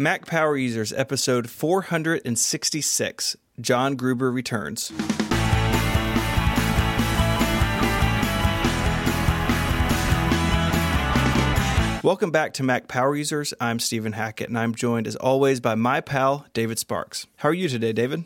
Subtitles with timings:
[0.00, 3.36] Mac Power Users, episode 466.
[3.60, 4.92] John Gruber returns.
[12.04, 13.52] Welcome back to Mac Power Users.
[13.60, 17.26] I'm Stephen Hackett, and I'm joined as always by my pal, David Sparks.
[17.38, 18.22] How are you today, David?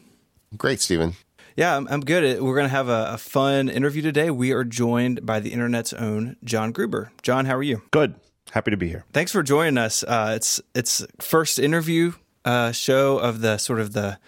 [0.59, 1.15] Great, Stephen.
[1.57, 2.39] Yeah, I'm, I'm good.
[2.39, 4.31] Uh, we're going to have a, a fun interview today.
[4.31, 7.13] We are joined by the internet's own John Gruber.
[7.23, 7.81] John, how are you?
[7.91, 8.17] Good.
[8.53, 9.07] Happy to be here.
[9.15, 10.03] Thanks for joining us.
[10.03, 12.13] Uh, it's it's first interview
[12.45, 14.19] uh, show of the sort of the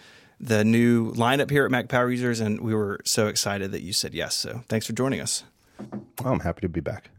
[0.41, 3.93] the new lineup here at Mac Power Users, and we were so excited that you
[3.93, 4.35] said yes.
[4.35, 5.45] So thanks for joining us.
[5.79, 7.11] Well, I'm happy to be back.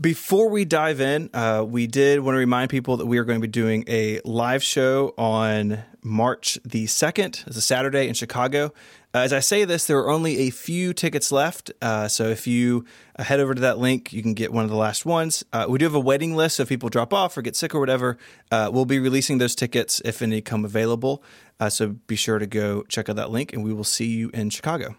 [0.00, 3.40] Before we dive in, uh, we did want to remind people that we are going
[3.40, 7.46] to be doing a live show on March the 2nd.
[7.46, 8.72] It's a Saturday in Chicago.
[9.12, 11.72] Uh, as I say this, there are only a few tickets left.
[11.82, 12.84] Uh, so if you
[13.18, 15.44] uh, head over to that link, you can get one of the last ones.
[15.52, 16.56] Uh, we do have a waiting list.
[16.56, 18.18] So if people drop off or get sick or whatever,
[18.52, 21.24] uh, we'll be releasing those tickets if any come available.
[21.68, 24.50] so be sure to go check out that link and we will see you in
[24.50, 24.94] Chicago.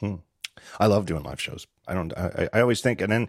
[0.00, 0.16] Hmm.
[0.78, 1.66] I love doing live shows.
[1.88, 3.28] I don't, I, I always think, and then,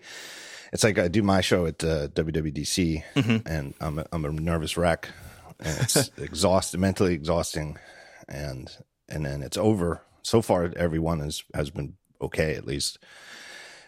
[0.73, 3.47] it's like I do my show at uh, WWDC, mm-hmm.
[3.47, 5.09] and I'm a, I'm a nervous wreck,
[5.59, 7.77] and it's exhausting, mentally exhausting,
[8.27, 8.69] and
[9.09, 10.01] and then it's over.
[10.23, 12.99] So far, everyone has has been okay at least,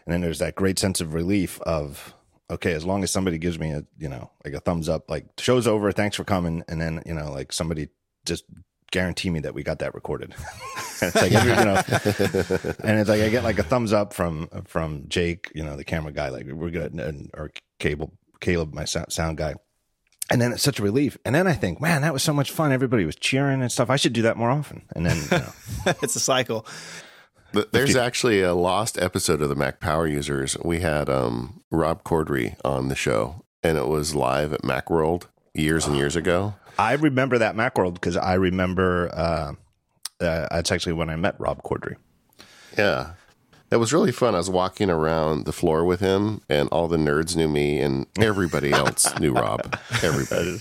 [0.06, 2.14] and then there's that great sense of relief of
[2.52, 5.26] okay, as long as somebody gives me a you know like a thumbs up, like
[5.38, 7.90] show's over, thanks for coming, and then you know like somebody
[8.26, 8.46] just
[8.92, 10.34] guarantee me that we got that recorded.
[11.02, 11.82] it's like every, you know,
[12.84, 15.84] and it's like I get like a thumbs up from from Jake, you know, the
[15.84, 19.56] camera guy, like we're good, and, or Cable, Caleb, my sound guy.
[20.30, 21.18] And then it's such a relief.
[21.26, 22.72] And then I think, man, that was so much fun.
[22.72, 23.90] Everybody was cheering and stuff.
[23.90, 24.84] I should do that more often.
[24.96, 25.54] And then you know.
[26.04, 26.66] it's a cycle.
[27.72, 30.56] There's actually a lost episode of the Mac Power Users.
[30.64, 35.24] We had um, Rob Corddry on the show, and it was live at Macworld
[35.56, 36.54] years and years ago.
[36.78, 39.54] I remember that Macworld because I remember uh,
[40.24, 41.96] uh, that's actually when I met Rob Corddry.
[42.78, 43.14] Yeah.
[43.70, 44.34] That was really fun.
[44.34, 48.08] I was walking around the floor with him, and all the nerds knew me, and
[48.20, 49.78] everybody else knew Rob.
[50.02, 50.58] Everybody.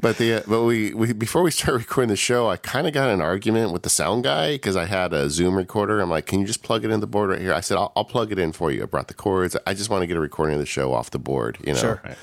[0.00, 2.94] but the uh, but we, we before we started recording the show, I kind of
[2.94, 6.00] got an argument with the sound guy because I had a Zoom recorder.
[6.00, 7.92] I'm like, "Can you just plug it in the board right here?" I said, "I'll,
[7.94, 9.54] I'll plug it in for you." I brought the cords.
[9.66, 11.58] I just want to get a recording of the show off the board.
[11.66, 11.78] You know.
[11.78, 12.00] Sure.
[12.02, 12.16] Right.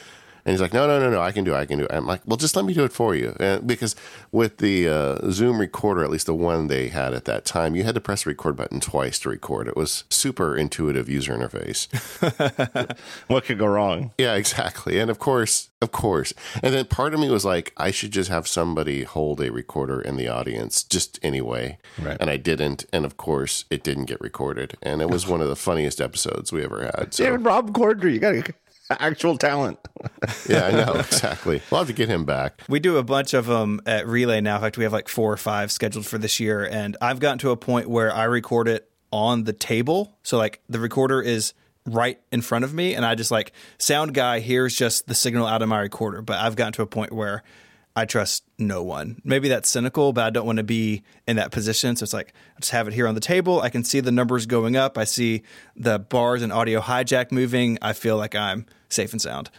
[0.46, 1.58] And he's like, no, no, no, no, I can do it.
[1.58, 1.92] I can do it.
[1.92, 3.36] I'm like, well, just let me do it for you.
[3.40, 3.96] And because
[4.32, 7.84] with the uh, Zoom recorder, at least the one they had at that time, you
[7.84, 9.68] had to press the record button twice to record.
[9.68, 11.88] It was super intuitive user interface.
[13.28, 14.12] what could go wrong?
[14.20, 15.00] Yeah, exactly.
[15.00, 16.32] And of course, of course.
[16.62, 20.00] And then part of me was like, I should just have somebody hold a recorder
[20.00, 21.80] in the audience just anyway.
[22.00, 22.18] Right.
[22.20, 22.86] And I didn't.
[22.94, 24.78] And of course, it didn't get recorded.
[24.84, 27.16] And it was one of the funniest episodes we ever had.
[27.16, 27.24] So.
[27.24, 28.54] David Rob Corddry, you got to
[29.00, 29.79] actual talent.
[30.50, 31.62] yeah, I know exactly.
[31.69, 32.62] We'll have to get him back.
[32.68, 34.56] We do a bunch of them at Relay now.
[34.56, 37.40] In fact, we have like four or five scheduled for this year, and I've gotten
[37.40, 40.18] to a point where I record it on the table.
[40.23, 41.53] So like the recorder is
[41.85, 45.47] right in front of me, and I just like sound guy hears just the signal
[45.47, 46.22] out of my recorder.
[46.22, 47.44] But I've gotten to a point where
[47.96, 49.22] I trust no one.
[49.24, 51.96] Maybe that's cynical, but I don't want to be in that position.
[51.96, 53.62] So it's like, I just have it here on the table.
[53.62, 54.98] I can see the numbers going up.
[54.98, 55.44] I see
[55.78, 57.78] the bars and audio hijack moving.
[57.82, 59.50] I feel like I'm safe and sound.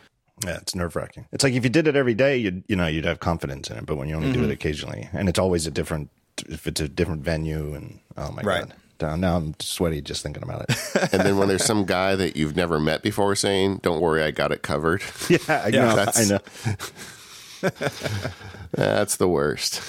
[0.45, 1.27] Yeah, it's nerve wracking.
[1.33, 3.79] It's like if you did it every day, you'd you know you'd have confidence in
[3.79, 3.87] it.
[3.87, 4.35] But when you only mm-hmm.
[4.35, 4.53] do it mm-hmm.
[4.53, 6.11] occasionally, and it's always a different,
[6.47, 8.67] if it's a different venue, and oh my right.
[8.99, 10.77] god, now I'm sweaty just thinking about it.
[11.15, 14.31] and then when there's some guy that you've never met before saying, "Don't worry, I
[14.31, 16.07] got it covered." Yeah, I yeah, know.
[16.15, 16.39] I know.
[18.73, 19.83] That's the worst.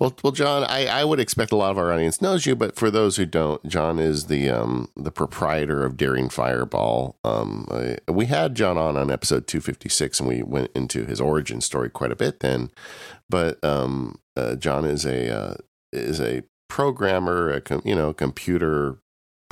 [0.00, 2.76] Well, well, John, I, I would expect a lot of our audience knows you, but
[2.76, 7.18] for those who don't, John is the um, the proprietor of Daring Fireball.
[7.24, 11.04] Um, I, we had John on on episode two fifty six, and we went into
[11.04, 12.70] his origin story quite a bit then.
[13.28, 15.54] But um, uh, John is a uh,
[15.92, 18.98] is a programmer, a com- you know, computer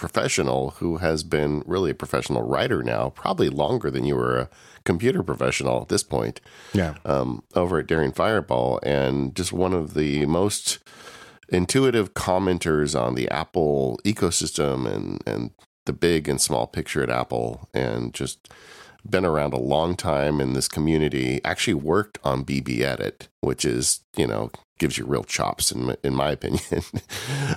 [0.00, 4.48] professional who has been really a professional writer now, probably longer than you were a
[4.84, 6.40] computer professional at this point.
[6.72, 6.94] Yeah.
[7.04, 10.78] Um, over at Daring Fireball, and just one of the most
[11.50, 15.50] intuitive commenters on the Apple ecosystem and and
[15.84, 18.48] the big and small picture at Apple, and just
[19.08, 21.42] been around a long time in this community.
[21.44, 25.96] Actually worked on BB Edit, which is you know gives you real chops in my,
[26.02, 26.82] in my opinion.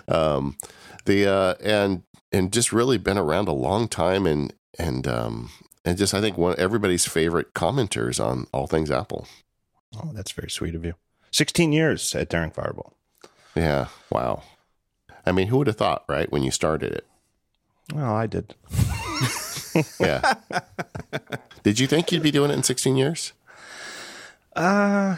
[0.10, 0.58] um,
[1.06, 2.04] the uh, and
[2.34, 5.52] and just really been around a long time and and um,
[5.86, 9.28] and just I think one everybody's favorite commenters on all things Apple.
[9.96, 10.96] Oh, that's very sweet of you.
[11.32, 12.94] Sixteen years at Daring Fireball.
[13.56, 13.88] Yeah.
[14.10, 14.44] Wow.
[15.26, 17.08] I mean, who would have thought, right, when you started it?
[17.94, 18.56] Well, I did.
[20.00, 20.34] yeah.
[21.64, 23.34] did you think you'd be doing it in 16 years?
[24.56, 25.18] Uh,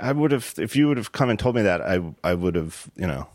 [0.00, 2.54] I would have if you would have come and told me that I I would
[2.54, 3.28] have you know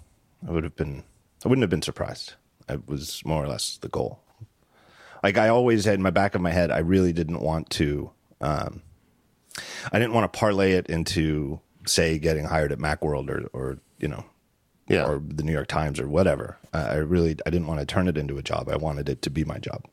[0.48, 1.04] I would have been
[1.46, 2.34] I wouldn't have been surprised.
[2.70, 4.20] It was more or less the goal.
[5.24, 8.12] Like I always had in my back of my head, I really didn't want to.
[8.42, 8.82] Um,
[9.92, 14.08] I didn't want to parlay it into say getting hired at MacWorld or or you
[14.08, 14.26] know
[14.88, 15.06] Yeah.
[15.08, 16.58] or the New York Times or whatever.
[16.74, 18.70] I I really I didn't want to turn it into a job.
[18.70, 19.86] I wanted it to be my job,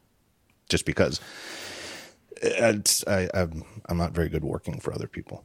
[0.68, 1.20] just because
[2.42, 5.44] it's, I, I'm I'm not very good working for other people,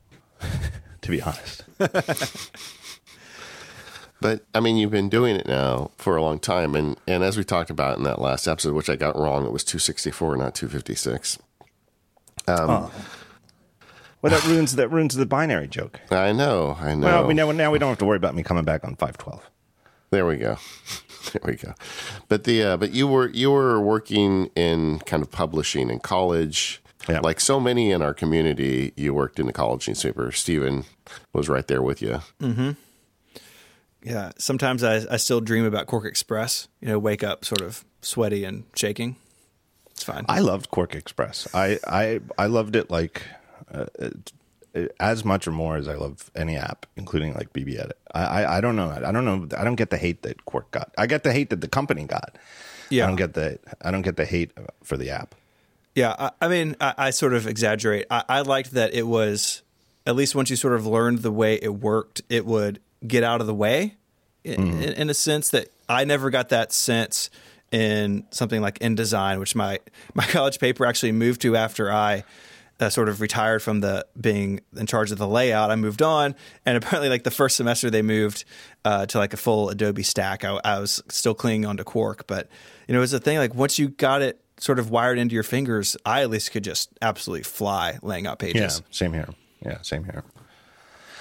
[1.02, 1.64] to be honest.
[4.22, 7.38] But I mean, you've been doing it now for a long time, and and as
[7.38, 10.56] we talked about in that last episode, which I got wrong, it was 264, not
[10.56, 11.38] 256.
[12.48, 12.92] Oh,
[14.22, 16.02] Well, that ruins that ruins the binary joke.
[16.12, 17.08] I know, I know.
[17.08, 19.18] Well, we know now we don't have to worry about me coming back on five
[19.18, 19.50] twelve.
[20.10, 20.58] There we go.
[21.34, 21.74] There we go.
[22.28, 26.82] But the uh, but you were you were working in kind of publishing in college.
[27.08, 27.20] Yeah.
[27.20, 30.32] Like so many in our community, you worked in the college newspaper.
[30.32, 30.86] Stephen
[31.34, 32.22] was right there with you.
[34.04, 36.68] Yeah, sometimes I, I still dream about Quark Express.
[36.82, 39.18] You know, wake up sort of sweaty and shaking.
[39.92, 40.26] It's fine.
[40.30, 41.48] I loved Quark Express.
[41.54, 43.24] I I I loved it like
[43.74, 44.32] uh, it,
[44.74, 47.98] it- as much or more as I love any app, including like BB Edit.
[48.14, 48.90] I, I I don't know.
[48.92, 49.48] I don't know.
[49.58, 50.94] I don't get the hate that Quark got.
[50.98, 52.38] I get the hate that the company got.
[52.90, 53.04] Yeah.
[53.04, 54.52] I don't get the I don't get the hate
[54.84, 55.36] for the app.
[55.96, 58.06] Yeah, I, I mean, I, I sort of exaggerate.
[58.12, 59.64] I, I liked that it was
[60.06, 63.42] at least once you sort of learned the way it worked, it would get out
[63.42, 63.96] of the way.
[64.46, 67.30] In, in, in a sense that I never got that sense
[67.72, 69.80] in something like InDesign, which my
[70.14, 72.24] my college paper actually moved to after I
[72.80, 75.72] uh, sort of retired from the being in charge of the layout.
[75.72, 76.36] I moved on,
[76.66, 78.46] and apparently, like the first semester, they moved
[78.86, 80.44] uh, to like a full Adobe stack.
[80.44, 82.48] I, I was still clinging onto Quark, but
[82.88, 83.38] you know, it was a thing.
[83.38, 86.64] Like once you got it sort of wired into your fingers, I at least could
[86.64, 88.80] just absolutely fly laying out pages.
[88.80, 89.30] Yeah, same here.
[89.64, 90.24] Yeah, same here.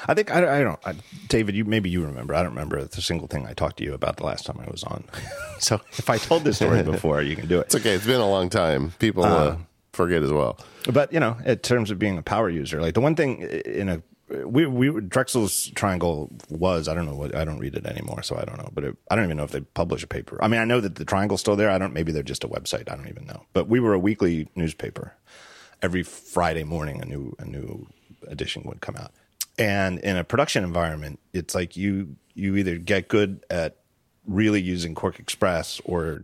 [0.06, 0.94] I think I, I don't, I,
[1.28, 1.54] David.
[1.54, 2.34] You maybe you remember.
[2.34, 4.70] I don't remember the single thing I talked to you about the last time I
[4.70, 5.04] was on.
[5.58, 7.66] so if I told this story before, you can do it.
[7.66, 7.92] It's okay.
[7.92, 8.92] It's been a long time.
[8.98, 9.56] People uh,
[9.92, 10.58] forget as well.
[10.92, 13.88] But you know, in terms of being a power user, like the one thing in
[13.88, 18.22] a we we Drexel's triangle was I don't know what I don't read it anymore,
[18.22, 18.70] so I don't know.
[18.72, 20.38] But it, I don't even know if they publish a paper.
[20.42, 21.70] I mean, I know that the triangle's still there.
[21.70, 21.92] I don't.
[21.92, 22.90] Maybe they're just a website.
[22.90, 23.44] I don't even know.
[23.52, 25.14] But we were a weekly newspaper.
[25.80, 27.86] Every Friday morning, a new a new
[28.26, 29.12] edition would come out.
[29.58, 33.76] And in a production environment, it's like you you either get good at
[34.24, 36.22] really using Quark Express or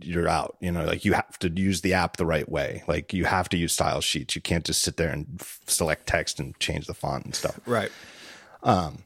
[0.00, 0.56] you're out.
[0.60, 2.84] You know, like you have to use the app the right way.
[2.86, 4.36] Like you have to use style sheets.
[4.36, 7.58] You can't just sit there and f- select text and change the font and stuff.
[7.66, 7.90] Right.
[8.62, 9.04] Um,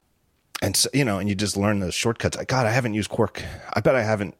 [0.60, 2.36] and so, you know, and you just learn those shortcuts.
[2.46, 3.42] God, I haven't used Quark.
[3.72, 4.36] I bet I haven't.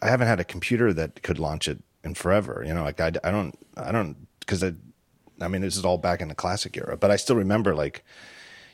[0.00, 2.62] I haven't had a computer that could launch it in forever.
[2.64, 4.74] You know, like I, I don't, I don't, because I,
[5.40, 6.96] I mean, this is all back in the classic era.
[6.96, 8.04] But I still remember like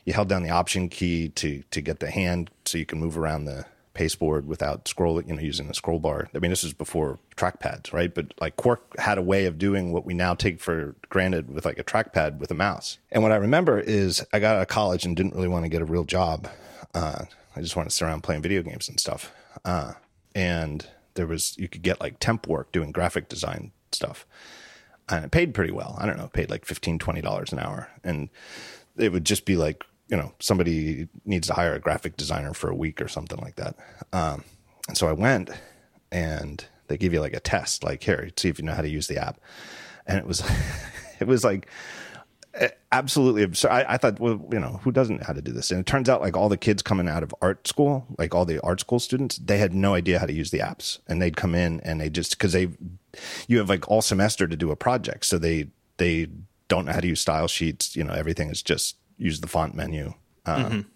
[0.05, 3.17] you held down the option key to to get the hand so you can move
[3.17, 3.65] around the
[3.95, 6.29] pasteboard without scrolling, you know, using the scroll bar.
[6.35, 8.13] I mean, this is before trackpads, right?
[8.13, 11.65] But like Quark had a way of doing what we now take for granted with
[11.65, 12.99] like a trackpad with a mouse.
[13.11, 15.69] And what I remember is I got out of college and didn't really want to
[15.69, 16.47] get a real job.
[16.93, 17.25] Uh,
[17.55, 19.31] I just wanted to sit around playing video games and stuff.
[19.63, 19.93] Uh,
[20.35, 20.85] and
[21.15, 24.27] there was, you could get like temp work doing graphic design stuff.
[25.07, 25.95] And it paid pretty well.
[25.99, 27.89] I don't know, paid like $15, $20 an hour.
[28.03, 28.29] And
[28.97, 32.69] it would just be like, you know, somebody needs to hire a graphic designer for
[32.69, 33.75] a week or something like that.
[34.13, 34.43] Um,
[34.87, 35.49] and so I went
[36.11, 38.89] and they give you like a test, like here, see if you know how to
[38.89, 39.39] use the app.
[40.05, 40.43] And it was,
[41.19, 41.67] it was like
[42.91, 43.71] absolutely absurd.
[43.71, 45.71] I, I thought, well, you know, who doesn't know how to do this?
[45.71, 48.45] And it turns out like all the kids coming out of art school, like all
[48.45, 51.35] the art school students, they had no idea how to use the apps and they'd
[51.35, 52.69] come in and they just, cause they,
[53.47, 55.25] you have like all semester to do a project.
[55.25, 56.27] So they, they
[56.67, 57.95] don't know how to use style sheets.
[57.95, 60.13] You know, everything is just use the font menu.
[60.45, 60.87] Um,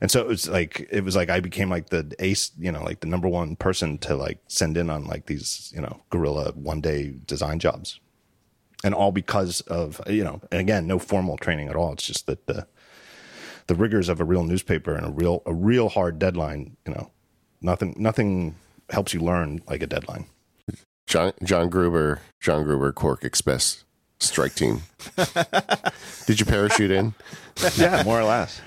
[0.00, 2.82] And so it was like it was like I became like the ace, you know,
[2.84, 6.52] like the number one person to like send in on like these, you know, guerrilla
[6.52, 7.98] one day design jobs.
[8.84, 11.92] And all because of you know, and again, no formal training at all.
[11.92, 12.68] It's just that the
[13.66, 17.10] the rigors of a real newspaper and a real a real hard deadline, you know,
[17.60, 18.54] nothing nothing
[18.90, 20.26] helps you learn like a deadline.
[21.08, 23.82] John John Gruber, John Gruber, Quark Express
[24.20, 24.82] strike team.
[26.26, 27.14] Did you parachute in?
[27.76, 28.60] yeah, more or less.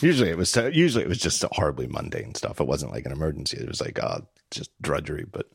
[0.00, 2.60] Usually it was usually it was just horribly mundane stuff.
[2.60, 3.56] It wasn't like an emergency.
[3.58, 5.26] It was like uh, just drudgery.
[5.30, 5.46] But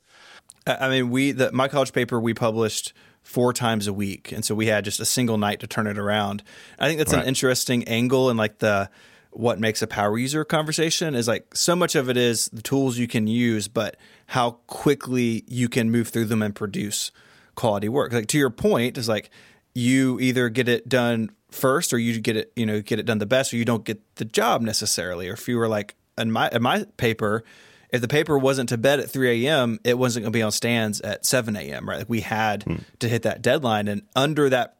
[0.65, 4.45] I I mean, we the my college paper we published four times a week, and
[4.45, 6.43] so we had just a single night to turn it around.
[6.79, 7.23] I think that's Right.
[7.23, 8.89] an interesting angle in like the
[9.31, 12.97] what makes a power user conversation is like so much of it is the tools
[12.97, 13.97] you can use, but
[14.27, 17.11] how quickly you can move through them and produce
[17.55, 18.13] quality work.
[18.13, 19.29] Like to your point, is like
[19.73, 23.17] you either get it done first or you get it you know get it done
[23.17, 26.29] the best or you don't get the job necessarily or if you were like in
[26.29, 27.43] my in my paper
[27.91, 30.51] if the paper wasn't to bed at 3 a.m it wasn't going to be on
[30.51, 32.75] stands at 7 a.m right like we had Hmm.
[32.99, 34.75] to hit that deadline and under that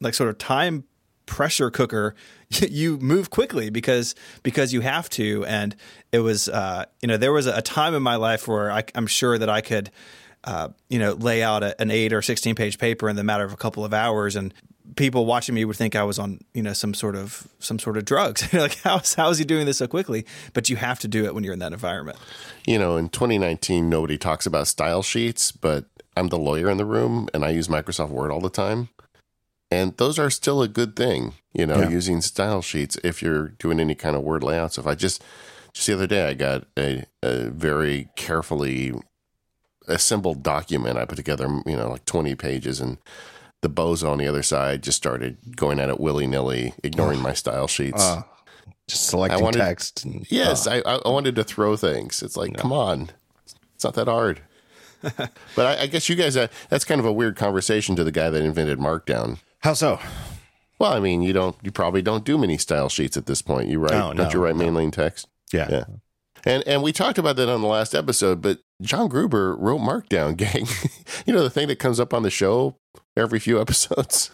[0.00, 0.82] like sort of time
[1.26, 2.16] pressure cooker
[2.50, 5.76] you move quickly because because you have to and
[6.10, 9.06] it was uh you know there was a time in my life where I, i'm
[9.06, 9.90] sure that i could
[10.46, 13.44] uh, you know, lay out a, an eight or 16 page paper in the matter
[13.44, 14.36] of a couple of hours.
[14.36, 14.54] And
[14.94, 17.96] people watching me would think I was on, you know, some sort of, some sort
[17.96, 18.52] of drugs.
[18.54, 20.24] like, how is, how is he doing this so quickly?
[20.54, 22.18] But you have to do it when you're in that environment.
[22.66, 25.86] You know, in 2019, nobody talks about style sheets, but
[26.16, 28.88] I'm the lawyer in the room and I use Microsoft Word all the time.
[29.70, 31.88] And those are still a good thing, you know, Yeah.
[31.88, 34.78] using style sheets if you're doing any kind of word layouts.
[34.78, 35.22] If I just,
[35.74, 38.94] just the other day, I got a, a very carefully
[39.86, 42.98] assembled document I put together, you know, like 20 pages, and
[43.62, 47.32] the bozo on the other side just started going at it willy nilly, ignoring my
[47.32, 48.02] style sheets.
[48.02, 48.22] Uh,
[48.88, 50.04] just selecting wanted- text.
[50.04, 52.22] And, Yes, uh, I, I wanted to throw things.
[52.22, 53.10] It's like, come on,
[53.74, 54.40] it's not that hard.
[55.02, 58.12] but I, I guess you guys, uh, that's kind of a weird conversation to the
[58.12, 59.38] guy that invented Markdown.
[59.60, 59.98] how so?
[60.78, 63.68] Well, I mean, you don't, you probably don't do many style sheets at this point.
[63.68, 64.64] You write, No, don't you no, write no.
[64.66, 65.26] mainline text?
[65.52, 65.68] Yeah.
[65.70, 65.84] Yeah.
[66.46, 70.36] And and we talked about that on the last episode, but John Gruber wrote Markdown,
[70.38, 70.66] gang.
[71.26, 72.76] you know the thing that comes up on the show
[73.16, 74.30] every few episodes,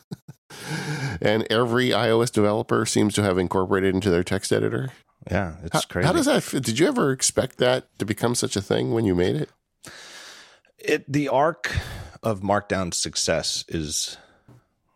[1.20, 4.90] and every iOS developer seems to have incorporated into their text editor.
[5.30, 5.54] Yeah.
[5.62, 6.06] It's How, crazy.
[6.06, 6.62] how does that?
[6.62, 9.50] Did you ever expect that to become such a thing when you made it?
[10.78, 11.70] it the arc
[12.22, 14.16] of markdown success is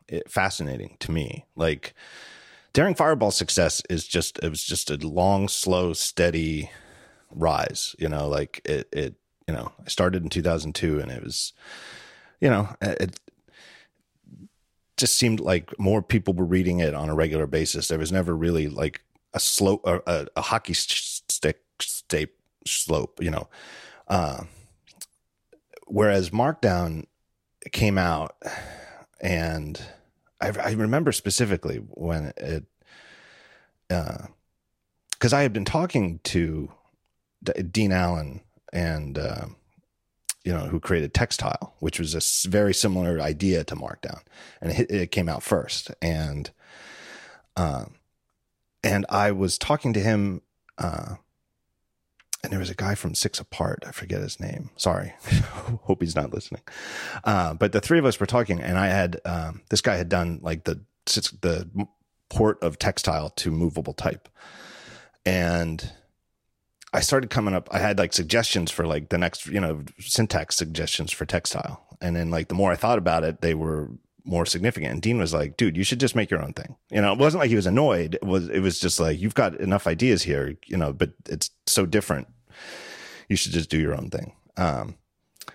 [0.08, 1.94] it, fascinating to me like
[2.72, 6.70] daring fireball success is just it was just a long slow steady
[7.36, 9.14] rise you know like it it
[9.46, 11.52] you know i started in 2002 and it was
[12.40, 13.20] you know it
[14.96, 17.88] just seemed like more people were reading it on a regular basis.
[17.88, 19.02] There was never really like
[19.34, 22.30] a slope a, a, hockey stick state
[22.64, 23.48] slope you know
[24.08, 24.44] uh
[25.86, 27.04] whereas Markdown
[27.72, 28.36] came out,
[29.20, 29.80] and
[30.40, 32.64] I, I remember specifically when it,
[33.88, 36.70] because I had been talking to
[37.46, 38.40] D- Dean Allen
[38.72, 39.46] and uh,
[40.44, 44.20] you know who created Textile, which was a very similar idea to Markdown,
[44.60, 46.50] and it, it came out first, and
[47.56, 47.96] um,
[48.84, 50.42] and I was talking to him.
[50.78, 51.16] Uh,
[52.44, 53.82] and there was a guy from Six Apart.
[53.88, 54.70] I forget his name.
[54.76, 55.14] Sorry.
[55.82, 56.62] Hope he's not listening.
[57.24, 60.08] Uh, but the three of us were talking, and I had um, this guy had
[60.08, 60.80] done like the
[61.40, 61.68] the
[62.28, 64.28] port of textile to movable type,
[65.24, 65.90] and
[66.96, 67.68] I started coming up.
[67.70, 72.16] I had like suggestions for like the next, you know, syntax suggestions for textile, and
[72.16, 73.90] then like the more I thought about it, they were
[74.24, 74.92] more significant.
[74.92, 77.18] And Dean was like, "Dude, you should just make your own thing." You know, it
[77.18, 78.14] wasn't like he was annoyed.
[78.14, 81.50] It was it was just like you've got enough ideas here, you know, but it's
[81.66, 82.28] so different.
[83.28, 84.32] You should just do your own thing.
[84.56, 84.96] Um,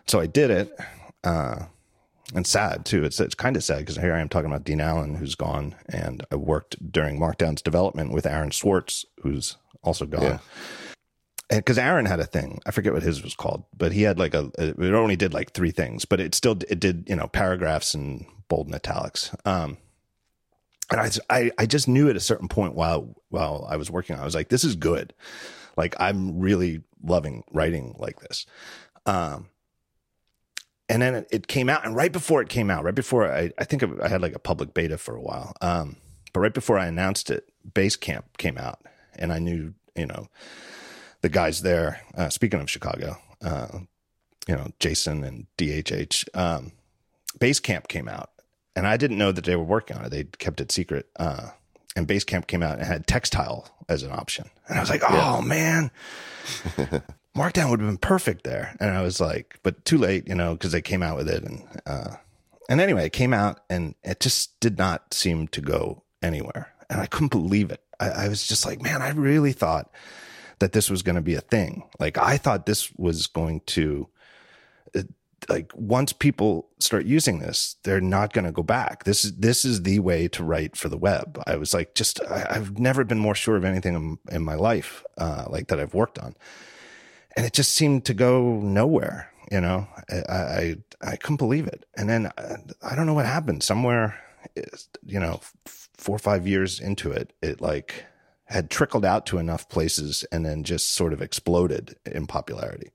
[0.05, 0.77] so I did it,
[1.23, 1.65] uh,
[2.35, 3.03] and sad too.
[3.03, 5.73] It's it's kind of sad because here I am talking about Dean Allen, who's gone,
[5.89, 10.21] and I worked during Markdown's development with Aaron Swartz, who's also gone.
[10.21, 10.37] Yeah.
[11.51, 14.33] Because Aaron had a thing, I forget what his was called, but he had like
[14.33, 14.49] a.
[14.57, 18.25] It only did like three things, but it still it did you know paragraphs and
[18.47, 19.35] bold and italics.
[19.43, 19.77] Um,
[20.89, 24.15] and I, I I just knew at a certain point while while I was working,
[24.15, 25.13] I was like, this is good.
[25.75, 28.45] Like I'm really loving writing like this.
[29.05, 29.49] Um,
[30.87, 33.51] and then it, it came out, and right before it came out, right before I,
[33.57, 35.53] I think I had like a public beta for a while.
[35.61, 35.97] Um,
[36.33, 38.79] but right before I announced it, Basecamp came out,
[39.15, 40.27] and I knew, you know,
[41.21, 42.01] the guys there.
[42.15, 43.79] Uh, speaking of Chicago, uh,
[44.47, 46.71] you know, Jason and DHH, um,
[47.39, 48.31] Basecamp came out,
[48.75, 50.09] and I didn't know that they were working on it.
[50.09, 51.07] They kept it secret.
[51.17, 51.49] Uh,
[51.95, 55.41] and Basecamp came out and had textile as an option, and I was like, oh
[55.41, 55.91] man.
[57.35, 58.75] Markdown would have been perfect there.
[58.79, 61.43] And I was like, but too late, you know, because they came out with it.
[61.43, 62.15] And, uh,
[62.69, 66.73] and anyway, it came out and it just did not seem to go anywhere.
[66.89, 67.81] And I couldn't believe it.
[67.99, 69.89] I, I was just like, man, I really thought
[70.61, 71.83] that this was going to be a thing.
[71.99, 74.07] Like, I thought this was going to,
[75.49, 79.03] like, once people start using this, they're not going to go back.
[79.03, 81.43] This is, this is the way to write for the web.
[81.45, 84.55] I was like, just, I, I've never been more sure of anything in, in my
[84.55, 86.35] life, uh, like that I've worked on
[87.35, 89.31] and it just seemed to go nowhere.
[89.51, 91.85] You know, I I, I couldn't believe it.
[91.95, 93.63] And then uh, I don't know what happened.
[93.63, 94.19] Somewhere,
[95.05, 98.05] you know, four or five years into it, it like
[98.51, 102.91] had trickled out to enough places and then just sort of exploded in popularity.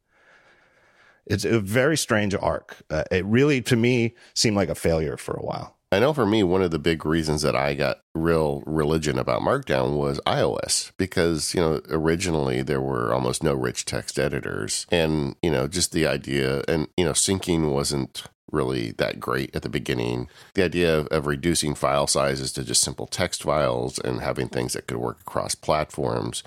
[1.26, 2.76] It's a very strange arc.
[2.88, 5.76] Uh, it really, to me, seemed like a failure for a while.
[5.90, 9.40] I know for me, one of the big reasons that I got real religion about
[9.40, 14.86] Markdown was iOS because, you know, originally there were almost no rich text editors.
[14.90, 19.62] And, you know, just the idea and, you know, syncing wasn't really that great at
[19.62, 20.28] the beginning.
[20.54, 24.72] The idea of, of reducing file sizes to just simple text files and having things
[24.74, 26.42] that could work across platforms.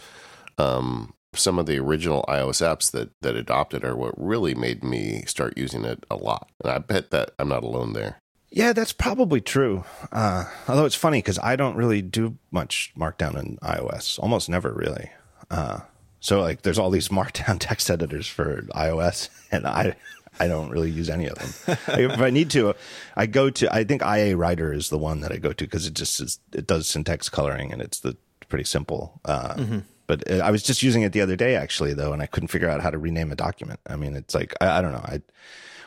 [0.57, 5.23] Um, some of the original iOS apps that that adopted are what really made me
[5.27, 6.49] start using it a lot.
[6.63, 8.19] And I bet that I'm not alone there.
[8.51, 9.83] Yeah, that's probably true.
[10.11, 14.73] Uh, although it's funny because I don't really do much Markdown in iOS, almost never
[14.73, 15.11] really.
[15.51, 15.81] Uh,
[16.19, 19.95] so like, there's all these Markdown text editors for iOS, and I
[20.39, 21.77] I don't really use any of them.
[21.99, 22.73] if I need to,
[23.15, 23.73] I go to.
[23.73, 26.39] I think IA Writer is the one that I go to because it just is,
[26.53, 28.15] it does syntax coloring and it's the
[28.47, 29.19] pretty simple.
[29.25, 29.79] Uh, mm-hmm.
[30.07, 32.47] But uh, I was just using it the other day actually though, and I couldn't
[32.47, 33.79] figure out how to rename a document.
[33.87, 35.05] I mean, it's like I, I don't know.
[35.05, 35.21] I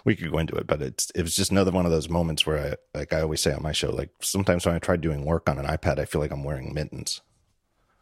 [0.04, 2.46] we could go into it, but it's it was just another one of those moments
[2.46, 5.24] where I like I always say on my show, like sometimes when I try doing
[5.24, 7.20] work on an iPad, I feel like I'm wearing mittens.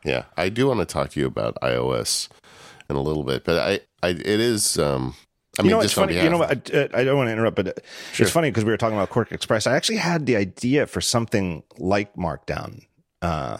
[0.04, 2.28] Yeah, I do want to talk to you about iOS
[2.88, 5.14] in a little bit, but I, I it is um
[5.59, 6.14] I mean, you know, it's funny.
[6.14, 8.25] You know, I, I, don't want to interrupt, but sure.
[8.25, 9.66] it's funny because we were talking about Quark Express.
[9.66, 12.87] I actually had the idea for something like Markdown
[13.21, 13.59] uh,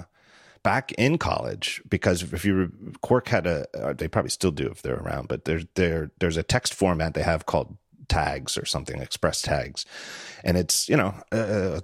[0.63, 4.83] back in college because if you Quark had a, uh, they probably still do if
[4.83, 7.77] they're around, but there's there there's a text format they have called
[8.09, 9.85] tags or something, express tags,
[10.45, 11.81] and it's you know, uh,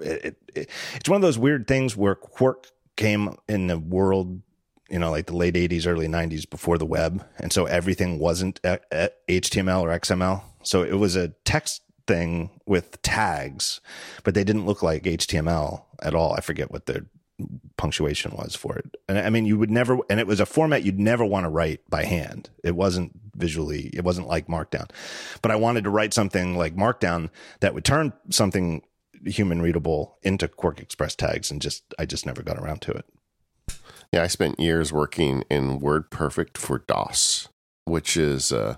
[0.00, 4.42] it, it, it's one of those weird things where Quark came in the world
[4.92, 7.26] you know, like the late 80s, early 90s before the web.
[7.38, 10.42] And so everything wasn't uh, uh, HTML or XML.
[10.62, 13.80] So it was a text thing with tags,
[14.22, 16.34] but they didn't look like HTML at all.
[16.34, 17.06] I forget what the
[17.78, 18.94] punctuation was for it.
[19.08, 21.50] And I mean, you would never, and it was a format you'd never want to
[21.50, 22.50] write by hand.
[22.62, 24.90] It wasn't visually, it wasn't like Markdown.
[25.40, 27.30] But I wanted to write something like Markdown
[27.60, 28.82] that would turn something
[29.24, 33.06] human readable into Quark Express tags, and just I just never got around to it.
[34.12, 37.48] Yeah, I spent years working in WordPerfect for DOS,
[37.86, 38.76] which is uh,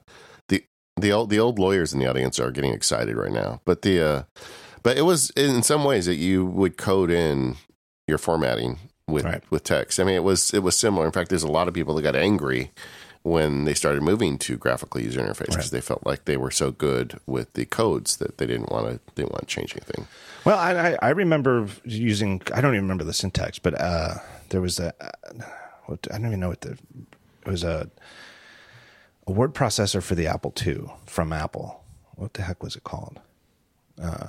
[0.48, 0.64] the
[0.96, 3.60] the old the old lawyers in the audience are getting excited right now.
[3.64, 4.22] But the uh,
[4.82, 7.56] but it was in some ways that you would code in
[8.06, 9.42] your formatting with right.
[9.50, 9.98] with text.
[9.98, 11.04] I mean, it was it was similar.
[11.04, 12.70] In fact, there's a lot of people that got angry
[13.22, 15.70] when they started moving to graphical user interface because right.
[15.70, 19.00] they felt like they were so good with the codes that they didn't want to
[19.14, 20.06] didn't want to change anything.
[20.44, 24.16] Well, I I remember using I don't even remember the syntax, but uh,
[24.50, 26.78] there was a I don't even know what the
[27.46, 27.90] it was a
[29.26, 31.82] a word processor for the Apple II from Apple.
[32.14, 33.20] What the heck was it called?
[34.00, 34.28] Uh,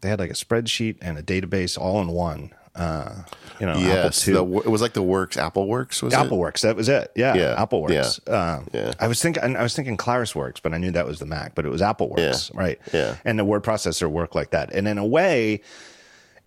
[0.00, 2.52] they had like a spreadsheet and a database all in one.
[2.74, 3.22] Uh,
[3.60, 6.40] you know, yes, the, it was like the Works, Apple Works, was Apple it?
[6.40, 6.62] Works.
[6.62, 7.12] That was it.
[7.14, 7.60] Yeah, yeah.
[7.60, 8.20] Apple Works.
[8.26, 8.54] Yeah.
[8.54, 8.94] Um, yeah.
[8.98, 11.54] I was thinking, I was thinking Claris Works, but I knew that was the Mac,
[11.54, 12.60] but it was Apple Works, yeah.
[12.60, 12.78] right?
[12.92, 13.16] Yeah.
[13.26, 15.60] And the word processor worked like that, and in a way,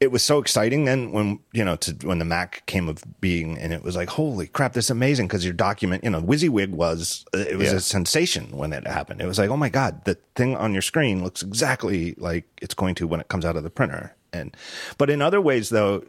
[0.05, 3.57] it was so exciting then when you know to when the Mac came of being
[3.57, 6.69] and it was like holy crap this is amazing because your document you know WYSIWYG
[6.69, 7.77] was uh, it was yeah.
[7.77, 10.83] a sensation when it happened it was like oh my god the thing on your
[10.83, 14.55] screen looks exactly like it's going to when it comes out of the printer and
[14.99, 16.03] but in other ways though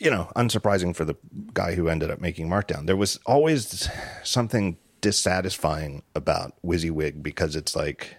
[0.00, 1.14] you know unsurprising for the
[1.52, 3.90] guy who ended up making Markdown there was always
[4.22, 8.16] something dissatisfying about WYSIWYG because it's like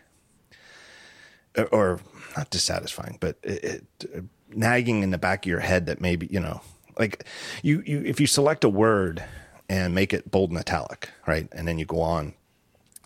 [1.71, 1.99] or
[2.37, 6.39] not dissatisfying but it, it nagging in the back of your head that maybe you
[6.39, 6.61] know
[6.97, 7.25] like
[7.63, 9.23] you you if you select a word
[9.69, 12.33] and make it bold and italic right and then you go on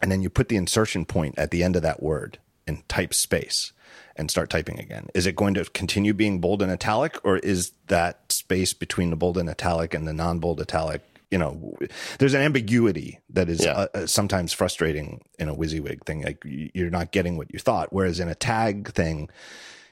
[0.01, 3.13] and then you put the insertion point at the end of that word and type
[3.13, 3.71] space
[4.15, 7.71] and start typing again is it going to continue being bold and italic or is
[7.87, 11.77] that space between the bold and italic and the non-bold italic you know
[12.17, 13.87] there's an ambiguity that is yeah.
[13.93, 18.19] uh, sometimes frustrating in a WYSIWYG thing like you're not getting what you thought whereas
[18.19, 19.29] in a tag thing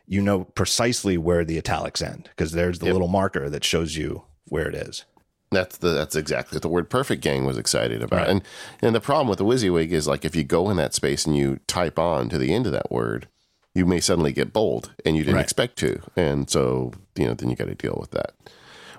[0.08, 2.94] you know precisely where the italics end because there's the yep.
[2.94, 5.06] little marker that shows you where it is.
[5.52, 8.22] That's the that's exactly what the word perfect gang was excited about.
[8.22, 8.30] Right.
[8.30, 8.44] And
[8.82, 11.38] and the problem with the WYSIWYG is like if you go in that space and
[11.38, 13.28] you type on to the end of that word,
[13.74, 15.44] you may suddenly get bold and you didn't right.
[15.44, 16.02] expect to.
[16.16, 18.34] And so, you know, then you got to deal with that.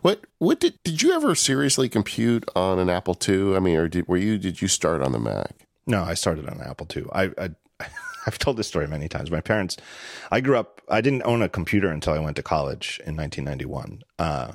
[0.01, 3.57] What what did did you ever seriously compute on an Apple II?
[3.57, 5.67] I mean, or did, were you did you start on the Mac?
[5.87, 7.07] No, I started on Apple II.
[7.13, 7.51] I, I
[8.29, 9.31] I've told this story many times.
[9.31, 9.79] My parents,
[10.31, 14.03] I grew up, I didn't own a computer until I went to college in 1991.
[14.19, 14.53] Uh,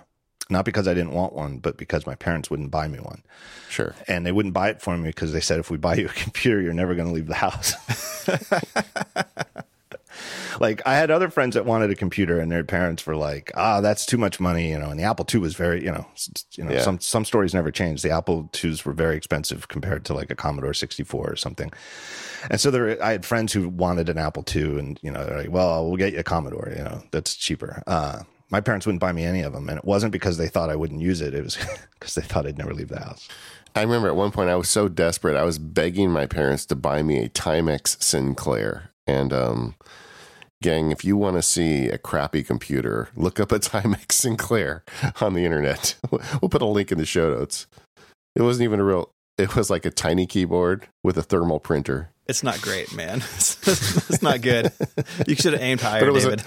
[0.52, 3.24] not because I didn't want one, but because my parents wouldn't buy me one.
[3.70, 3.96] Sure.
[4.08, 6.10] And they wouldn't buy it for me because they said, if we buy you a
[6.14, 7.74] computer, you're never going to leave the house.
[10.60, 13.82] like I had other friends that wanted a computer, and their parents were like, "Ah,
[13.82, 14.90] that's too much money," you know.
[14.90, 16.06] And the Apple II was very, you know,
[16.54, 16.82] you know, Yeah.
[16.82, 18.04] some some stories never changed.
[18.04, 21.72] The Apple IIs were very expensive compared to like a Commodore 64 or something.
[22.50, 25.38] And so there, I had friends who wanted an Apple II, and you know, they're
[25.38, 29.00] like, "Well, we'll get you a Commodore, you know, that's cheaper." Uh, my parents wouldn't
[29.02, 31.34] buy me any of them, and it wasn't because they thought I wouldn't use it.
[31.34, 31.58] It was
[32.00, 33.28] because they thought I'd never leave the house.
[33.76, 36.76] I remember at one point I was so desperate I was begging my parents to
[36.76, 38.92] buy me a Timex Sinclair.
[39.08, 39.74] And um,
[40.64, 44.84] gang, if you want to see a crappy computer, look up a Timex Sinclair
[45.22, 45.96] on the internet.
[46.42, 47.68] We'll put a link in the show notes.
[48.36, 49.12] It wasn't even a real.
[49.38, 52.10] It was like a tiny keyboard with a thermal printer.
[52.28, 53.18] It's not great, man.
[53.36, 54.72] it's not good.
[55.28, 56.38] You should have aimed higher, But it was a-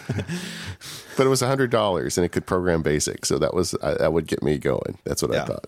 [1.17, 4.13] But it was hundred dollars and it could program BASIC, so that was I, that
[4.13, 4.99] would get me going.
[5.05, 5.67] That's what I thought.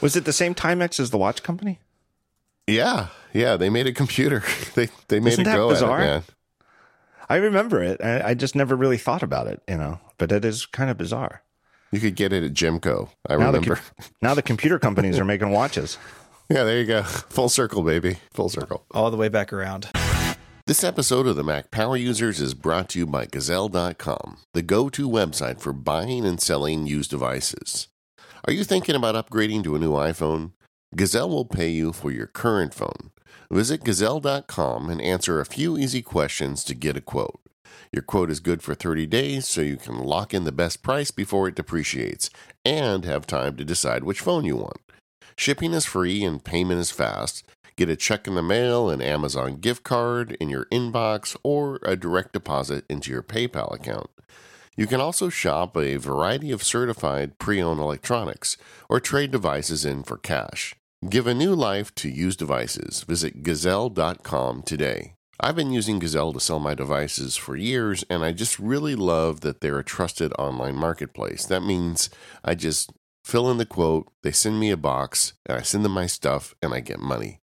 [0.00, 1.78] Was it the same Timex as the watch company?
[2.66, 4.42] Yeah, yeah, they made a computer.
[4.74, 6.00] they they made Isn't a that go bizarre?
[6.00, 6.22] at it, man.
[7.28, 8.00] I remember it.
[8.02, 10.00] I, I just never really thought about it, you know.
[10.16, 11.42] But it is kind of bizarre.
[11.92, 13.08] You could get it at Jimco.
[13.28, 13.76] I Now the, remember.
[13.76, 15.98] com- now the computer companies are making watches.
[16.50, 17.02] Yeah, there you go.
[17.02, 18.16] Full circle, baby.
[18.32, 18.82] Full circle.
[18.92, 19.90] All the way back around.
[20.66, 24.88] This episode of the Mac Power Users is brought to you by Gazelle.com, the go
[24.88, 27.88] to website for buying and selling used devices.
[28.46, 30.52] Are you thinking about upgrading to a new iPhone?
[30.96, 33.10] Gazelle will pay you for your current phone.
[33.50, 37.40] Visit Gazelle.com and answer a few easy questions to get a quote.
[37.90, 41.10] Your quote is good for 30 days, so you can lock in the best price
[41.10, 42.28] before it depreciates
[42.62, 44.76] and have time to decide which phone you want.
[45.34, 47.42] Shipping is free and payment is fast.
[47.76, 51.96] Get a check in the mail, an Amazon gift card in your inbox, or a
[51.96, 54.10] direct deposit into your PayPal account.
[54.76, 58.58] You can also shop a variety of certified pre owned electronics
[58.90, 60.74] or trade devices in for cash.
[61.06, 63.04] Give a new life to used devices.
[63.04, 65.14] Visit gazelle.com today.
[65.38, 69.42] I've been using Gazelle to sell my devices for years, and I just really love
[69.42, 71.46] that they're a trusted online marketplace.
[71.46, 72.10] That means
[72.44, 72.90] I just
[73.24, 76.56] fill in the quote, they send me a box, and I send them my stuff,
[76.60, 77.38] and I get money.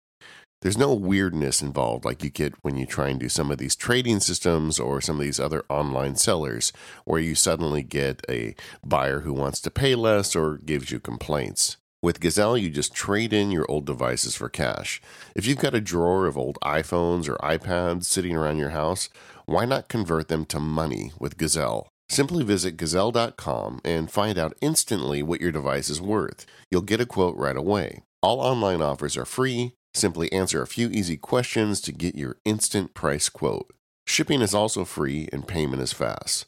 [0.63, 3.77] There's no weirdness involved like you get when you try and do some of these
[3.77, 6.73] trading systems or some of these other online sellers
[7.05, 11.77] where you suddenly get a buyer who wants to pay less or gives you complaints.
[12.05, 15.01] With Gazelle, you just trade in your old devices for cash.
[15.35, 19.09] If you've got a drawer of old iPhones or iPads sitting around your house,
[19.47, 21.89] why not convert them to money with Gazelle?
[22.11, 26.45] Simply visit gazelle.com and find out instantly what your device is worth.
[26.71, 28.03] You'll get a quote right away.
[28.23, 29.73] All online offers are free.
[29.95, 33.73] Simply answer a few easy questions to get your instant price quote.
[34.07, 36.45] Shipping is also free and payment is fast.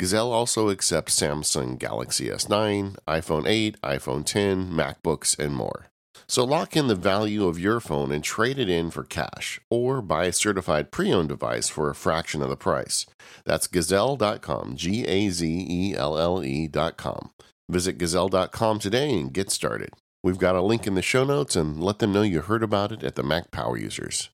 [0.00, 5.88] Gazelle also accepts Samsung Galaxy S9, iPhone 8, iPhone 10, MacBooks, and more.
[6.26, 10.00] So lock in the value of your phone and trade it in for cash, or
[10.00, 13.04] buy a certified pre owned device for a fraction of the price.
[13.44, 17.32] That's gazelle.com, G A Z E L L E.com.
[17.68, 19.90] Visit gazelle.com today and get started.
[20.22, 22.90] We've got a link in the show notes and let them know you heard about
[22.90, 24.30] it at the Mac Power Users.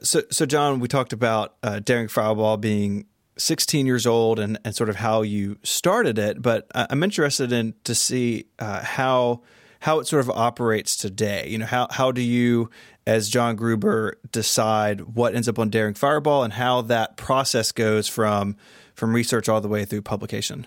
[0.00, 4.74] So, so John, we talked about uh, Daring Fireball being 16 years old and, and
[4.74, 9.42] sort of how you started it, but I'm interested in to see uh, how
[9.80, 11.48] how it sort of operates today.
[11.48, 12.70] You know, how how do you,
[13.06, 18.08] as John Gruber, decide what ends up on Daring Fireball and how that process goes
[18.08, 18.56] from
[18.94, 20.66] from research all the way through publication?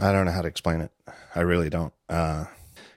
[0.00, 0.92] I don't know how to explain it.
[1.34, 1.92] I really don't.
[2.08, 2.44] Uh,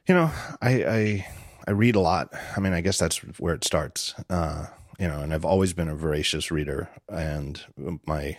[0.07, 0.31] you know,
[0.62, 1.27] I, I
[1.67, 2.34] I read a lot.
[2.55, 4.15] I mean, I guess that's where it starts.
[4.29, 4.65] Uh,
[5.01, 7.59] you know, and I've always been a voracious reader, and
[8.05, 8.37] my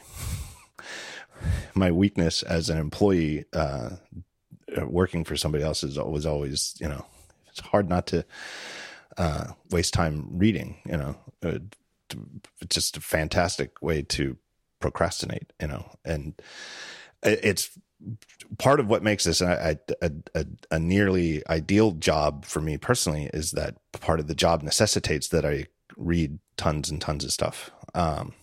[1.74, 3.90] my weakness as an employee uh,
[4.86, 7.04] working for somebody else is was always, you know,
[7.48, 8.24] it's hard not to
[9.18, 10.76] uh, waste time reading.
[10.86, 11.58] You know, uh,
[12.60, 14.36] it's just a fantastic way to
[14.78, 15.52] procrastinate.
[15.60, 16.40] You know, and
[17.24, 17.76] it's
[18.58, 23.28] part of what makes this a, a, a, a nearly ideal job for me personally
[23.34, 27.70] is that part of the job necessitates that I read tons and tons of stuff.
[27.94, 28.34] Um,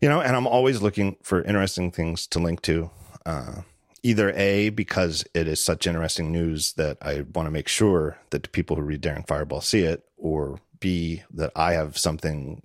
[0.00, 2.90] you know, and I'm always looking for interesting things to link to.
[3.24, 3.62] Uh,
[4.02, 8.42] either A, because it is such interesting news that I want to make sure that
[8.42, 12.60] the people who read Daring Fireball see it, or B, that I have something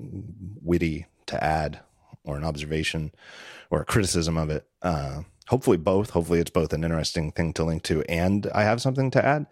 [0.61, 1.79] witty to add
[2.25, 3.11] or an observation
[3.69, 4.67] or a criticism of it.
[4.81, 6.09] Uh, hopefully both.
[6.11, 9.45] Hopefully it's both an interesting thing to link to and I have something to add.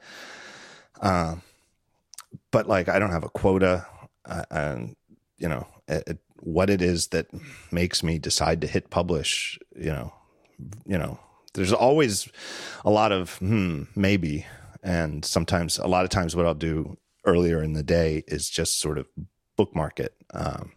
[1.02, 1.36] Uh,
[2.52, 3.86] but like I don't have a quota,
[4.26, 4.96] uh, and
[5.38, 7.28] you know it, what it is that
[7.72, 9.60] makes me decide to hit publish.
[9.76, 10.14] You know,
[10.86, 11.20] you know,
[11.54, 12.30] there's always
[12.86, 14.46] a lot of hmm, maybe,
[14.84, 18.80] and sometimes a lot of times what I'll do earlier in the day is just
[18.80, 19.08] sort of
[19.58, 20.14] bookmark it.
[20.34, 20.72] Um,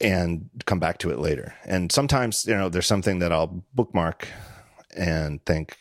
[0.00, 1.54] and come back to it later.
[1.64, 4.28] And sometimes, you know, there's something that I'll bookmark
[4.96, 5.78] and think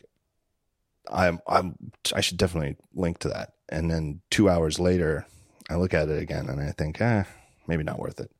[1.11, 1.75] I'm I'm
[2.13, 3.53] I should definitely link to that.
[3.69, 5.25] And then 2 hours later,
[5.69, 7.23] I look at it again and I think, "Eh,
[7.67, 8.31] maybe not worth it."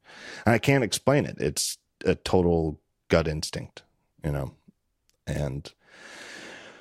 [0.45, 1.37] And I can't explain it.
[1.39, 3.83] It's a total gut instinct,
[4.23, 4.53] you know.
[5.25, 5.71] And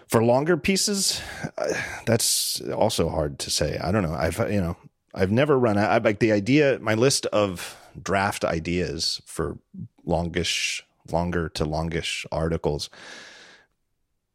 [0.08, 1.20] for longer pieces,
[1.58, 1.72] uh,
[2.06, 3.78] that's also hard to say.
[3.78, 4.14] I don't know.
[4.14, 4.76] I've you know,
[5.14, 5.90] I've never run out.
[5.90, 6.78] I like the idea.
[6.80, 9.58] My list of draft ideas for
[10.04, 12.90] longish, longer to longish articles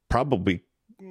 [0.10, 0.62] probably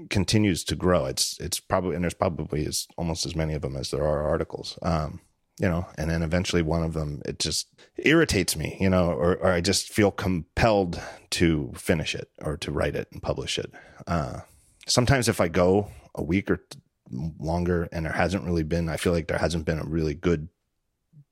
[0.09, 1.07] continues to grow.
[1.07, 4.29] It's it's probably and there's probably as almost as many of them as there are
[4.29, 4.79] articles.
[4.83, 5.21] Um,
[5.59, 9.37] you know, and then eventually one of them it just irritates me, you know, or,
[9.37, 11.01] or I just feel compelled
[11.31, 13.71] to finish it or to write it and publish it.
[14.07, 14.41] Uh,
[14.87, 16.65] sometimes if I go a week or
[17.11, 20.49] longer and there hasn't really been, I feel like there hasn't been a really good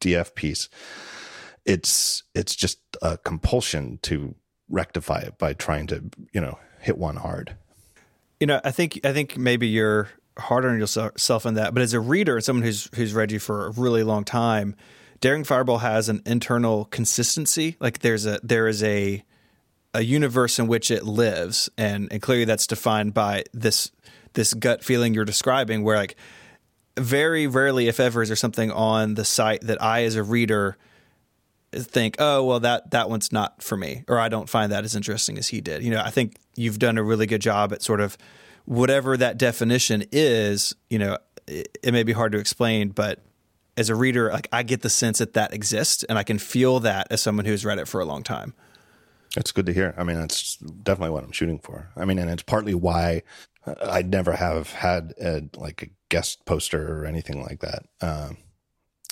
[0.00, 0.68] DF piece.
[1.64, 4.34] It's it's just a compulsion to
[4.68, 7.56] rectify it by trying to you know hit one hard.
[8.40, 11.92] You know, I think I think maybe you're hard on yourself in that, but as
[11.92, 14.76] a reader, someone who's who's read you for a really long time,
[15.20, 17.76] Daring Fireball has an internal consistency.
[17.80, 19.24] Like there's a there is a
[19.94, 23.90] a universe in which it lives, and and clearly that's defined by this
[24.34, 26.16] this gut feeling you're describing, where like
[26.96, 30.76] very rarely, if ever, is there something on the site that I, as a reader,
[31.82, 34.94] think, oh, well, that that one's not for me, or I don't find that as
[34.94, 35.82] interesting as he did.
[35.82, 38.16] You know, I think you've done a really good job at sort of
[38.64, 40.74] whatever that definition is.
[40.90, 43.20] You know, it, it may be hard to explain, but
[43.76, 46.80] as a reader, like I get the sense that that exists, and I can feel
[46.80, 48.54] that as someone who's read it for a long time.
[49.34, 49.94] That's good to hear.
[49.96, 51.90] I mean, that's definitely what I'm shooting for.
[51.96, 53.22] I mean, and it's partly why
[53.82, 57.84] I'd never have had a, like a guest poster or anything like that.
[58.00, 58.38] Um,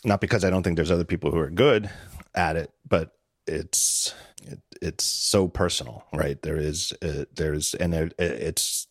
[0.04, 1.90] not because I don't think there's other people who are good
[2.36, 6.40] at it, but it's it, it's so personal, right?
[6.42, 8.86] There is uh, there's and it, it's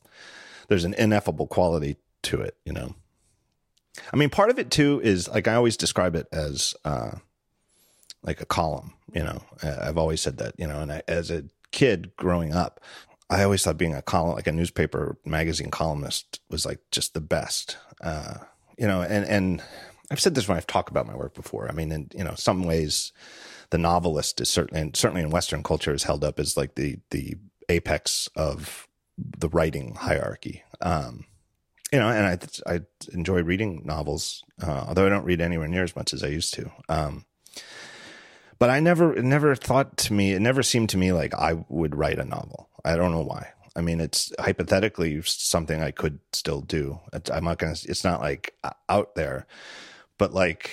[0.68, 2.96] there's an ineffable quality to it, you know.
[4.12, 7.12] I mean, part of it too is like I always describe it as uh,
[8.24, 8.94] like a column.
[9.14, 10.56] You know, I've always said that.
[10.58, 12.82] You know, and I, as a kid growing up,
[13.30, 17.22] I always thought being a column, like a newspaper magazine columnist, was like just the
[17.22, 17.78] best.
[18.02, 18.36] Uh,
[18.78, 19.64] you know, and and
[20.12, 21.68] I've said this when I've talked about my work before.
[21.70, 23.12] I mean, in you know, some ways,
[23.72, 26.98] the novelist is certainly, and certainly in Western culture, is held up as like the
[27.10, 27.36] the
[27.70, 28.88] apex of
[29.18, 30.64] the writing hierarchy.
[30.82, 31.26] Um,
[31.92, 32.26] you know, and
[32.68, 32.82] I I
[33.14, 36.54] enjoy reading novels, uh, although I don't read anywhere near as much as I used
[36.56, 36.72] to.
[36.90, 37.26] Um,
[38.60, 41.96] but I never, never thought to me, it never seemed to me like I would
[41.96, 42.70] write a novel.
[42.84, 43.50] I don't know why.
[43.76, 47.00] I mean, it's hypothetically something I could still do.
[47.32, 48.54] I'm not to, it's not like
[48.88, 49.46] out there,
[50.18, 50.72] but like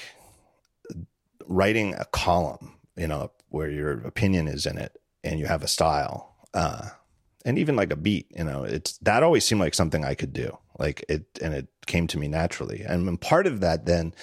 [1.46, 5.68] writing a column, you know, where your opinion is in it and you have a
[5.68, 6.88] style, uh,
[7.44, 10.32] and even like a beat, you know, it's that always seemed like something I could
[10.32, 10.56] do.
[10.78, 12.82] Like it, and it came to me naturally.
[12.82, 14.14] And part of that then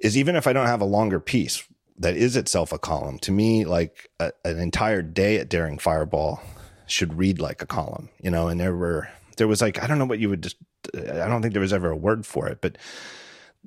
[0.00, 1.62] is even if I don't have a longer piece,
[1.98, 3.18] that is itself a column.
[3.20, 6.42] To me, like a, an entire day at Daring Fireball
[6.86, 8.48] should read like a column, you know.
[8.48, 10.56] And there were there was like I don't know what you would just
[10.94, 12.76] I don't think there was ever a word for it, but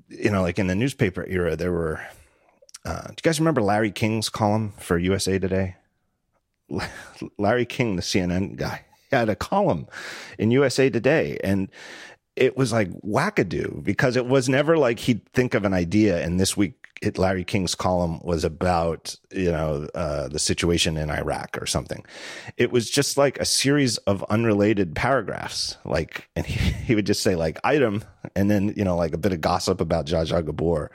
[0.10, 2.02] you know, like in the newspaper era, there were.
[2.84, 5.76] Uh, do you guys remember Larry King's column for USA Today?
[7.38, 9.88] Larry King, the CNN guy, had a column
[10.38, 11.70] in USA Today, and
[12.36, 16.40] it was like wackadoo because it was never like he'd think of an idea and
[16.40, 16.85] this week
[17.16, 22.06] Larry King's column was about you know uh, the situation in Iraq or something.
[22.58, 27.22] It was just like a series of unrelated paragraphs, like, and he, he would just
[27.24, 28.04] say like item,
[28.36, 30.92] and then you know like a bit of gossip about Zsa Gabor,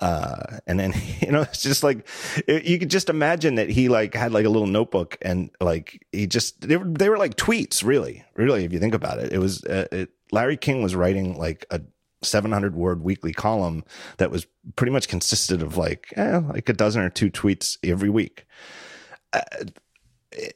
[0.00, 2.06] uh, and then you know it's just like
[2.46, 6.04] it, you could just imagine that he like had like a little notebook and like
[6.12, 9.32] he just they were they were like tweets, really, really if you think about it.
[9.32, 11.80] It was uh, it, Larry King was writing like a
[12.24, 13.84] 700 word weekly column
[14.18, 18.10] that was pretty much consisted of like eh, like a dozen or two tweets every
[18.10, 18.46] week.
[19.32, 19.40] Uh,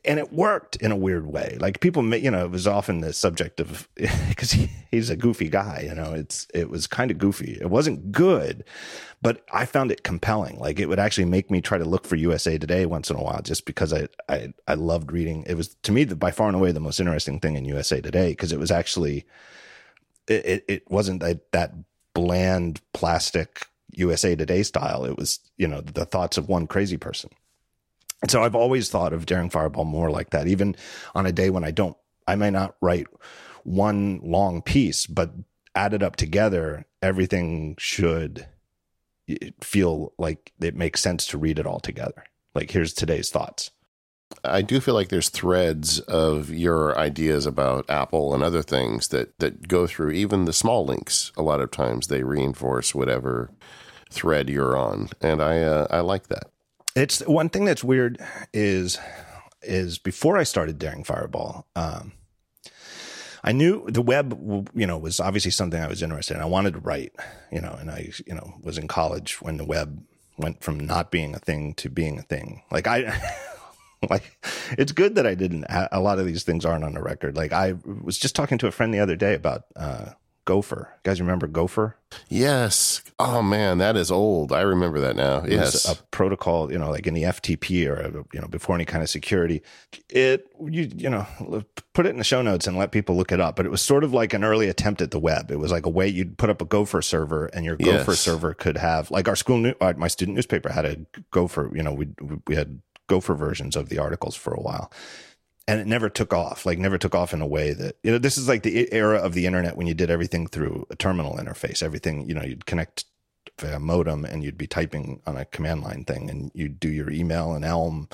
[0.05, 1.57] and it worked in a weird way.
[1.61, 3.89] Like people, you know, it was often the subject of
[4.29, 5.85] because he, he's a goofy guy.
[5.89, 7.59] You know, it's it was kind of goofy.
[7.61, 8.65] It wasn't good,
[9.23, 10.59] but I found it compelling.
[10.59, 13.23] Like it would actually make me try to look for USA Today once in a
[13.23, 15.45] while, just because I I I loved reading.
[15.47, 18.01] It was to me the, by far and away the most interesting thing in USA
[18.01, 19.27] Today because it was actually
[20.29, 21.73] it, it wasn't that, that
[22.15, 25.05] bland plastic USA Today style.
[25.05, 27.31] It was, you know, the thoughts of one crazy person.
[28.23, 30.77] And so I've always thought of Daring Fireball more like that, even
[31.15, 33.07] on a day when I don't, I may not write
[33.65, 35.33] one long piece, but
[35.75, 38.47] added up together, everything should
[39.61, 42.25] feel like it makes sense to read it all together.
[42.55, 43.71] Like here's today's thoughts.
[44.45, 49.39] I do feel like there's threads of your ideas about Apple and other things that
[49.39, 51.33] that go through even the small links.
[51.37, 53.51] A lot of times they reinforce whatever
[54.11, 56.51] thread you're on, and I uh, I like that.
[56.95, 58.19] It's one thing that's weird
[58.53, 58.99] is
[59.63, 62.13] is before I started Daring Fireball, um,
[63.43, 66.43] I knew the web, you know, was obviously something I was interested in.
[66.43, 67.13] I wanted to write,
[67.51, 70.03] you know, and I, you know, was in college when the web
[70.37, 72.63] went from not being a thing to being a thing.
[72.71, 73.21] Like I,
[74.11, 75.65] like it's good that I didn't.
[75.69, 77.37] A lot of these things aren't on the record.
[77.37, 80.11] Like I was just talking to a friend the other day about uh,
[80.49, 80.89] Gopher.
[80.95, 81.99] You guys remember Gopher?
[82.31, 83.03] Yes.
[83.19, 84.51] Oh man, that is old.
[84.51, 85.41] I remember that now.
[85.41, 85.87] It yes.
[85.87, 89.11] a protocol, you know, like in the FTP or you know before any kind of
[89.11, 89.61] security.
[90.09, 91.27] It you you know
[91.93, 93.57] put it in the show notes and let people look it up.
[93.57, 95.51] But it was sort of like an early attempt at the web.
[95.51, 98.21] It was like a way you'd put up a Gopher server, and your Gopher yes.
[98.21, 100.97] server could have like our school new uh, my student newspaper had a
[101.31, 101.71] Gopher.
[101.75, 102.09] You know, we
[102.47, 104.93] we had Gopher versions of the articles for a while.
[105.67, 108.17] And it never took off like never took off in a way that you know
[108.17, 111.37] this is like the era of the internet when you did everything through a terminal
[111.37, 113.05] interface everything you know you'd connect
[113.61, 117.11] via modem and you'd be typing on a command line thing and you'd do your
[117.11, 118.09] email in elm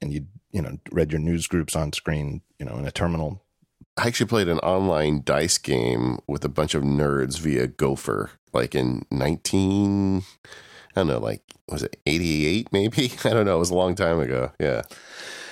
[0.00, 3.42] and you'd you know read your news groups on screen you know in a terminal.
[3.98, 8.74] I actually played an online dice game with a bunch of nerds via gopher like
[8.74, 10.22] in 19
[10.98, 13.94] i don't know like was it 88 maybe i don't know it was a long
[13.94, 14.82] time ago yeah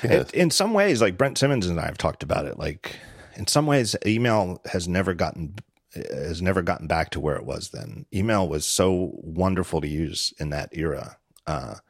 [0.02, 2.96] it, in some ways, like Brent Simmons and I have talked about it, like
[3.34, 5.56] in some ways, email has never gotten
[5.94, 8.04] has never gotten back to where it was then.
[8.12, 11.80] Email was so wonderful to use in that era because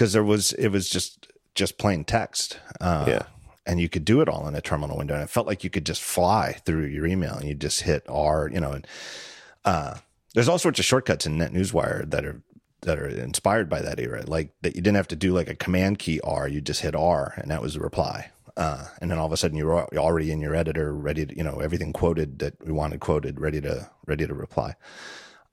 [0.00, 2.58] uh, there was it was just just plain text.
[2.80, 3.22] Uh, yeah.
[3.66, 5.68] And you could do it all in a terminal window, and it felt like you
[5.68, 8.72] could just fly through your email, and you just hit R, you know.
[8.72, 8.86] And
[9.62, 9.98] uh,
[10.32, 12.40] there's all sorts of shortcuts in NetNewsWire that are
[12.82, 15.54] that are inspired by that era, like that you didn't have to do like a
[15.54, 18.30] command key R, you just hit R and that was the reply.
[18.56, 21.44] Uh, and then all of a sudden you're already in your editor, ready to, you
[21.44, 24.74] know, everything quoted that we wanted quoted, ready to, ready to reply.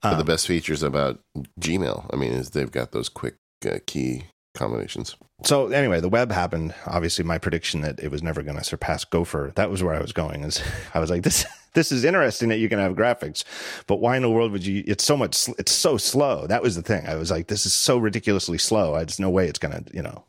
[0.02, 1.20] Um, the best features about
[1.60, 5.16] Gmail, I mean, is they've got those quick uh, key combinations.
[5.44, 6.74] So anyway, the web happened.
[6.86, 9.52] Obviously, my prediction that it was never going to surpass Gopher.
[9.54, 10.42] That was where I was going.
[10.44, 10.62] Is
[10.94, 13.44] I was like, this this is interesting that you can have graphics,
[13.86, 14.82] but why in the world would you?
[14.86, 15.48] It's so much.
[15.58, 16.46] It's so slow.
[16.46, 17.06] That was the thing.
[17.06, 18.94] I was like, this is so ridiculously slow.
[18.94, 19.84] There's no way it's to.
[19.92, 20.24] You know,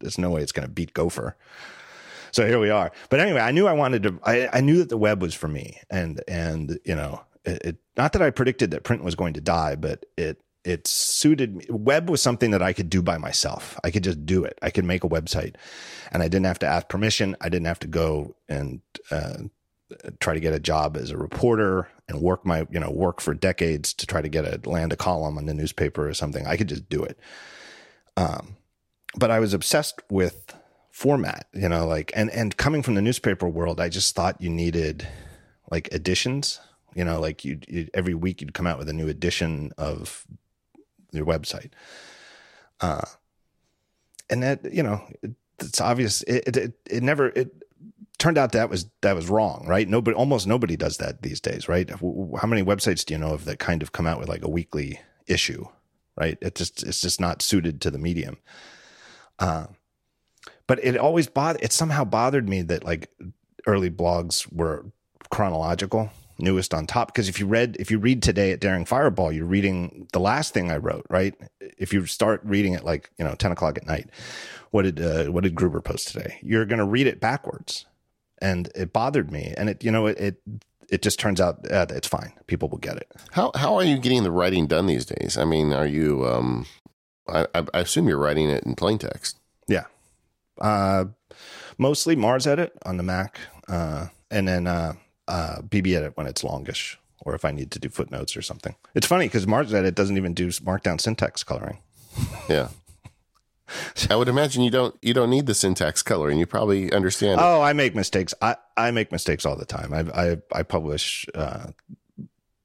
[0.00, 1.36] there's no way it's to beat Gopher.
[2.32, 2.90] So here we are.
[3.10, 4.18] But anyway, I knew I wanted to.
[4.24, 7.76] I, I knew that the web was for me, and and you know, it, it
[7.96, 11.66] not that I predicted that print was going to die, but it it suited me.
[11.68, 13.78] Web was something that I could do by myself.
[13.84, 14.58] I could just do it.
[14.62, 15.56] I could make a website,
[16.10, 17.36] and I didn't have to ask permission.
[17.42, 18.80] I didn't have to go and
[19.10, 19.42] uh,
[20.20, 23.34] try to get a job as a reporter and work my you know work for
[23.34, 26.46] decades to try to get a land a column on the newspaper or something.
[26.46, 27.18] I could just do it.
[28.16, 28.56] Um,
[29.16, 30.54] but I was obsessed with
[30.90, 34.50] format, you know, like and and coming from the newspaper world, I just thought you
[34.50, 35.06] needed
[35.70, 36.60] like editions
[36.94, 37.58] you know like you
[37.94, 40.26] every week you'd come out with a new edition of
[41.12, 41.70] your website.
[42.80, 43.04] Uh,
[44.28, 46.22] and that you know it, it's obvious.
[46.22, 47.61] It, it it never it
[48.22, 49.88] turned out that was that was wrong, right?
[49.88, 51.90] Nobody, almost nobody does that these days, right?
[51.90, 54.48] How many websites do you know of that kind of come out with like a
[54.48, 55.64] weekly issue,
[56.16, 56.38] right?
[56.40, 58.36] It just it's just not suited to the medium.
[59.40, 59.66] Uh,
[60.68, 61.64] but it always bothered.
[61.64, 63.10] It somehow bothered me that like
[63.66, 64.86] early blogs were
[65.30, 67.08] chronological newest on top.
[67.08, 70.54] Because if you read, if you read today at Daring Fireball, you're reading the last
[70.54, 71.34] thing I wrote, right?
[71.76, 74.10] If you start reading it like you know ten o'clock at night,
[74.70, 76.38] what did uh, what did Gruber post today?
[76.40, 77.86] You're going to read it backwards,
[78.42, 79.54] and it bothered me.
[79.56, 80.36] And it you know it it,
[80.90, 82.32] it just turns out uh, it's fine.
[82.46, 83.10] People will get it.
[83.30, 85.38] How how are you getting the writing done these days?
[85.38, 86.26] I mean, are you?
[86.26, 86.66] Um,
[87.28, 89.38] I, I assume you're writing it in plain text.
[89.68, 89.84] Yeah,
[90.60, 91.06] uh,
[91.78, 94.94] mostly MarsEdit on the Mac, uh, and then uh,
[95.28, 98.74] uh, BBEdit when it's longish or if I need to do footnotes or something.
[98.96, 101.78] It's funny because MarsEdit doesn't even do markdown syntax coloring.
[102.48, 102.68] Yeah.
[104.10, 106.38] I would imagine you don't you don't need the syntax coloring.
[106.38, 107.40] You probably understand.
[107.40, 107.66] Oh, it.
[107.66, 108.34] I make mistakes.
[108.42, 109.92] I, I make mistakes all the time.
[109.92, 111.68] I I, I publish uh,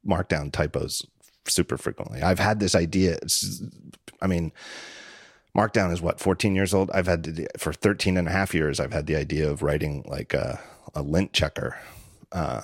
[0.06, 1.06] markdown typos
[1.46, 2.22] super frequently.
[2.22, 3.17] I've had this idea.
[4.22, 4.52] I mean,
[5.56, 6.91] markdown is what 14 years old.
[6.91, 8.80] I've had to, for 13 and a half years.
[8.80, 10.60] I've had the idea of writing like a,
[10.93, 11.78] a lint checker
[12.32, 12.62] uh,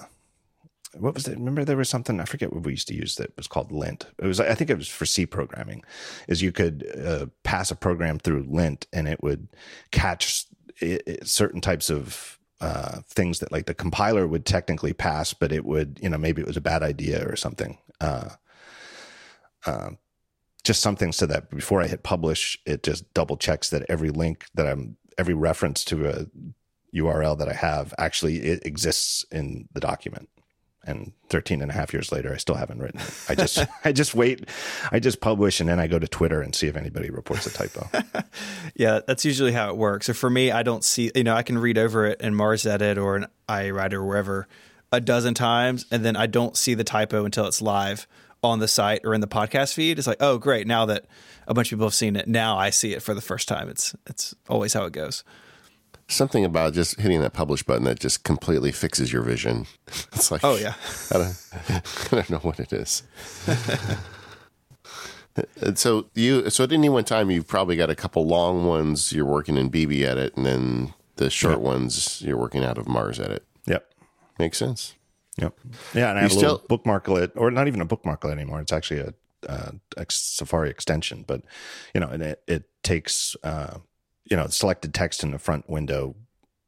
[0.98, 1.38] what was it?
[1.38, 4.06] Remember there was something I forget what we used to use that was called lint.
[4.20, 5.84] It was I think it was for C programming.
[6.28, 9.48] Is you could uh, pass a program through lint and it would
[9.92, 10.46] catch
[10.80, 15.52] it, it, certain types of uh, things that like the compiler would technically pass, but
[15.52, 17.78] it would you know maybe it was a bad idea or something.
[18.00, 18.30] Uh,
[19.66, 19.90] uh
[20.64, 24.46] just something so that before I hit publish, it just double checks that every link
[24.54, 26.26] that I'm every reference to a
[26.96, 30.30] URL that I have actually it exists in the document.
[30.86, 33.26] And 13 and a half years later, I still haven't written it.
[33.30, 34.50] I just, I just wait.
[34.92, 37.52] I just publish and then I go to Twitter and see if anybody reports a
[37.52, 37.88] typo.
[38.76, 40.08] yeah, that's usually how it works.
[40.08, 43.02] So for me, I don't see, you know, I can read over it in MarsEdit
[43.02, 44.48] or an iWriter or wherever
[44.92, 48.08] a dozen times, and then I don't see the typo until it's live
[48.44, 49.98] on the site or in the podcast feed.
[49.98, 50.68] It's like, oh, great.
[50.68, 51.06] Now that
[51.48, 53.70] a bunch of people have seen it, now I see it for the first time.
[53.70, 55.24] It's, it's always how it goes
[56.08, 59.66] something about just hitting that publish button that just completely fixes your vision.
[60.14, 60.76] It's like, oh yeah,
[61.12, 61.36] I don't,
[61.70, 63.04] I don't know what it is.
[65.62, 69.12] and so you, so at any one time, you've probably got a couple long ones
[69.12, 71.62] you're working in BBEdit, and then the short yep.
[71.62, 73.40] ones you're working out of MarsEdit.
[73.66, 73.94] Yep,
[74.40, 74.96] makes sense.
[75.38, 75.60] Yep.
[75.94, 78.62] Yeah, and I have you a still, little bookmarklet, or not even a bookmarklet anymore.
[78.62, 79.14] It's actually a,
[79.98, 81.42] a Safari extension, but
[81.94, 83.36] you know, and it it takes.
[83.44, 83.80] Uh,
[84.26, 86.16] you know, selected text in the front window,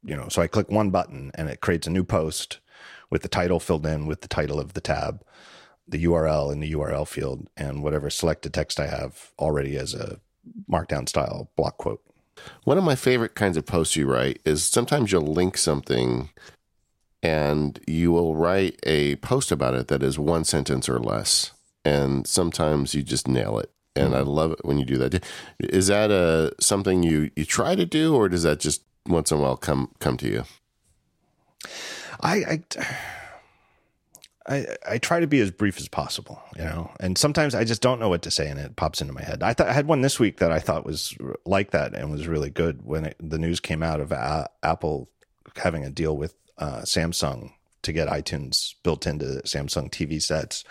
[0.04, 2.60] you know, so I click one button and it creates a new post
[3.10, 5.22] with the title filled in with the title of the tab,
[5.86, 10.20] the URL in the URL field, and whatever selected text I have already as a
[10.70, 12.02] markdown style block quote.
[12.64, 16.30] One of my favorite kinds of posts you write is sometimes you'll link something
[17.22, 21.52] and you will write a post about it that is one sentence or less.
[21.84, 25.24] And sometimes you just nail it and I love it when you do that.
[25.60, 29.38] Is that a something you you try to do, or does that just once in
[29.38, 30.44] a while come come to you?
[32.20, 32.36] I,
[32.78, 32.86] I
[34.48, 37.82] I, I try to be as brief as possible, you know, and sometimes I just
[37.82, 39.42] don't know what to say and it pops into my head.
[39.42, 42.28] I thought I had one this week that I thought was like that and was
[42.28, 45.10] really good when it, the news came out of a- Apple
[45.56, 50.64] having a deal with uh, Samsung to get iTunes built into Samsung TV sets.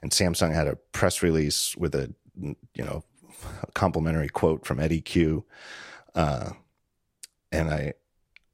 [0.00, 3.04] And Samsung had a press release with a you know,
[3.62, 5.44] a complimentary quote from Eddie Cue.
[6.14, 6.50] Uh,
[7.50, 7.94] and I,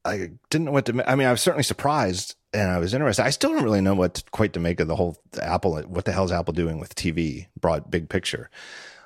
[0.05, 1.09] I didn't know what to.
[1.09, 3.23] I mean, I was certainly surprised, and I was interested.
[3.23, 5.79] I still don't really know what to, quite to make of the whole Apple.
[5.81, 7.47] What the hell is Apple doing with TV?
[7.59, 8.49] Broad, big picture.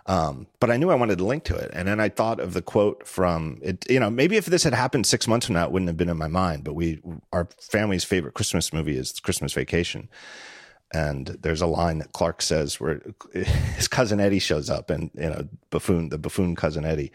[0.06, 2.54] Um, but I knew I wanted to link to it, and then I thought of
[2.54, 3.90] the quote from it.
[3.90, 6.10] You know, maybe if this had happened six months from now, it wouldn't have been
[6.10, 6.64] in my mind.
[6.64, 7.02] But we,
[7.32, 10.10] our family's favorite Christmas movie is Christmas Vacation,
[10.94, 13.02] and there's a line that Clark says where
[13.34, 17.12] his cousin Eddie shows up and you know buffoon the buffoon cousin Eddie.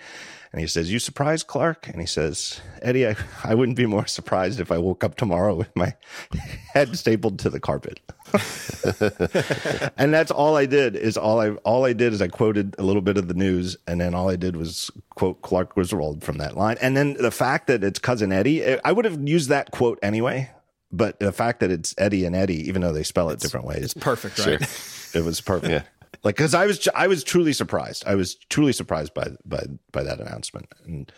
[0.50, 1.88] And he says you surprised Clark?
[1.88, 5.54] And he says Eddie I, I wouldn't be more surprised if I woke up tomorrow
[5.54, 5.94] with my
[6.72, 8.00] head stapled to the carpet.
[9.96, 12.82] And that's all I did is all I all I did is I quoted a
[12.82, 16.38] little bit of the news and then all I did was quote Clark Griswold from
[16.38, 16.76] that line.
[16.80, 20.50] And then the fact that it's cousin Eddie I would have used that quote anyway
[20.90, 23.66] but the fact that it's Eddie and Eddie, even though they spell it it's, different
[23.66, 24.64] ways, it's perfect, right?
[24.64, 25.20] Sure.
[25.20, 25.70] it was perfect.
[25.70, 25.82] yeah.
[26.24, 28.04] Like, because I was, I was truly surprised.
[28.06, 31.12] I was truly surprised by by by that announcement, and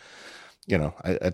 [0.67, 1.31] you know, I, I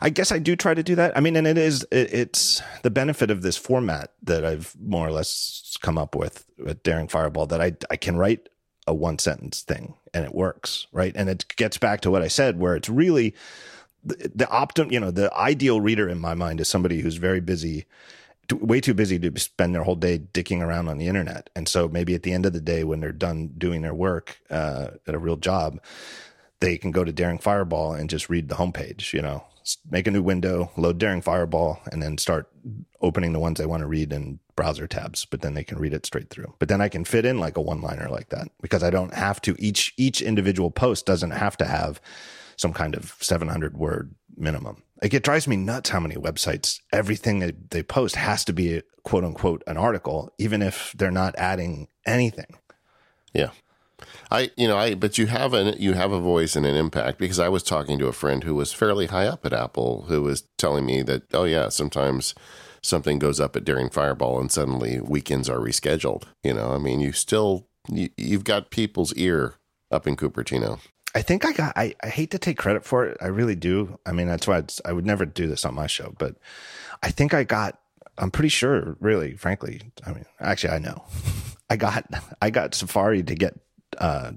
[0.00, 1.16] I guess I do try to do that.
[1.16, 5.06] I mean, and it is it, it's the benefit of this format that I've more
[5.06, 8.48] or less come up with with Daring Fireball that I I can write
[8.86, 11.12] a one sentence thing and it works, right?
[11.14, 13.34] And it gets back to what I said, where it's really
[14.04, 17.86] the, the you know, the ideal reader in my mind is somebody who's very busy,
[18.52, 21.50] way too busy to spend their whole day dicking around on the internet.
[21.54, 24.38] And so maybe at the end of the day, when they're done doing their work
[24.50, 25.80] uh, at a real job,
[26.60, 29.12] they can go to Daring Fireball and just read the homepage.
[29.12, 29.44] You know,
[29.90, 32.48] make a new window, load Daring Fireball, and then start
[33.00, 35.24] opening the ones they want to read in browser tabs.
[35.24, 36.54] But then they can read it straight through.
[36.58, 39.14] But then I can fit in like a one liner like that because I don't
[39.14, 39.56] have to.
[39.58, 42.00] Each each individual post doesn't have to have
[42.56, 44.82] some kind of 700 word minimum.
[45.00, 48.76] Like it drives me nuts how many websites, everything they, they post has to be
[48.76, 52.58] a, quote unquote an article, even if they're not adding anything.
[53.32, 53.50] Yeah.
[54.30, 57.18] I, you know, I, but you have an, you have a voice and an impact
[57.18, 60.22] because I was talking to a friend who was fairly high up at Apple who
[60.22, 62.34] was telling me that, oh yeah, sometimes
[62.82, 66.24] something goes up at Daring Fireball and suddenly weekends are rescheduled.
[66.42, 69.54] You know, I mean, you still, you, you've got people's ear
[69.90, 70.80] up in Cupertino.
[71.14, 71.76] I think I got.
[71.76, 73.18] I, I hate to take credit for it.
[73.20, 73.98] I really do.
[74.06, 76.14] I mean, that's why I would never do this on my show.
[76.18, 76.36] But
[77.02, 77.78] I think I got.
[78.18, 79.80] I'm pretty sure, really, frankly.
[80.06, 81.04] I mean, actually, I know.
[81.70, 82.06] I got.
[82.40, 83.58] I got Safari to get
[83.98, 84.32] uh,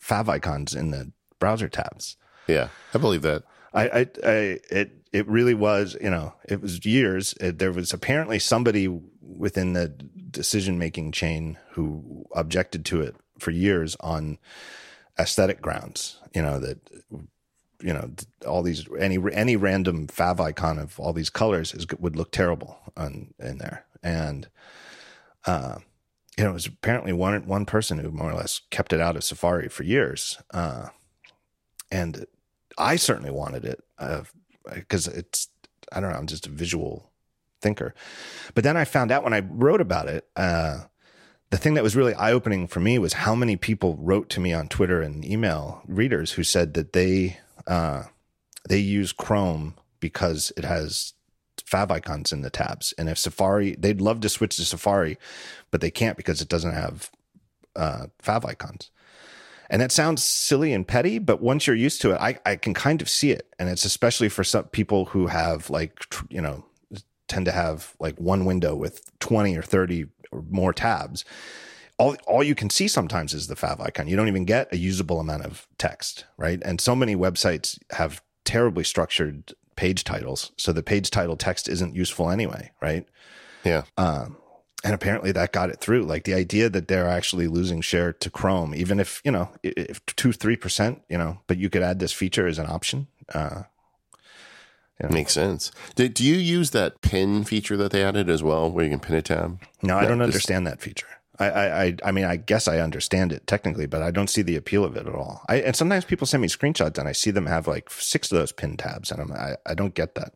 [0.00, 2.16] favicons in the browser tabs.
[2.46, 3.42] Yeah, I believe that.
[3.72, 5.96] I, I, I it, it really was.
[6.00, 7.34] You know, it was years.
[7.40, 8.88] It, there was apparently somebody
[9.20, 14.38] within the decision making chain who objected to it for years on
[15.20, 16.18] aesthetic grounds.
[16.34, 16.78] You know that
[17.82, 18.10] you know
[18.46, 23.34] all these any any random favicon of all these colors is would look terrible on
[23.38, 24.48] in there, and
[25.46, 25.78] uh,
[26.36, 29.16] you know, it was apparently one one person who more or less kept it out
[29.16, 30.88] of Safari for years, uh,
[31.90, 32.24] and
[32.78, 33.82] I certainly wanted it
[34.74, 35.48] because uh, it's
[35.92, 37.10] I don't know, I'm just a visual
[37.60, 37.94] thinker.
[38.54, 40.84] But then I found out when I wrote about it, uh,
[41.50, 44.40] the thing that was really eye opening for me was how many people wrote to
[44.40, 48.04] me on Twitter and email readers who said that they uh,
[48.68, 51.12] they use Chrome because it has
[51.58, 55.18] favicons in the tabs, and if Safari, they'd love to switch to Safari,
[55.70, 57.10] but they can't because it doesn't have
[57.76, 58.90] uh, favicons.
[59.68, 62.74] And that sounds silly and petty, but once you're used to it, I, I can
[62.74, 63.54] kind of see it.
[63.56, 66.64] And it's especially for some people who have like, you know,
[67.28, 71.24] tend to have like one window with 20 or 30 or more tabs.
[71.98, 74.08] All, all you can see sometimes is the favicon.
[74.08, 76.60] You don't even get a usable amount of text, right?
[76.64, 80.52] And so many websites have terribly structured page titles.
[80.56, 83.06] So the page title text isn't useful anyway, right?
[83.64, 83.82] Yeah.
[83.98, 84.36] Um,
[84.82, 86.04] and apparently that got it through.
[86.04, 90.04] Like the idea that they're actually losing share to Chrome, even if you know, if
[90.06, 93.06] two three percent, you know, but you could add this feature as an option.
[93.34, 93.62] Uh,
[95.08, 95.14] know.
[95.14, 95.72] Makes sense.
[95.94, 99.00] Do, do you use that pin feature that they added as well, where you can
[99.00, 99.60] pin a tab?
[99.82, 101.06] No, I don't understand that feature.
[101.38, 104.56] I, I, I mean, I guess I understand it technically, but I don't see the
[104.56, 105.42] appeal of it at all.
[105.48, 108.38] I, and sometimes people send me screenshots and I see them have like six of
[108.38, 110.34] those pin tabs, and I'm, I, I don't get that.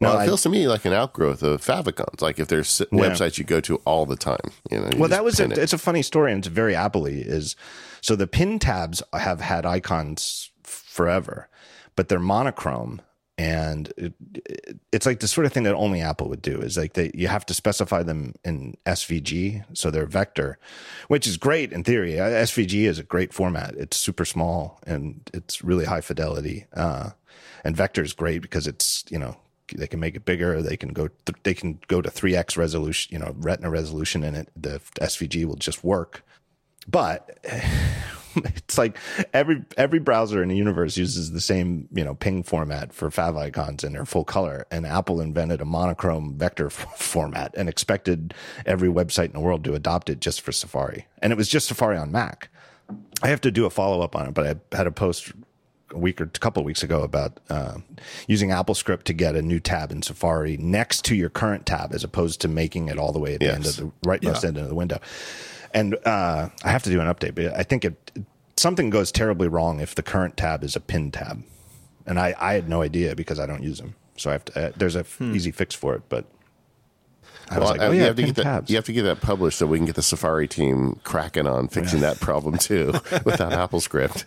[0.00, 2.20] No, well, it I, feels to me like an outgrowth of favicons.
[2.20, 2.98] Like if there's yeah.
[2.98, 4.90] websites you go to all the time, you know.
[4.92, 5.58] You well, that was a, it.
[5.58, 7.56] it's a funny story, and it's very Apple is
[8.00, 11.48] so the pin tabs have had icons forever,
[11.96, 13.00] but they're monochrome,
[13.38, 16.60] and it, it, it's like the sort of thing that only Apple would do.
[16.60, 20.58] Is like they you have to specify them in SVG, so they're vector,
[21.08, 22.18] which is great in theory.
[22.18, 23.74] Uh, SVG is a great format.
[23.76, 26.66] It's super small and it's really high fidelity.
[26.72, 27.10] Uh,
[27.64, 29.36] and vector is great because it's you know
[29.74, 30.62] they can make it bigger.
[30.62, 34.22] They can go th- they can go to three x resolution, you know, Retina resolution,
[34.22, 36.24] and it the SVG will just work.
[36.88, 37.38] But
[38.44, 38.98] it's like
[39.32, 43.84] every every browser in the universe uses the same you know PNG format for favicons
[43.84, 44.66] and they're full color.
[44.70, 48.34] And Apple invented a monochrome vector f- format and expected
[48.64, 51.06] every website in the world to adopt it just for Safari.
[51.20, 52.48] And it was just Safari on Mac.
[53.22, 55.32] I have to do a follow up on it, but I had a post
[55.92, 57.78] a week or a couple of weeks ago about uh,
[58.26, 62.04] using AppleScript to get a new tab in Safari next to your current tab, as
[62.04, 63.54] opposed to making it all the way at the yes.
[63.54, 64.48] end of the rightmost yeah.
[64.48, 64.98] end of the window.
[65.76, 68.10] And uh, I have to do an update, but I think it
[68.56, 71.44] something goes terribly wrong if the current tab is a pin tab,
[72.06, 73.94] and I, I had no idea because I don't use them.
[74.16, 74.68] So I have to.
[74.68, 75.34] Uh, there's a hmm.
[75.34, 76.24] easy fix for it, but
[77.50, 79.20] I well, like, oh, yeah, you, have to get that, you have to get that
[79.20, 82.10] published so we can get the Safari team cracking on fixing yeah.
[82.10, 82.92] that problem too
[83.24, 84.24] without AppleScript.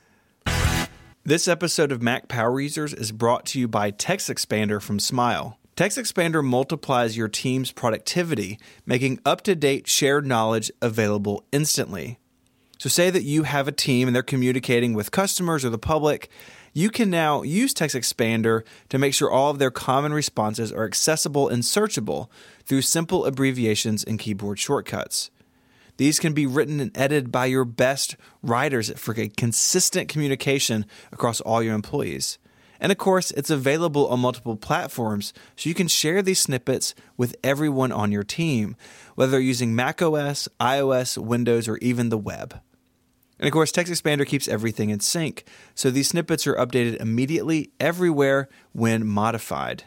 [1.25, 5.58] This episode of Mac Power Users is brought to you by TextExpander from Smile.
[5.79, 12.19] TextExpander multiplies your team's productivity, making up to date shared knowledge available instantly.
[12.77, 16.29] So, say that you have a team and they're communicating with customers or the public.
[16.73, 21.47] You can now use TextExpander to make sure all of their common responses are accessible
[21.47, 22.27] and searchable
[22.65, 25.31] through simple abbreviations and keyboard shortcuts.
[25.95, 31.63] These can be written and edited by your best writers for consistent communication across all
[31.63, 32.37] your employees.
[32.79, 37.35] And of course, it's available on multiple platforms, so you can share these snippets with
[37.43, 38.75] everyone on your team,
[39.15, 42.61] whether using macOS, iOS, Windows, or even the web.
[43.39, 48.49] And of course, TextExpander keeps everything in sync, so these snippets are updated immediately everywhere
[48.73, 49.83] when modified.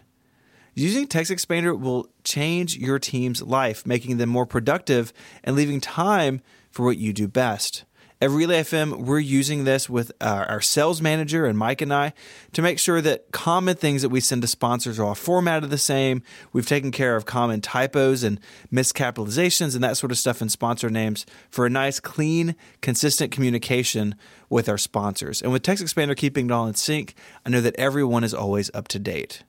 [0.75, 5.13] Using TextExpander will change your team's life, making them more productive
[5.45, 6.41] and leaving time
[6.71, 7.85] for what you do best.
[8.23, 12.13] At Relay FM, we're using this with our, our, sales manager and Mike and I
[12.53, 15.77] to make sure that common things that we send to sponsors are all formatted the
[15.77, 16.23] same.
[16.53, 18.39] We've taken care of common typos and
[18.73, 24.15] miscapitalizations and that sort of stuff in sponsor names for a nice, clean, consistent communication
[24.49, 25.43] with our sponsors.
[25.43, 28.87] And with TextExpander keeping it all in sync, I know that everyone is always up
[28.89, 29.43] to date.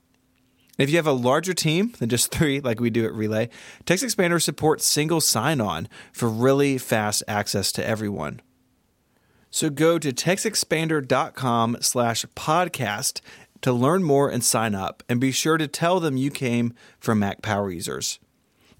[0.78, 3.50] If you have a larger team than just three, like we do at Relay,
[3.84, 8.40] TextExpander supports single sign on for really fast access to everyone.
[9.54, 13.20] So go to textexpander.com slash podcast
[13.60, 17.20] to learn more and sign up, and be sure to tell them you came from
[17.20, 18.18] Mac Power Users.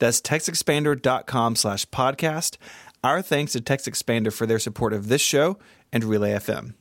[0.00, 2.56] That's textexpander.com slash podcast.
[3.04, 5.60] Our thanks to TextExpander for their support of this show
[5.92, 6.74] and Relay FM.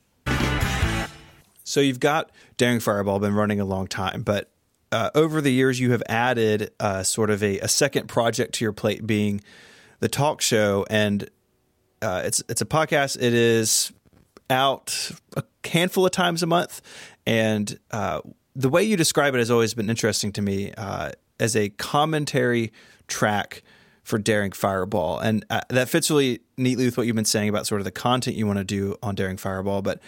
[1.62, 4.50] So you've got Daring Fireball been running a long time, but
[4.90, 8.64] uh, over the years, you have added uh, sort of a, a, second project to
[8.64, 9.40] your plate, being
[10.00, 11.30] the talk show, and
[12.04, 13.16] uh, it's it's a podcast.
[13.16, 13.92] It is
[14.50, 16.82] out a handful of times a month,
[17.26, 18.20] and uh,
[18.54, 22.72] the way you describe it has always been interesting to me uh, as a commentary
[23.08, 23.62] track
[24.02, 27.66] for Daring Fireball, and uh, that fits really neatly with what you've been saying about
[27.66, 29.80] sort of the content you want to do on Daring Fireball.
[29.80, 30.00] But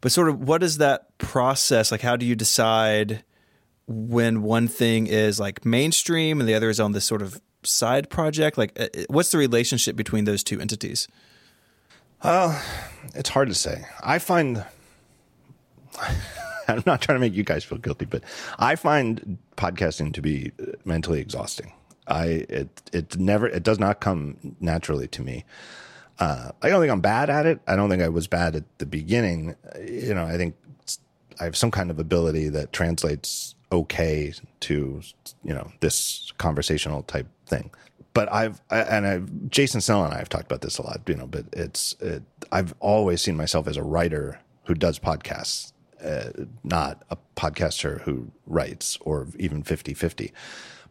[0.00, 2.00] but sort of what is that process like?
[2.00, 3.24] How do you decide
[3.86, 8.08] when one thing is like mainstream and the other is on this sort of side
[8.08, 8.56] project?
[8.56, 11.08] Like, uh, what's the relationship between those two entities?
[12.24, 12.60] Well,
[13.14, 13.84] it's hard to say.
[14.02, 14.64] I find
[16.68, 18.22] I'm not trying to make you guys feel guilty, but
[18.58, 20.52] I find podcasting to be
[20.84, 21.72] mentally exhausting.
[22.06, 25.44] I it it never it does not come naturally to me.
[26.18, 27.60] Uh, I don't think I'm bad at it.
[27.66, 29.56] I don't think I was bad at the beginning.
[29.80, 30.54] You know, I think
[31.40, 35.02] I have some kind of ability that translates okay to
[35.44, 37.70] you know this conversational type thing.
[38.14, 41.00] But I've and I've Jason Snell and I have talked about this a lot.
[41.06, 45.72] You know, but it's it, I've always seen myself as a writer who does podcasts,
[46.04, 50.32] uh, not a podcaster who writes or even 50 50.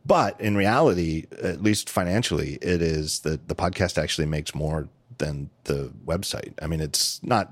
[0.05, 5.49] But in reality, at least financially, it is that the podcast actually makes more than
[5.65, 6.53] the website.
[6.61, 7.51] I mean, it's not.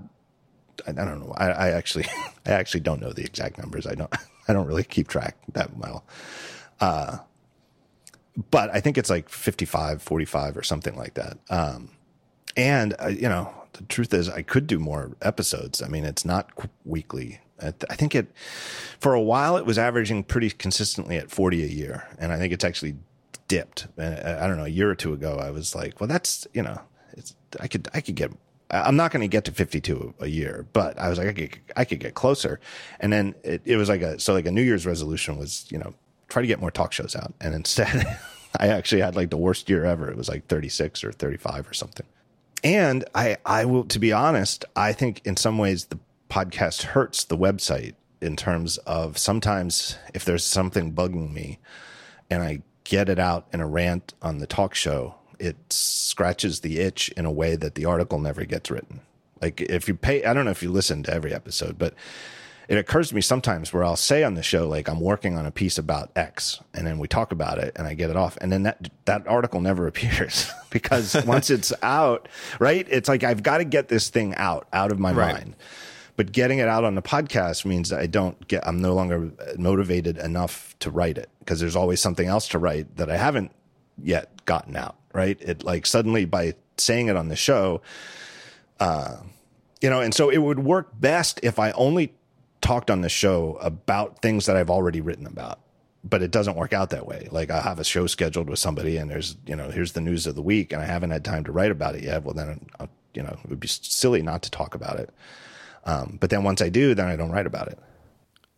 [0.87, 1.33] I, I don't know.
[1.37, 2.05] I, I, actually,
[2.45, 3.85] I actually don't know the exact numbers.
[3.85, 4.13] I don't.
[4.47, 6.03] I don't really keep track that well.
[6.79, 7.19] Uh,
[8.51, 11.37] but I think it's like 55, 45 or something like that.
[11.49, 11.91] Um,
[12.55, 15.81] and uh, you know, the truth is, I could do more episodes.
[15.81, 16.49] I mean, it's not
[16.85, 17.39] weekly.
[17.61, 18.27] I think it,
[18.99, 22.07] for a while, it was averaging pretty consistently at 40 a year.
[22.17, 22.95] And I think it's actually
[23.49, 23.87] dipped.
[23.97, 26.63] And I don't know, a year or two ago, I was like, well, that's, you
[26.63, 26.79] know,
[27.13, 28.31] it's, I could, I could get,
[28.71, 31.59] I'm not going to get to 52 a year, but I was like, I could,
[31.75, 32.61] I could get closer.
[33.01, 35.79] And then it, it was like a, so like a New Year's resolution was, you
[35.79, 35.93] know,
[36.29, 37.33] try to get more talk shows out.
[37.41, 38.17] And instead,
[38.59, 40.09] I actually had like the worst year ever.
[40.09, 42.05] It was like 36 or 35 or something.
[42.63, 45.99] And I, I will, to be honest, I think in some ways the
[46.29, 51.59] podcast hurts the website in terms of sometimes if there's something bugging me
[52.29, 56.79] and I get it out in a rant on the talk show, it scratches the
[56.79, 59.01] itch in a way that the article never gets written.
[59.41, 61.93] Like if you pay, I don't know if you listen to every episode, but
[62.69, 65.47] it occurs to me sometimes where I'll say on the show, like I'm working on
[65.47, 68.37] a piece about X and then we talk about it and I get it off.
[68.39, 72.85] And then that, that article never appears because once it's out, right?
[72.87, 75.33] It's like, I've got to get this thing out, out of my right.
[75.33, 75.55] mind
[76.15, 79.31] but getting it out on the podcast means that I don't get, I'm no longer
[79.57, 83.53] motivated enough to write it because there's always something else to write that I haven't
[84.03, 84.97] yet gotten out.
[85.13, 85.37] Right.
[85.39, 87.81] It like suddenly by saying it on the show,
[88.81, 89.15] uh,
[89.79, 92.13] you know, and so it would work best if I only
[92.61, 95.59] talked on the show about things that I've already written about.
[96.03, 97.27] But it doesn't work out that way.
[97.29, 100.27] Like I have a show scheduled with somebody, and there's you know here's the news
[100.27, 102.23] of the week, and I haven't had time to write about it yet.
[102.23, 105.09] Well, then uh, you know it would be silly not to talk about it.
[105.83, 107.79] Um, but then once I do, then I don't write about it.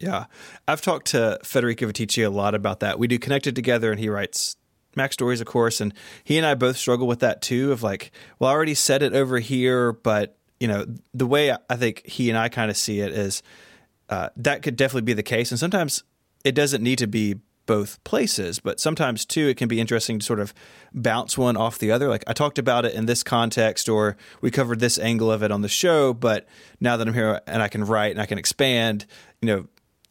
[0.01, 0.25] Yeah.
[0.67, 2.97] I've talked to Federico Viticci a lot about that.
[2.97, 4.55] We do Connected Together, and he writes
[4.97, 5.79] MacStories, of course.
[5.79, 5.93] And
[6.23, 9.13] he and I both struggle with that too of like, well, I already said it
[9.13, 12.99] over here, but, you know, the way I think he and I kind of see
[12.99, 13.43] it is
[14.11, 15.49] uh, that could definitely be the case.
[15.51, 16.03] And sometimes
[16.43, 17.35] it doesn't need to be
[17.65, 20.53] both places, but sometimes too, it can be interesting to sort of
[20.93, 22.09] bounce one off the other.
[22.09, 25.51] Like I talked about it in this context, or we covered this angle of it
[25.51, 26.47] on the show, but
[26.81, 29.05] now that I'm here and I can write and I can expand,
[29.41, 29.67] you know,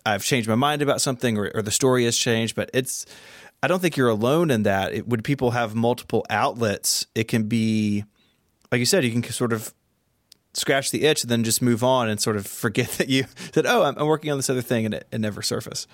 [0.07, 3.05] I've changed my mind about something or, or the story has changed, but it's,
[3.63, 4.95] I don't think you're alone in that.
[4.95, 8.05] It, when people have multiple outlets, it can be,
[8.73, 9.75] like you said, you can sort of
[10.53, 13.67] scratch the itch and then just move on and sort of forget that you said,
[13.67, 15.87] oh, I'm, I'm working on this other thing and it, it never surface.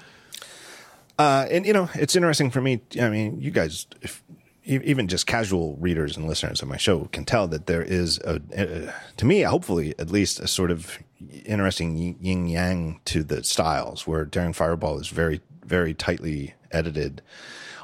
[1.19, 2.83] Uh, and you know, it's interesting for me.
[3.01, 4.23] I mean, you guys, if,
[4.67, 8.41] even just casual readers and listeners of my show can tell that there is a,
[8.53, 10.99] a to me, hopefully, at least a sort of
[11.45, 17.23] interesting yin yang to the styles, where Daring Fireball is very, very tightly edited,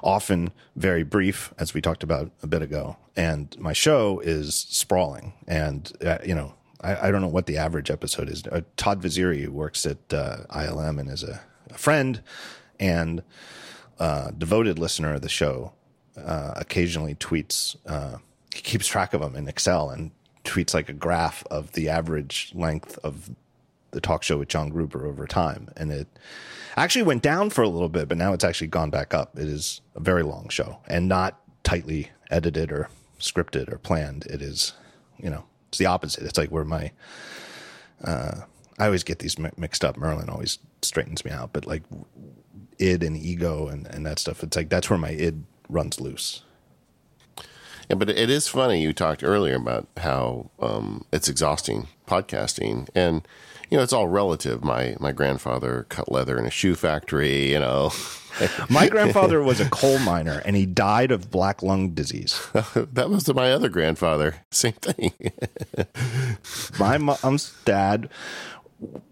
[0.03, 5.35] often very brief, as we talked about a bit ago, and my show is sprawling,
[5.47, 6.55] and uh, you know.
[6.83, 8.45] I, I, don't know what the average episode is.
[8.47, 12.21] Uh, Todd Vaziri works at uh, ILM and is a, a friend
[12.81, 13.23] and
[13.99, 15.73] uh, devoted listener of the show
[16.17, 17.77] uh, occasionally tweets.
[17.87, 18.19] Uh,
[18.55, 20.11] he keeps track of them in Excel and
[20.45, 23.31] tweets like a graph of the average length of
[23.93, 26.09] the talk show with John Gruber over time, and it
[26.77, 29.39] actually went down for a little bit, but now it's actually gone back up.
[29.39, 32.89] It is a very long show and not tightly edited or
[33.21, 34.27] scripted or planned.
[34.27, 34.73] It is,
[35.19, 36.25] you know, it's the opposite.
[36.25, 36.93] It's like where my
[38.05, 38.43] uh,
[38.79, 39.97] I always get these mixed up.
[39.97, 41.83] Merlin always straightens me out, but like
[42.79, 44.43] id and ego and, and that stuff.
[44.43, 46.43] It's like that's where my id runs loose.
[47.89, 48.83] Yeah, but it is funny.
[48.83, 53.27] You talked earlier about how um, it's exhausting podcasting, and
[53.73, 54.63] you know, it's all relative.
[54.63, 57.51] My my grandfather cut leather in a shoe factory.
[57.51, 57.91] You know,
[58.69, 62.39] My grandfather was a coal miner and he died of black lung disease.
[62.53, 64.37] that was my other grandfather.
[64.51, 65.13] Same thing.
[66.79, 68.11] My mom's dad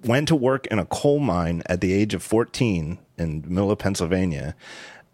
[0.05, 3.79] went to work in a coal mine at the age of 14 in middle of
[3.79, 4.55] Pennsylvania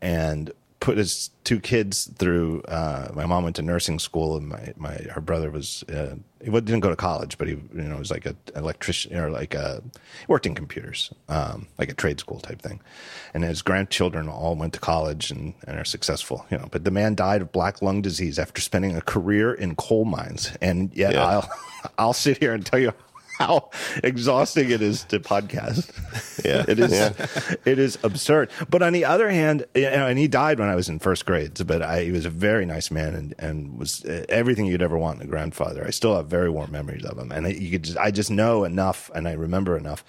[0.03, 4.73] and put his two kids through uh, my mom went to nursing school and my,
[4.77, 6.17] my her brother was uh,
[6.47, 9.55] he didn't go to college but he you know was like a electrician or like
[9.55, 9.83] a
[10.21, 12.81] he worked in computers um, like a trade school type thing.
[13.35, 16.69] And his grandchildren all went to college and, and are successful you know.
[16.71, 20.53] But the man died of black lung disease after spending a career in coal mines.
[20.61, 21.27] And yet Yeah.
[21.27, 21.51] I'll
[21.99, 22.93] I'll sit here and tell you
[23.39, 23.71] how
[24.03, 25.91] exhausting it is to podcast.
[26.45, 26.65] Yeah.
[26.69, 26.93] it is.
[26.93, 27.13] Yeah.
[27.65, 28.51] It is absurd.
[28.71, 31.27] But on the other hand, you know, and he died when I was in first
[31.27, 31.59] grade.
[31.67, 34.97] But I, he was a very nice man and, and was uh, everything you'd ever
[34.97, 35.85] want in a grandfather.
[35.85, 38.31] I still have very warm memories of him, and I, you could just, I just
[38.31, 40.05] know enough, and I remember enough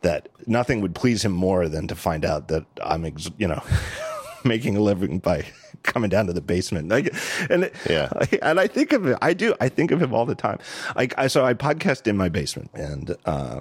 [0.00, 3.62] that nothing would please him more than to find out that I'm, ex- you know,
[4.44, 5.44] making a living by
[5.88, 6.88] coming down to the basement.
[6.88, 7.12] Like,
[7.50, 8.08] and Yeah.
[8.42, 9.18] and I think of it.
[9.20, 9.54] I do.
[9.60, 10.58] I think of him all the time.
[10.94, 13.60] Like, I so I podcast in my basement, and uh,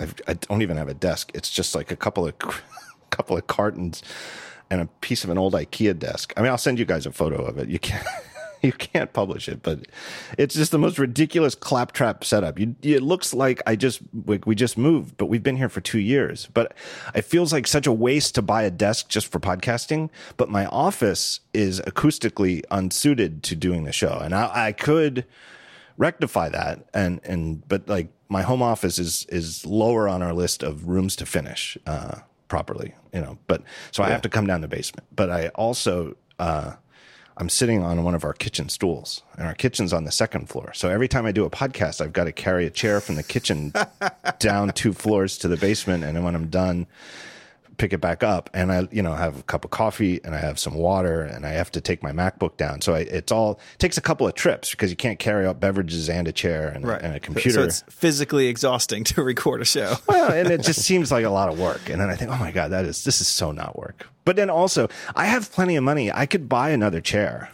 [0.00, 1.30] I've, I don't even have a desk.
[1.34, 2.34] It's just like a couple of
[3.10, 4.02] couple of cartons
[4.70, 6.32] and a piece of an old IKEA desk.
[6.36, 7.68] I mean, I'll send you guys a photo of it.
[7.68, 8.06] You can't.
[8.62, 9.86] You can't publish it, but
[10.38, 12.58] it's just the most ridiculous claptrap setup.
[12.58, 15.80] You, it looks like I just we, we just moved, but we've been here for
[15.80, 16.48] two years.
[16.52, 16.74] But
[17.14, 20.10] it feels like such a waste to buy a desk just for podcasting.
[20.36, 25.26] But my office is acoustically unsuited to doing the show, and I, I could
[25.98, 30.62] rectify that and and but like my home office is is lower on our list
[30.62, 32.16] of rooms to finish uh
[32.48, 35.48] properly you know but so i have to come down to the basement but i
[35.48, 36.72] also uh
[37.36, 40.72] i'm sitting on one of our kitchen stools and our kitchen's on the second floor.
[40.74, 43.22] So every time i do a podcast i've got to carry a chair from the
[43.22, 43.72] kitchen
[44.38, 46.86] down two floors to the basement and then when i'm done
[47.78, 50.38] pick it back up and I, you know, have a cup of coffee and I
[50.38, 52.80] have some water and I have to take my MacBook down.
[52.80, 55.60] So I, it's all it takes a couple of trips because you can't carry out
[55.60, 57.50] beverages and a chair and, and a computer.
[57.50, 59.96] So it's physically exhausting to record a show.
[60.06, 61.88] well, and it just seems like a lot of work.
[61.88, 64.08] And then I think, oh my God, that is, this is so not work.
[64.24, 66.10] But then also I have plenty of money.
[66.10, 67.50] I could buy another chair.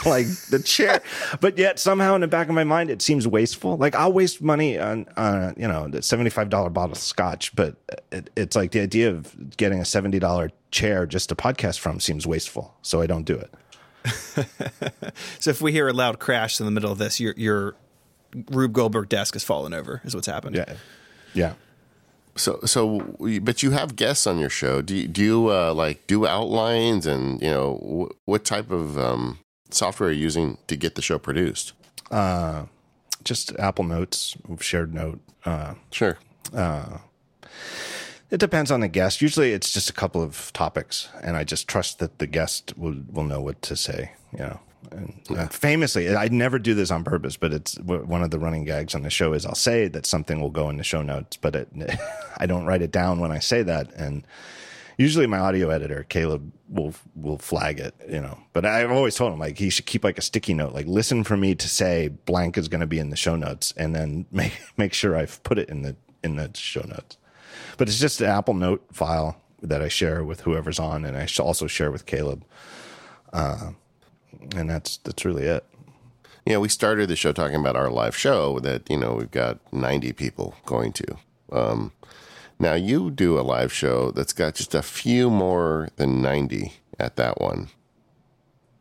[0.06, 1.02] like the chair,
[1.40, 3.76] but yet somehow in the back of my mind, it seems wasteful.
[3.76, 7.76] Like I'll waste money on, uh, you know, the $75 bottle of scotch, but
[8.10, 12.26] it, it's like the idea of getting a $70 chair just to podcast from seems
[12.26, 12.74] wasteful.
[12.82, 13.54] So I don't do it.
[15.38, 17.74] So if we hear a loud crash in the middle of this, your your
[18.50, 20.00] Rube Goldberg desk has fallen over.
[20.04, 20.56] Is what's happened.
[20.56, 20.74] Yeah.
[21.34, 21.54] Yeah.
[22.36, 24.82] So, so, but you have guests on your show.
[24.82, 28.98] Do you, do you uh, like do outlines and you know wh- what type of
[28.98, 29.38] um,
[29.74, 31.72] software are you using to get the show produced?
[32.10, 32.64] Uh,
[33.24, 35.20] just Apple Notes, shared note.
[35.44, 36.18] Uh, Sure.
[38.30, 39.20] It depends on the guest.
[39.20, 42.94] Usually, it's just a couple of topics, and I just trust that the guest will
[43.10, 44.12] will know what to say.
[44.32, 44.60] You know,
[44.92, 48.38] and uh, famously, I'd never do this on purpose, but it's w- one of the
[48.38, 51.02] running gags on the show is I'll say that something will go in the show
[51.02, 51.68] notes, but it,
[52.38, 54.24] I don't write it down when I say that, and
[55.00, 57.94] usually my audio editor Caleb will will flag it.
[58.08, 60.74] You know, but I've always told him like he should keep like a sticky note,
[60.74, 63.72] like listen for me to say blank is going to be in the show notes,
[63.76, 67.16] and then make make sure I've put it in the in the show notes
[67.76, 71.26] but it's just an Apple Note file that I share with whoever's on, and I
[71.38, 72.44] also share with Caleb.
[73.32, 73.70] Uh,
[74.54, 75.64] and that's that's really it.
[76.44, 79.60] Yeah, we started the show talking about our live show that you know we've got
[79.72, 81.16] ninety people going to.
[81.52, 81.92] Um,
[82.60, 87.16] now you do a live show that's got just a few more than ninety at
[87.16, 87.68] that one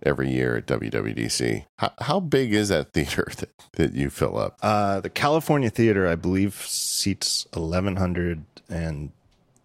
[0.04, 1.66] every year at WWDC.
[1.78, 4.58] How, how big is that theater that, that you fill up?
[4.62, 9.12] Uh, the California Theater, I believe, seats eleven hundred and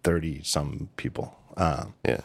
[0.03, 1.37] thirty some people.
[1.55, 2.21] Uh, Yeah,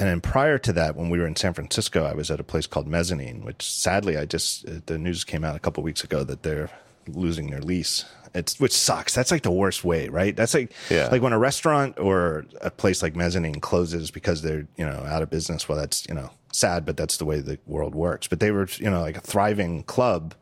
[0.00, 2.44] and then prior to that, when we were in San Francisco, I was at a
[2.44, 6.04] place called Mezzanine, which sadly, I just uh, the news came out a couple weeks
[6.04, 6.70] ago that they're
[7.14, 8.04] losing their lease.
[8.34, 9.14] It's which sucks.
[9.14, 10.36] That's like the worst way, right?
[10.36, 11.08] That's like Yeah.
[11.10, 15.22] like when a restaurant or a place like Mezzanine closes because they're you know out
[15.22, 15.68] of business.
[15.68, 18.26] Well, that's you know sad, but that's the way the world works.
[18.28, 20.34] But they were you know like a thriving club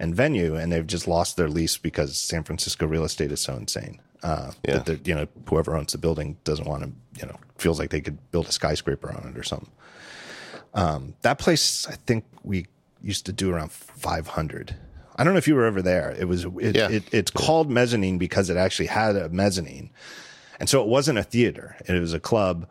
[0.00, 3.54] and venue, and they've just lost their lease because San Francisco real estate is so
[3.54, 4.00] insane.
[4.22, 4.78] Uh, Yeah.
[4.78, 6.90] that you know whoever owns the building doesn't want to
[7.20, 9.70] you know feels like they could build a skyscraper on it or something.
[10.74, 12.66] Um, that place, I think we
[13.00, 14.74] used to do around 500.
[15.18, 16.14] I don't know if you were ever there.
[16.18, 16.88] It was it, Yeah.
[16.88, 19.90] it, it's called mezzanine because it actually had a mezzanine,
[20.60, 21.76] and so it wasn't a theater.
[21.86, 22.66] It was a club,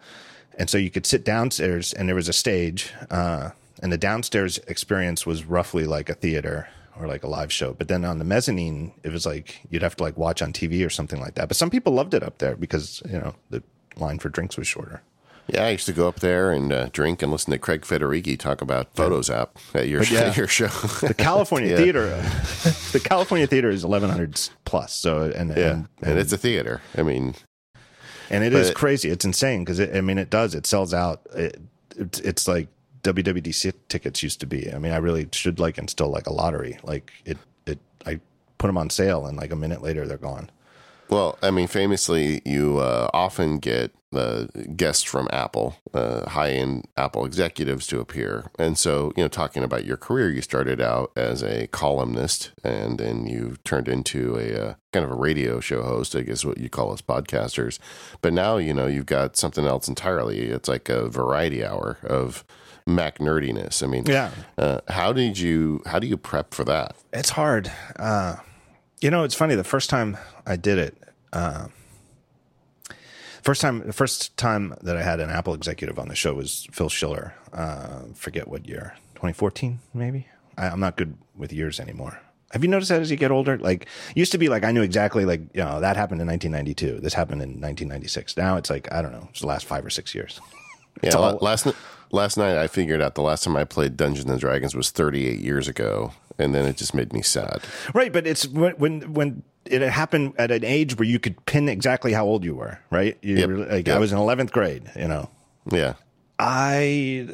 [0.58, 3.52] and so you could sit downstairs, and there was a stage, uh,
[3.84, 6.68] and the downstairs experience was roughly like a theater
[7.00, 7.74] or like a live show.
[7.74, 10.86] But then on the mezzanine, it was like you'd have to like watch on TV
[10.86, 11.48] or something like that.
[11.48, 13.62] But some people loved it up there because you know the
[13.98, 15.02] line for drinks was shorter.
[15.48, 18.38] Yeah, I used to go up there and uh, drink and listen to Craig Federighi
[18.38, 20.22] talk about Photos app at your, yeah.
[20.22, 20.68] at your show.
[20.68, 21.78] The California Yeah.
[21.78, 22.10] Theater,
[22.92, 24.94] the California Theater is 1100 plus.
[24.94, 26.82] So and yeah, and, and it's a theater.
[26.98, 27.36] I mean,
[28.30, 29.10] and it is crazy.
[29.10, 30.54] It's insane because I mean it does.
[30.54, 31.22] It sells out.
[31.34, 31.62] It,
[31.98, 32.68] it's it's like
[33.04, 34.72] WWDC tickets used to be.
[34.74, 36.78] I mean, I really should like instill like a lottery.
[36.84, 38.20] Like it it I
[38.58, 40.50] put them on sale and like a minute later they're gone.
[41.10, 44.46] well, I mean, famously, you uh, often get uh,
[44.76, 48.50] guests from Apple, uh, high-end Apple executives to appear.
[48.58, 52.98] And so, you know, talking about your career, you started out as a columnist, and
[52.98, 56.58] then you turned into a uh, kind of a radio show host, I guess what
[56.58, 57.80] you call us podcasters.
[58.22, 60.40] But now, you know, you've got something else entirely.
[60.42, 62.46] It's like a variety hour of
[62.86, 63.84] Mac nerdiness.
[63.84, 64.32] I mean, Yeah.
[64.58, 65.82] Uh, how did you?
[65.86, 66.96] How do you prep for that?
[67.12, 67.70] It's hard.
[67.98, 68.38] Uh,
[69.02, 69.56] you know, it's funny.
[69.56, 70.98] The first time I did it,
[71.34, 71.68] uh,
[73.48, 76.68] first time, the first time that I had an Apple executive on the show was
[76.74, 77.34] Phil Schiller.
[77.54, 80.28] Uh, forget what year, 2014, maybe.
[80.58, 82.20] I, I'm not good with years anymore.
[82.52, 83.58] Have you noticed that as you get older?
[83.58, 87.00] Like, used to be like I knew exactly like you know that happened in 1992.
[87.00, 88.36] This happened in 1996.
[88.36, 89.28] Now it's like I don't know.
[89.32, 90.40] It's the last five or six years.
[91.04, 91.68] Yeah, all- last
[92.12, 95.40] last night I figured out the last time I played Dungeons and Dragons was 38
[95.40, 97.62] years ago, and then it just made me sad.
[97.94, 101.70] Right, but it's when when when it happened at an age where you could pin
[101.70, 102.80] exactly how old you were.
[102.90, 103.50] Right, you Yep.
[103.50, 104.90] were- like I was in eleventh grade.
[104.96, 105.30] You know,
[105.72, 105.94] Yeah,
[106.40, 107.28] I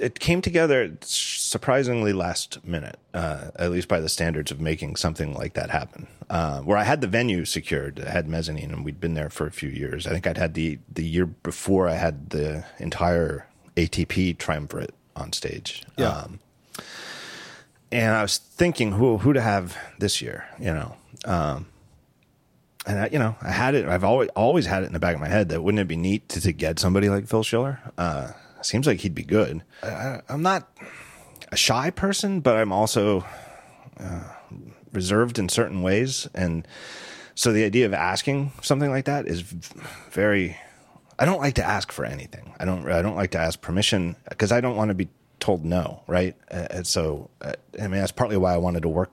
[0.00, 5.34] it came together surprisingly last minute, uh, at least by the standards of making something
[5.34, 6.06] like that happen.
[6.28, 9.46] Uh, where I had the venue secured, I had mezzanine, and we'd been there for
[9.46, 10.06] a few years.
[10.06, 15.32] I think I'd had the the year before I had the entire ATP triumvirate on
[15.32, 15.82] stage.
[15.96, 16.08] Yeah.
[16.08, 16.40] Um,
[17.92, 20.96] and I was thinking who who to have this year, you know.
[21.24, 21.66] Um,
[22.86, 23.86] and I, you know, I had it.
[23.88, 25.96] I've always always had it in the back of my head that wouldn't it be
[25.96, 27.80] neat to, to get somebody like Phil Schiller?
[27.98, 28.32] Uh,
[28.62, 29.62] seems like he'd be good.
[29.82, 30.68] I, I'm not
[31.50, 33.24] a shy person, but I'm also
[33.98, 34.32] uh,
[34.92, 36.66] reserved in certain ways, and
[37.34, 40.56] so the idea of asking something like that is very.
[41.18, 42.54] I don't like to ask for anything.
[42.60, 42.88] I don't.
[42.88, 45.08] I don't like to ask permission because I don't want to be
[45.40, 46.02] told no.
[46.06, 46.34] Right.
[46.50, 49.10] Uh, and so, uh, I mean, that's partly why I wanted to work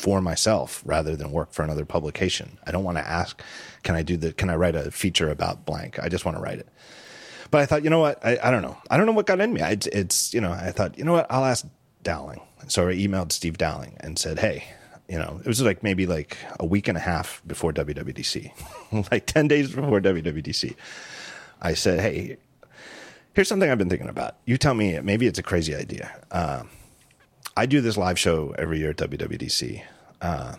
[0.00, 2.56] for myself rather than work for another publication.
[2.66, 3.42] I don't want to ask,
[3.82, 5.98] can I do the, can I write a feature about blank?
[5.98, 6.68] I just want to write it.
[7.50, 8.24] But I thought, you know what?
[8.24, 8.78] I, I don't know.
[8.90, 9.60] I don't know what got in me.
[9.60, 11.26] I, it's, you know, I thought, you know what?
[11.28, 11.66] I'll ask
[12.02, 12.40] Dowling.
[12.68, 14.64] So I emailed Steve Dowling and said, hey,
[15.06, 19.26] you know, it was like maybe like a week and a half before WWDC, like
[19.26, 20.76] 10 days before WWDC.
[21.60, 22.38] I said, hey,
[23.34, 24.36] here's something I've been thinking about.
[24.46, 26.10] You tell me, maybe it's a crazy idea.
[26.30, 26.62] Uh,
[27.56, 29.82] I do this live show every year at WWDC.
[30.20, 30.54] Uh,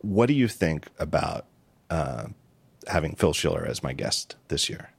[0.00, 1.46] what do you think about
[1.90, 2.26] uh,
[2.86, 4.90] having Phil Schiller as my guest this year?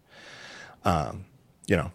[0.83, 1.25] Um,
[1.67, 1.91] you know,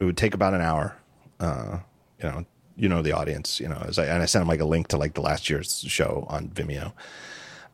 [0.00, 0.96] it would take about an hour.
[1.40, 1.78] Uh,
[2.22, 2.44] you know,
[2.76, 3.60] you know the audience.
[3.60, 5.50] You know, as I and I sent him like a link to like the last
[5.50, 6.92] year's show on Vimeo.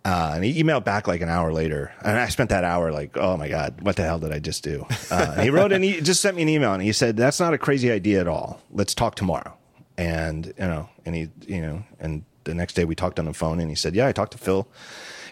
[0.06, 3.16] Uh, and he emailed back like an hour later, and I spent that hour like,
[3.16, 4.86] oh my god, what the hell did I just do?
[5.10, 7.54] Uh, he wrote and he just sent me an email, and he said, "That's not
[7.54, 8.60] a crazy idea at all.
[8.70, 9.56] Let's talk tomorrow."
[9.96, 13.32] And you know, and he, you know, and the next day we talked on the
[13.32, 14.66] phone, and he said, "Yeah, I talked to Phil.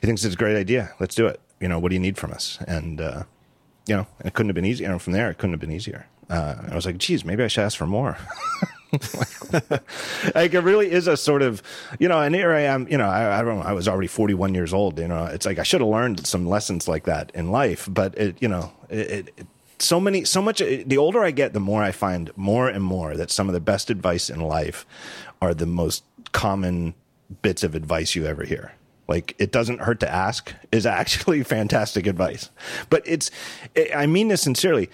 [0.01, 0.93] He thinks it's a great idea.
[1.01, 1.41] Let's do it.
[1.61, 3.25] You know, what do you need from us?" And uh,
[3.87, 4.91] you know, it couldn't have been easier.
[4.91, 6.07] And from there, it couldn't have been easier.
[6.31, 8.17] Uh, I was like, geez, maybe I should ask for more.
[10.35, 11.63] like it really is a sort of,
[11.99, 14.07] you know, and here I am, you know, I, I don't know, I was already
[14.07, 17.33] 41 years old, you know, it's like I should have learned some lessons like that
[17.35, 19.47] in life, but it, you know, it, it, it
[19.83, 22.83] so many, so much, uh, the older I get, the more I find more and
[22.83, 24.87] more that some of the best advice in life
[25.41, 26.95] are the most common
[27.43, 28.73] bits of advice you ever hear.
[29.09, 32.51] Like it doesn't hurt to ask is actually fantastic advice.
[32.91, 33.31] But it's
[33.95, 34.91] i mean this sincerely.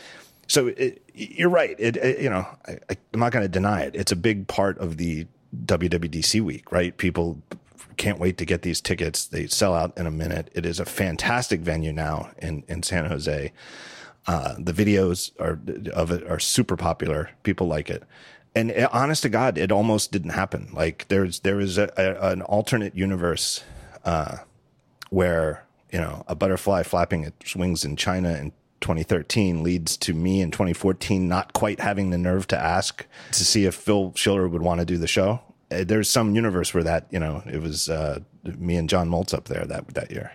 [0.46, 1.76] So it, you're right.
[1.78, 3.94] It, it you know I, i'm not going to deny it.
[3.94, 5.26] It's a big part of the
[5.64, 6.96] wwdc week right?
[6.96, 7.42] People
[7.96, 9.26] can't wait to get these tickets.
[9.26, 10.50] They sell out in a minute.
[10.54, 13.52] It is a fantastic venue now in in san jose
[14.26, 15.58] uh, the videos are
[15.92, 18.02] of it are super popular people like it
[18.58, 20.70] and uh, honest to God, it almost didn't happen.
[20.72, 23.62] Like there's there is a, a, an alternate universe
[24.04, 24.38] uh,
[25.10, 30.40] where you know a butterfly flapping its wings in China in 2013 leads to me
[30.40, 34.62] in 2014 not quite having the nerve to ask to see if Phil Schiller would
[34.62, 35.40] want to do the show.
[35.70, 39.34] Uh, There's some universe where that you know it was uh, me and John Moltz
[39.34, 40.32] up there that that year.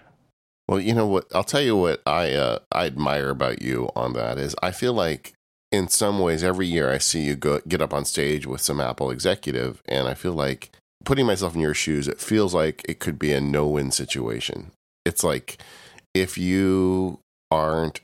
[0.68, 1.26] Well, you know what?
[1.34, 4.94] I'll tell you what I uh, I admire about you on that is I feel
[4.94, 5.34] like
[5.72, 8.80] in some ways every year I see you go get up on stage with some
[8.80, 10.72] Apple executive, and I feel like
[11.04, 14.72] putting myself in your shoes, it feels like it could be a no-win situation.
[15.06, 15.58] It's like
[16.14, 17.20] if you
[17.52, 18.00] aren't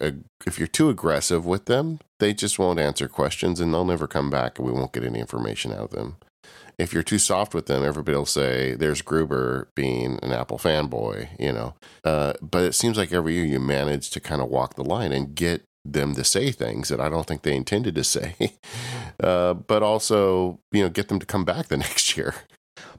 [0.45, 4.29] if you're too aggressive with them, they just won't answer questions and they'll never come
[4.29, 6.17] back and we won't get any information out of them.
[6.79, 11.27] If you're too soft with them, everybody will say there's Gruber being an Apple fanboy,
[11.37, 11.75] you know.
[12.03, 15.11] Uh, but it seems like every year you manage to kind of walk the line
[15.11, 18.35] and get them to say things that I don't think they intended to say,
[19.23, 22.33] uh, but also you know get them to come back the next year.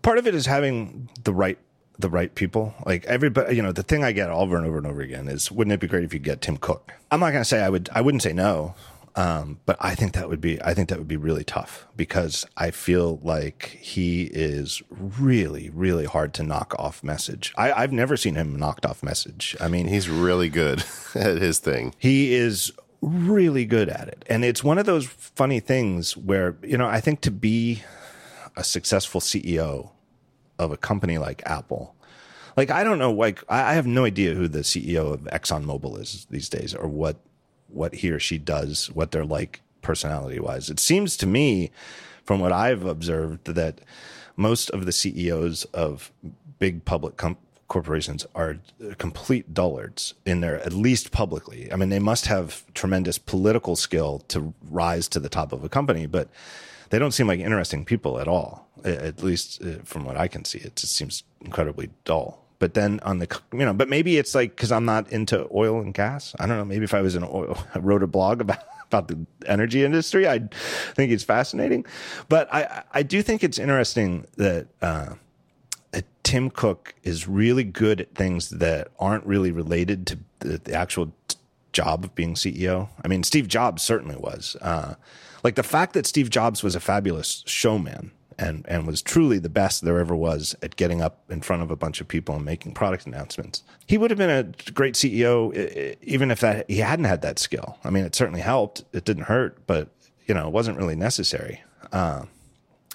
[0.03, 1.59] Part of it is having the right
[2.01, 2.75] the right people.
[2.85, 5.51] Like everybody, you know, the thing I get over and over and over again is,
[5.51, 6.93] wouldn't it be great if you get Tim Cook?
[7.11, 7.89] I'm not going to say I would.
[7.93, 8.75] I wouldn't say no,
[9.17, 10.61] um, but I think that would be.
[10.63, 16.05] I think that would be really tough because I feel like he is really, really
[16.05, 17.53] hard to knock off message.
[17.57, 19.57] I, I've never seen him knocked off message.
[19.61, 20.85] I mean, He's really good
[21.15, 21.95] at his thing.
[21.99, 24.25] he is really good at it.
[24.29, 27.83] And it's one of those funny things where, you know, I think to be
[28.57, 29.91] a successful CEO
[30.59, 31.95] of a company like Apple,
[32.57, 35.99] like I don't know, like I I have no idea who the CEO of ExxonMobil
[36.01, 37.17] is these days or what
[37.73, 40.71] what he or she does, what they're like personality wise.
[40.71, 41.71] It seems to me,
[42.25, 43.81] from what I've observed, that
[44.37, 46.13] most of the CEOs of
[46.59, 47.21] big public
[47.69, 48.59] corporations are
[48.99, 51.73] complete dullards in their, at least publicly.
[51.73, 55.69] I mean, they must have tremendous political skill to rise to the top of a
[55.69, 56.29] company, but
[56.91, 58.69] they don't seem like interesting people at all.
[58.85, 62.40] At least uh, from what I can see, it just seems incredibly dull.
[62.61, 65.81] But then on the, you know, but maybe it's like because I'm not into oil
[65.81, 66.37] and gas.
[66.39, 66.65] I don't know.
[66.65, 70.27] Maybe if I was in oil, I wrote a blog about about the energy industry,
[70.27, 70.53] I'd
[70.95, 71.85] think it's fascinating.
[72.29, 74.69] But I I do think it's interesting that.
[74.81, 75.15] uh
[76.23, 81.13] Tim Cook is really good at things that aren't really related to the, the actual
[81.27, 81.37] t-
[81.73, 82.89] job of being CEO.
[83.05, 84.57] I mean, Steve Jobs certainly was.
[84.61, 84.95] Uh,
[85.43, 89.49] like the fact that Steve Jobs was a fabulous showman and and was truly the
[89.49, 92.45] best there ever was at getting up in front of a bunch of people and
[92.45, 93.63] making product announcements.
[93.87, 97.79] He would have been a great CEO even if that he hadn't had that skill.
[97.85, 98.85] I mean, it certainly helped.
[98.93, 99.91] It didn't hurt, but
[100.27, 101.63] you know, it wasn't really necessary.
[101.93, 102.25] Uh,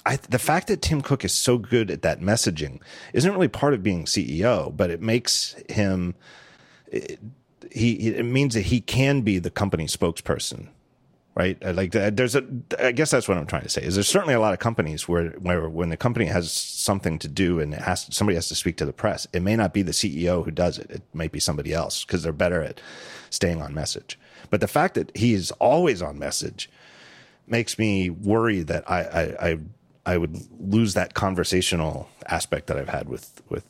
[0.06, 2.80] I, the fact that Tim Cook is so good at that messaging
[3.14, 6.16] isn't really part of being CEO, but it makes him.
[6.88, 7.20] It,
[7.72, 10.70] he it means that he can be the company spokesperson,
[11.36, 11.58] right?
[11.64, 12.46] Uh, Like uh, there's a.
[12.80, 13.84] I guess that's what I'm trying to say.
[13.84, 17.28] Is there's certainly a lot of companies where where when the company has something to
[17.28, 19.82] do and it has somebody has to speak to the press, it may not be
[19.82, 20.90] the CEO who does it.
[20.90, 22.82] It might be somebody else because they're better at
[23.30, 24.18] staying on message.
[24.50, 26.70] But the fact that he is always on message
[27.48, 29.60] makes me worry that I, I, I,
[30.06, 33.66] I would lose that conversational aspect that I've had with, with,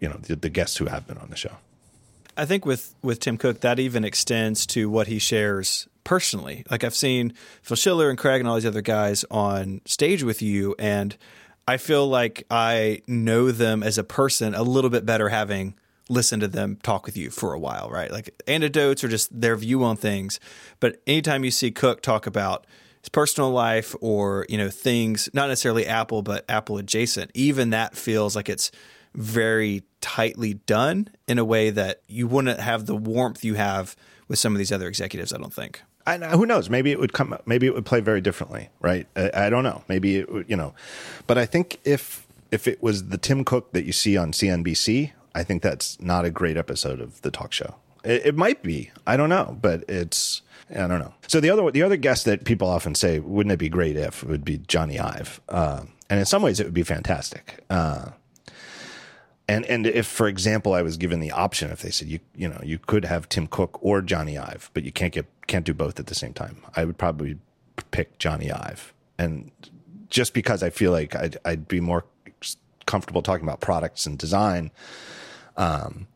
[0.00, 1.56] you know, the, the guests who have been on the show.
[2.36, 6.64] I think with with Tim Cook, that even extends to what he shares personally.
[6.70, 10.40] Like I've seen Phil Schiller and Craig and all these other guys on stage with
[10.40, 11.14] you, and
[11.68, 15.74] I feel like I know them as a person a little bit better having
[16.08, 18.10] listened to them talk with you for a while, right?
[18.10, 20.40] Like anecdotes or just their view on things.
[20.80, 22.66] But anytime you see Cook talk about
[23.02, 27.98] his personal life or you know things, not necessarily Apple, but Apple adjacent, even that
[27.98, 28.70] feels like it's
[29.14, 33.94] very tightly done in a way that you wouldn't have the warmth you have
[34.26, 35.34] with some of these other executives.
[35.34, 35.82] I don't think.
[36.16, 36.70] Who knows?
[36.70, 37.36] Maybe it would come.
[37.46, 39.06] Maybe it would play very differently, right?
[39.16, 39.82] I, I don't know.
[39.88, 40.74] Maybe it, would, you know,
[41.26, 45.12] but I think if if it was the Tim Cook that you see on CNBC,
[45.34, 47.76] I think that's not a great episode of the talk show.
[48.04, 48.90] It, it might be.
[49.06, 50.42] I don't know, but it's.
[50.70, 51.14] I don't know.
[51.28, 54.22] So the other the other guest that people often say, wouldn't it be great if
[54.22, 57.64] It would be Jony Ive, uh, and in some ways it would be fantastic.
[57.70, 58.10] Uh,
[59.48, 62.48] and and if, for example, I was given the option, if they said you you
[62.48, 65.72] know you could have Tim Cook or Jony Ive, but you can't get can't do
[65.72, 67.38] both at the same time, I would probably
[67.90, 69.50] pick Jony Ive, and
[70.10, 72.04] just because I feel like I'd, I'd be more
[72.86, 74.70] comfortable talking about products and design.
[75.56, 76.06] Um,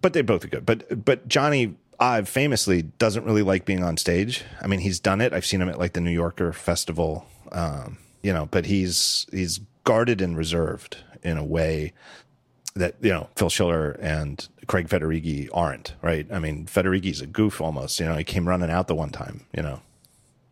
[0.00, 0.66] but they both are good.
[0.66, 4.44] But but Jony Ive famously doesn't really like being on stage.
[4.60, 5.32] I mean, he's done it.
[5.32, 7.26] I've seen him at like the New Yorker festival.
[7.52, 11.92] Um, you know, but he's he's guarded and reserved in a way
[12.74, 15.94] that you know Phil Schiller and Craig Federighi aren't.
[16.02, 16.26] Right?
[16.32, 17.98] I mean, Federighi's a goof almost.
[18.00, 19.46] You know, he came running out the one time.
[19.56, 19.80] You know,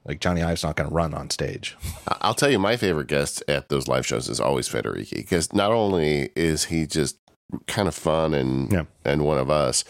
[0.05, 1.77] like Jony Ive's not going to run on stage.
[2.21, 5.73] I'll tell you, my favorite guest at those live shows is always Federighi because not
[5.73, 7.17] only is he just
[7.67, 8.85] kind of fun and Yeah.
[9.05, 9.85] and one of us,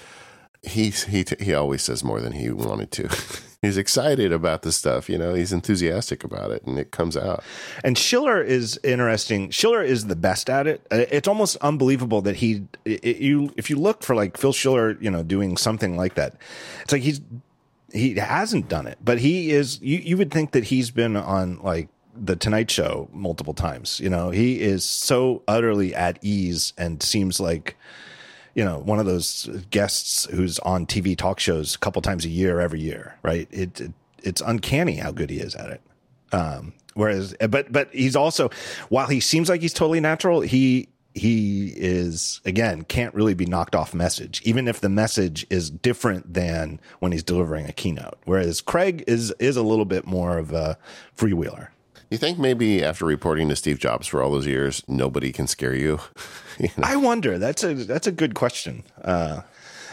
[0.62, 3.08] he's he he always says more than he wanted to.
[3.62, 5.34] he's excited about the stuff, you know.
[5.34, 7.42] He's enthusiastic about it, and it comes out.
[7.82, 9.50] And Schiller is interesting.
[9.50, 10.84] Schiller is the best at it.
[10.90, 14.98] Uh, It's almost unbelievable that he, it, you, if you look for like Phil Schiller,
[15.00, 16.36] you know, doing something like that,
[16.82, 17.20] it's like he's
[17.92, 19.80] he hasn't done it, but he is.
[19.80, 24.00] You you would think that he's been on like the Tonight Show multiple times.
[24.00, 27.76] You know, he is so utterly at ease and seems like
[28.54, 32.28] you know one of those guests who's on TV talk shows a couple times a
[32.28, 33.48] year every year, right?
[33.50, 33.92] It, it
[34.22, 35.80] it's uncanny how good he is at it.
[36.32, 38.50] Um, whereas, but but he's also
[38.88, 43.74] while he seems like he's totally natural, he he is again can't really be knocked
[43.74, 48.60] off message even if the message is different than when he's delivering a keynote whereas
[48.62, 50.78] craig is is a little bit more of a
[51.16, 51.68] freewheeler
[52.12, 55.74] You think maybe after reporting to Steve Jobs for all those years, nobody can scare
[55.74, 55.98] you?
[56.58, 56.84] You know?
[56.86, 57.38] I wonder.
[57.38, 58.84] That's a that's a good question.
[59.02, 59.40] Uh,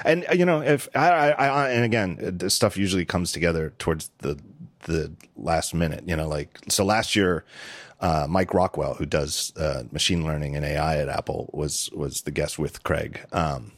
[0.03, 4.11] and you know, if I, I, I and again, this stuff usually comes together towards
[4.17, 4.38] the
[4.82, 6.03] the last minute.
[6.05, 7.45] You know, like so last year,
[8.01, 12.32] uh, Mike Rockwell, who does uh, machine learning and AI at Apple, was was the
[12.32, 13.22] guest with Craig.
[13.32, 13.72] Um,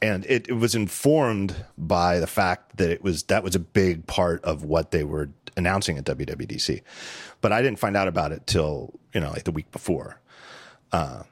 [0.00, 4.06] and it, it was informed by the fact that it was that was a big
[4.06, 6.82] part of what they were announcing at WWDC,
[7.40, 10.20] but I didn't find out about it till you know like the week before.
[10.92, 11.22] Uh,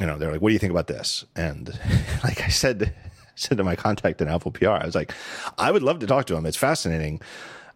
[0.00, 1.68] you know, they're like, "What do you think about this?" And
[2.24, 2.94] like I said,
[3.34, 5.12] said to my contact in Apple PR, I was like,
[5.58, 6.46] "I would love to talk to him.
[6.46, 7.20] It's fascinating."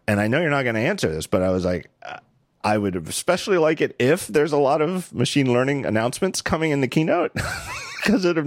[0.07, 1.91] And I know you're not going to answer this, but I was like,
[2.63, 6.81] I would especially like it if there's a lot of machine learning announcements coming in
[6.81, 7.33] the keynote
[8.03, 8.37] because it.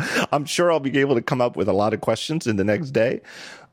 [0.32, 2.64] I'm sure I'll be able to come up with a lot of questions in the
[2.64, 3.20] next day,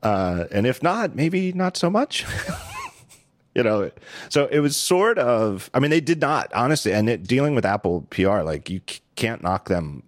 [0.02, 2.24] uh, and if not, maybe not so much.
[3.54, 3.90] you know
[4.28, 7.64] so it was sort of i mean they did not honestly and it, dealing with
[7.64, 10.02] apple pr like you c- can't knock them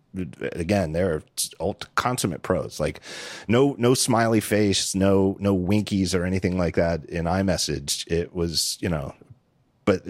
[0.53, 1.23] again they're
[1.95, 2.81] consummate pros.
[2.81, 3.01] Like
[3.49, 8.07] no no smiley face no no winkies or anything like that in imessage.
[8.09, 9.15] It was you know
[9.85, 10.03] but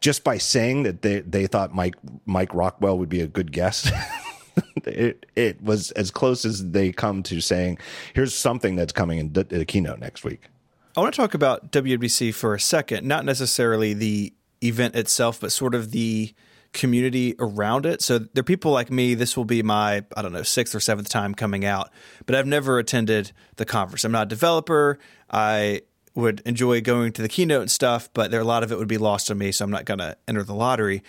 [0.00, 1.94] just by saying that they they thought mike
[2.26, 3.90] mike rockwell would be a good guest
[4.84, 7.78] it it was as close as they come to saying
[8.14, 10.48] here's something that's coming in the, the keynote next week
[10.94, 15.50] I want to talk about WWDC for a second, not necessarily the event itself, but
[15.50, 16.34] sort of the
[16.74, 18.02] community around it.
[18.02, 20.80] So there are people like me, this will be my, I don't know, sixth or
[20.80, 21.90] seventh time coming out,
[22.26, 24.04] but I've never attended the conference.
[24.04, 24.98] I'm not a developer.
[25.30, 25.82] I
[26.14, 28.88] would enjoy going to the keynote and stuff, but there a lot of it would
[28.88, 31.02] be lost on me, so I'm not going to enter the lottery.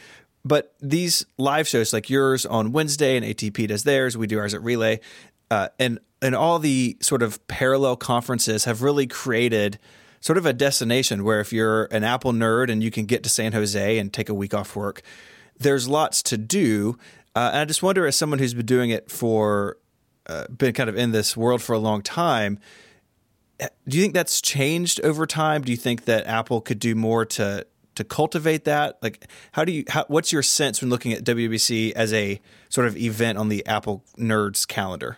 [0.46, 4.54] But these live shows like yours on Wednesday and ATP does theirs, we do ours
[4.54, 5.00] at Relay,
[5.50, 9.78] uh, and and all the sort of parallel conferences have really created
[10.22, 13.30] sort of a destination where if you're an Apple nerd and you can get to
[13.30, 15.02] San Jose and take a week off work,
[15.60, 16.98] there's lots to do.
[17.36, 19.78] Uh, and I just wonder, as someone who's been doing it for,
[20.28, 22.58] uh, been kind of in this world for a long time,
[23.60, 25.62] eh, do you think that's changed over time?
[25.62, 28.98] Do you think that Apple could do more to to cultivate that?
[29.02, 29.84] Like, how do you?
[29.88, 33.66] How, what's your sense when looking at WWDC as a sort of event on the
[33.66, 35.18] Apple nerds calendar?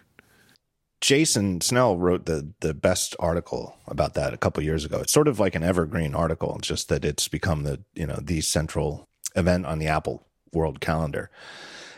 [1.01, 4.99] Jason Snell wrote the the best article about that a couple years ago.
[5.01, 6.57] It's sort of like an evergreen article.
[6.61, 11.29] Just that it's become the you know the central event on the Apple World Calendar,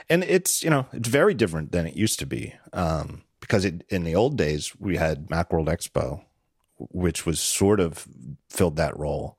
[0.09, 2.53] and it's you know it's very different than it used to be.
[2.73, 6.23] Um, because it, in the old days we had MacWorld Expo,
[6.77, 8.07] which was sort of
[8.49, 9.37] filled that role.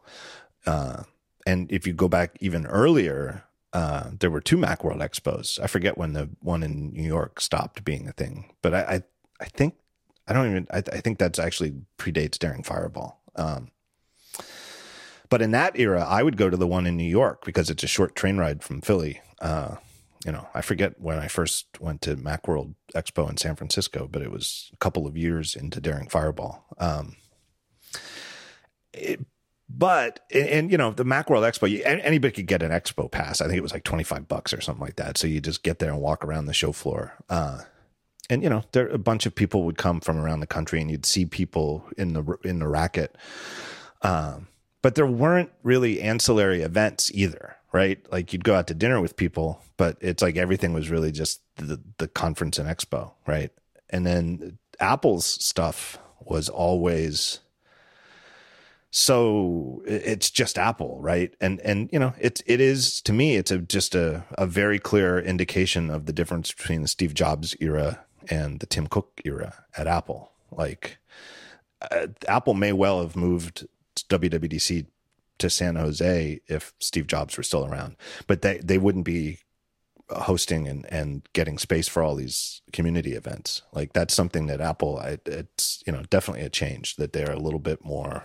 [0.67, 1.03] Uh,
[1.49, 5.59] and if you go back even earlier, uh, there were two MacWorld Expos.
[5.59, 9.03] I forget when the one in New York stopped being a thing, but I, I
[9.41, 9.77] I think
[10.27, 10.67] I don't even.
[10.71, 13.23] I, I think that's actually predates Daring Fireball.
[13.35, 13.71] Um,
[15.31, 17.83] but in that era, I would go to the one in New York because it's
[17.83, 19.23] a short train ride from Philly.
[19.41, 19.77] Uh,
[20.27, 24.21] you know, I forget when I first went to MacWorld Expo in San Francisco, but
[24.21, 26.67] it was a couple of years into Daring Fireball.
[26.77, 27.17] Um,
[28.93, 29.21] it,
[29.69, 33.41] but and, and, you know the MacWorld Expo, you, anybody could get an expo pass.
[33.41, 35.19] I think it was like twenty five bucks or something like that.
[35.19, 37.13] So you just get there and walk around the show floor.
[37.29, 37.63] Uh,
[38.31, 40.91] and you know there a bunch of people would come from around the country and
[40.91, 43.17] you'd see people in the in the racket
[44.03, 44.49] um,
[44.83, 49.17] but there weren't really ancillary events either right like you'd go out to dinner with
[49.17, 53.51] people but it's like everything was really just the the conference and expo right
[53.91, 57.41] and then apple's stuff was always
[58.91, 63.51] so it's just apple right and and you know it's it is to me it's
[63.51, 68.01] a just a, a very clear indication of the difference between the steve jobs era
[68.31, 70.33] and the Tim Cook era at Apple.
[70.51, 70.99] Like
[71.91, 73.67] uh, Apple may well have moved
[74.09, 74.87] WWDC
[75.39, 77.97] to San Jose if Steve Jobs were still around,
[78.27, 79.39] but they they wouldn't be
[80.11, 83.63] hosting and and getting space for all these community events.
[83.73, 87.39] Like that's something that Apple I, it's you know definitely a change that they're a
[87.39, 88.25] little bit more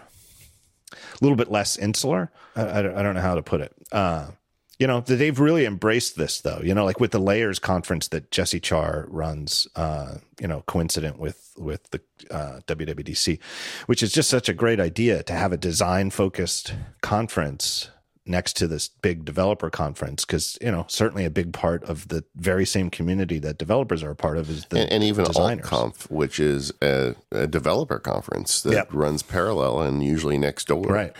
[1.21, 2.31] little bit less insular.
[2.55, 3.73] I, I, I don't know how to put it.
[3.91, 4.31] Uh,
[4.79, 8.31] you know they've really embraced this though you know like with the layers conference that
[8.31, 12.01] Jessie Char runs uh you know coincident with with the
[12.31, 13.39] uh wwdc
[13.85, 17.91] which is just such a great idea to have a design focused conference
[18.25, 22.23] next to this big developer conference because you know certainly a big part of the
[22.35, 25.65] very same community that developers are a part of is the and, and even designers.
[25.67, 28.87] AltConf, which is a, a developer conference that Yep.
[28.93, 30.83] runs parallel and usually next door.
[30.83, 31.13] right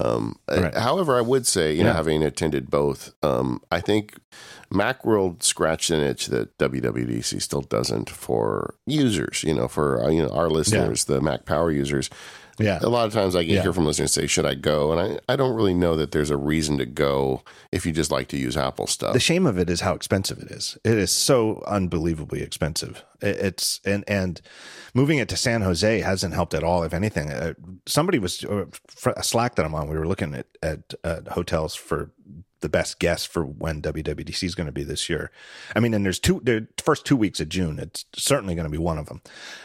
[0.00, 0.74] Um, uh, Right.
[0.76, 4.14] However, I would say, you know, having attended both, um, I think
[4.72, 9.42] Macworld scratched an itch that WWDC still doesn't for users.
[9.44, 12.10] You know, for uh, you know our listeners, the Mac Power users.
[12.58, 13.62] Yeah A lot of times I get Yeah.
[13.62, 16.30] here from listeners say, "Should I go?" And I, I don't really know that there's
[16.30, 19.12] a reason to go if you just like to use Apple stuff.
[19.12, 20.76] the shame of it is how expensive it is.
[20.84, 23.04] It is so unbelievably expensive.
[23.20, 24.40] It's and and
[24.94, 26.82] moving it to San Jose hasn't helped at all.
[26.82, 27.54] If anything, uh,
[27.86, 28.64] somebody was uh,
[29.16, 29.88] a Slack that I'm on.
[29.88, 32.10] We were looking at at uh, hotels for
[32.60, 35.30] the best guess for when WWDC is going to be this year.
[35.74, 37.78] I mean, and there's two the first two weeks of June.
[37.78, 39.22] It's certainly going to be one of them,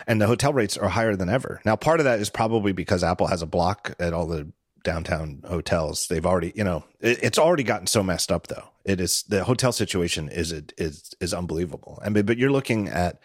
[0.08, 1.62] and the hotel rates are higher than ever.
[1.66, 4.52] Now, part of that is probably because Apple has a block at all the
[4.84, 6.08] downtown hotels.
[6.08, 8.70] They've already, you know, it, it's already gotten so messed up though.
[8.86, 12.00] It is the hotel situation is it is unbelievable.
[12.04, 13.20] I mean, but you're looking at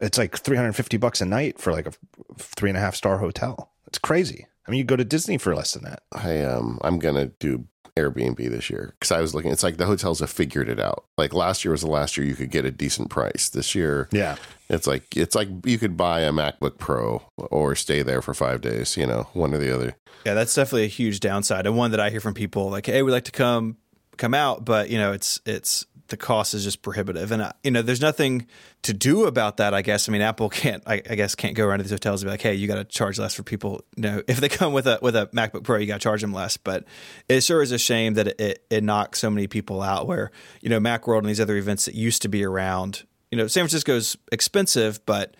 [0.00, 1.92] it's like 350 bucks a night for like a
[2.38, 3.70] three and a half star hotel.
[3.86, 4.46] It's crazy.
[4.66, 6.02] I mean, you go to Disney for less than that.
[6.12, 7.66] I um I'm gonna do
[8.00, 9.50] Airbnb this year because I was looking.
[9.52, 11.04] It's like the hotels have figured it out.
[11.18, 13.48] Like last year was the last year you could get a decent price.
[13.48, 14.36] This year, Yeah.
[14.68, 18.60] it's like it's like you could buy a MacBook Pro or stay there for five
[18.60, 18.96] days.
[18.96, 19.96] You know, one or the other.
[20.24, 23.02] Yeah, that's definitely a huge downside, and one that I hear from people like, "Hey,
[23.02, 23.76] we'd like to come
[24.16, 27.70] come out, but you know, it's it's the cost is just prohibitive, and uh, you
[27.70, 28.46] know, there's nothing
[28.82, 29.72] to do about that.
[29.72, 30.08] I guess.
[30.08, 32.32] I mean, Apple can't, I, I guess, can't go around to these hotels and be
[32.32, 34.86] like, "Hey, you got to charge less for people." You know, if they come with
[34.86, 36.56] a with a MacBook Pro, you got to charge them less.
[36.56, 36.84] But
[37.28, 40.06] it sure is a shame that it, it it knocks so many people out.
[40.06, 40.30] Where
[40.60, 43.04] you know, MacWorld and these other events that used to be around.
[43.30, 45.36] You know, San Francisco's expensive, but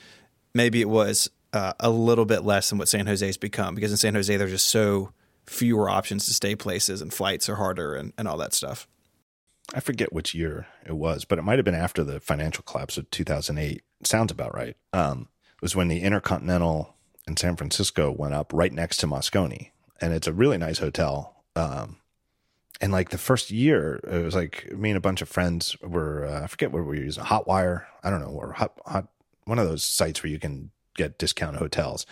[0.55, 3.97] maybe it was uh, a little bit less than what San Jose's become because in
[3.97, 5.13] San Jose there's just so
[5.47, 8.87] fewer options to stay places and flights are harder and, and all that stuff.
[9.75, 12.99] I forget which year it was, but it might have been after the financial collapse
[12.99, 13.83] of 2008.
[14.05, 14.77] Sounds about right.
[14.93, 19.71] Um, it was when the Intercontinental in San Francisco went up right next to Moscone,
[20.01, 21.45] and it's a really nice hotel.
[21.55, 21.99] Um,
[22.81, 26.25] and like the first year, it was like me and a bunch of friends were
[26.25, 29.09] uh, I forget what we were using, Hotwire, I don't know, or hot, hot
[29.45, 32.07] one of those sites where you can get discount hotels,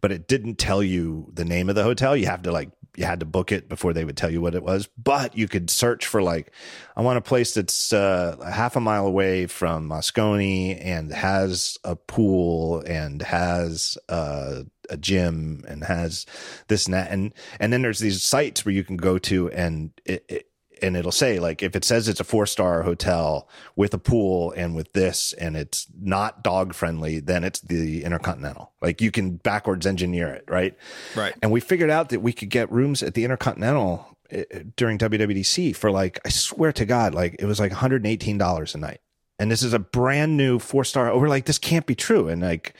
[0.00, 2.16] but it didn't tell you the name of the hotel.
[2.16, 4.54] You have to like you had to book it before they would tell you what
[4.54, 4.88] it was.
[5.02, 6.52] But you could search for like
[6.96, 11.96] I want a place that's uh, half a mile away from Moscone and has a
[11.96, 16.26] pool and has uh, a gym and has
[16.68, 19.90] this and that and and then there's these sites where you can go to and
[20.04, 20.51] it, it
[20.82, 24.52] and it'll say like if it says it's a four star hotel with a pool
[24.56, 28.72] and with this and it's not dog friendly then it's the intercontinental.
[28.80, 30.76] Like you can backwards engineer it right?
[31.14, 31.34] Right.
[31.42, 34.42] and we figured out that we could get rooms at the intercontinental uh,
[34.76, 39.00] during wwdc for like i swear to god like it was like $118 a night.
[39.38, 42.28] And this is a brand new four star we're like this can't be true.
[42.28, 42.74] And like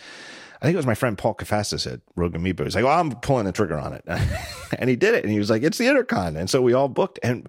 [0.62, 2.62] I think it was my friend Paul Kafasis at Rogue Amoeba.
[2.62, 4.04] He was like, well, I'm pulling the trigger on it.
[4.78, 5.24] and he did it.
[5.24, 6.38] And he was like, it's the Intercon.
[6.38, 7.18] And so we all booked.
[7.24, 7.48] And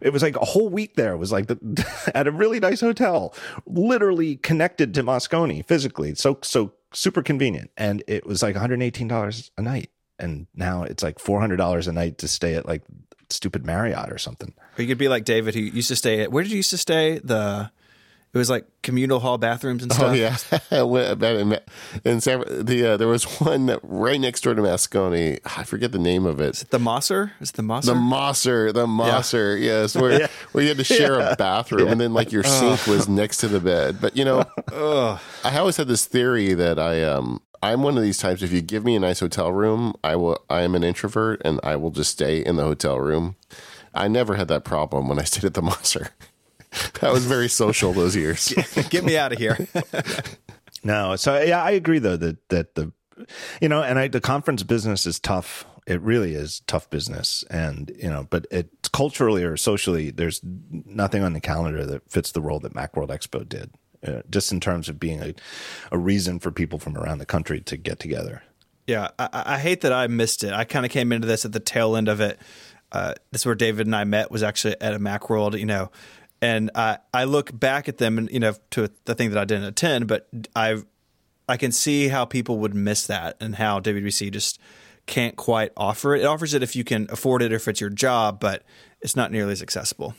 [0.00, 1.12] it was like a whole week there.
[1.12, 3.34] It was like the, at a really nice hotel,
[3.66, 6.14] literally connected to Moscone physically.
[6.14, 7.70] So, so super convenient.
[7.76, 9.90] And it was like $118 a night.
[10.18, 12.82] And now it's like $400 a night to stay at like
[13.28, 14.54] stupid Marriott or something.
[14.78, 16.70] Or you could be like David who used to stay at where did you used
[16.70, 17.18] to stay?
[17.18, 17.70] The
[18.34, 20.10] it was like communal hall bathrooms and stuff.
[20.10, 20.36] Oh yeah,
[22.04, 25.38] in, San, the uh, there was one right next door to Moscone.
[25.56, 26.64] I forget the name of it.
[26.70, 27.30] The Mosser?
[27.40, 27.86] Is it the Mosser?
[27.86, 32.12] The Mosser, the Mosser, yes, where where you had to share a bathroom and then
[32.12, 34.00] like your sink was next to the bed.
[34.00, 38.18] But you know, I always had this theory that I um I'm one of these
[38.18, 38.42] types.
[38.42, 40.44] If you give me a nice hotel room, I will.
[40.50, 43.36] I am an introvert and I will just stay in the hotel room.
[43.94, 46.08] I never had that problem when I stayed at the Mosser.
[47.02, 48.52] I was very social those years.
[48.90, 49.66] Get me out of here.
[50.84, 52.92] No, so yeah, I agree though that that the
[53.60, 55.64] you know, and I, the conference business is tough.
[55.86, 61.22] It really is tough business, and you know, but it culturally or socially, there's nothing
[61.22, 63.70] on the calendar that fits the role that MacWorld Expo did.
[64.06, 65.34] Uh, just in terms of being a,
[65.90, 68.42] a reason for people from around the country to get together.
[68.86, 70.52] Yeah, I, I hate that I missed it.
[70.52, 72.38] I kind of came into this at the tail end of it.
[72.92, 74.30] Uh, this is where David and I met.
[74.30, 75.90] Was actually at a MacWorld, you know,
[76.44, 79.46] and I I look back at them and you know to the thing that I
[79.46, 80.82] didn't attend, but I
[81.48, 84.60] I can see how people would miss that and how WBC just
[85.06, 86.20] can't quite offer it.
[86.22, 88.62] It offers it if you can afford it or if it's your job, but
[89.00, 90.14] it's not nearly as accessible.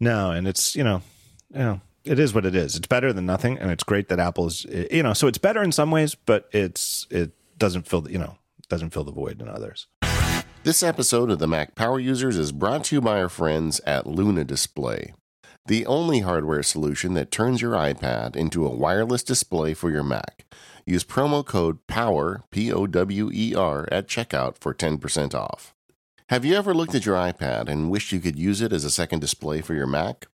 [0.00, 1.02] No, and it's you know,
[1.50, 2.76] you know, it is what it is.
[2.76, 5.72] It's better than nothing, and it's great that Apple's you know, so it's better in
[5.72, 8.38] some ways, but it's it doesn't fill the, you know
[8.70, 9.86] doesn't fill the void in others.
[10.64, 14.06] This episode of the Mac Power Users is brought to you by our friends at
[14.06, 15.12] Luna Display,
[15.66, 20.44] the only hardware solution that turns your iPad into a wireless display for your Mac.
[20.84, 25.72] Use promo code POWER, P O W E R, at checkout for 10% off.
[26.30, 28.90] Have you ever looked at your iPad and wished you could use it as a
[28.90, 30.26] second display for your Mac?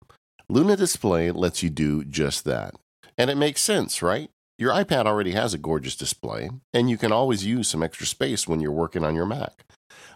[0.48, 2.76] Luna Display lets you do just that.
[3.18, 4.30] And it makes sense, right?
[4.58, 8.48] Your iPad already has a gorgeous display, and you can always use some extra space
[8.48, 9.66] when you're working on your Mac.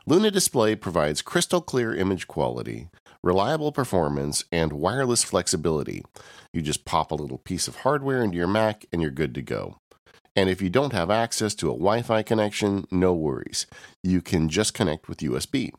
[0.06, 2.90] Luna Display provides crystal clear image quality,
[3.24, 6.04] reliable performance, and wireless flexibility.
[6.54, 9.42] You just pop a little piece of hardware into your Mac and you're good to
[9.42, 9.78] go.
[10.36, 13.68] And if you don't have access to a Wi Fi connection, no worries.
[14.04, 15.72] You can just connect with USB.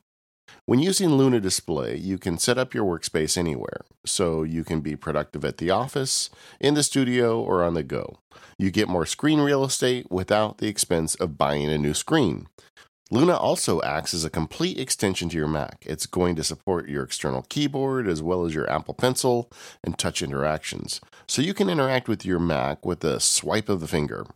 [0.66, 4.94] When using Luna Display, you can set up your workspace anywhere, so you can be
[4.94, 8.18] productive at the office, in the studio, or on the go.
[8.58, 12.46] You get more screen real estate without the expense of buying a new screen.
[13.10, 15.84] Luna also acts as a complete extension to your Mac.
[15.86, 19.50] It's going to support your external keyboard as well as your Apple Pencil
[19.84, 23.88] and touch interactions, so you can interact with your Mac with a swipe of the
[23.88, 24.26] finger.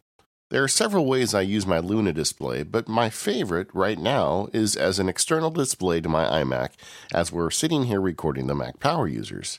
[0.50, 4.76] There are several ways I use my Luna display, but my favorite right now is
[4.76, 6.70] as an external display to my iMac
[7.12, 9.58] as we're sitting here recording the Mac Power users.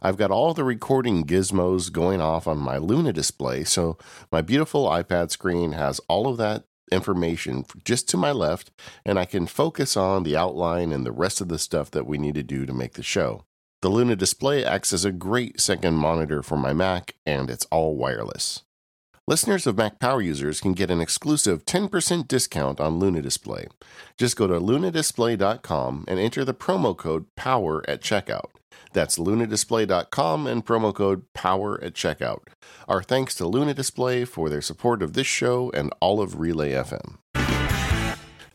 [0.00, 3.98] I've got all the recording gizmos going off on my Luna display, so
[4.30, 8.70] my beautiful iPad screen has all of that information just to my left,
[9.04, 12.18] and I can focus on the outline and the rest of the stuff that we
[12.18, 13.44] need to do to make the show.
[13.80, 17.96] The Luna display acts as a great second monitor for my Mac, and it's all
[17.96, 18.62] wireless.
[19.28, 23.68] Listeners of Mac Power users can get an exclusive 10% discount on Luna Display.
[24.18, 28.50] Just go to lunadisplay.com and enter the promo code POWER at checkout.
[28.92, 32.48] That's lunadisplay.com and promo code POWER at checkout.
[32.88, 36.72] Our thanks to Luna Display for their support of this show and all of Relay
[36.72, 37.18] FM.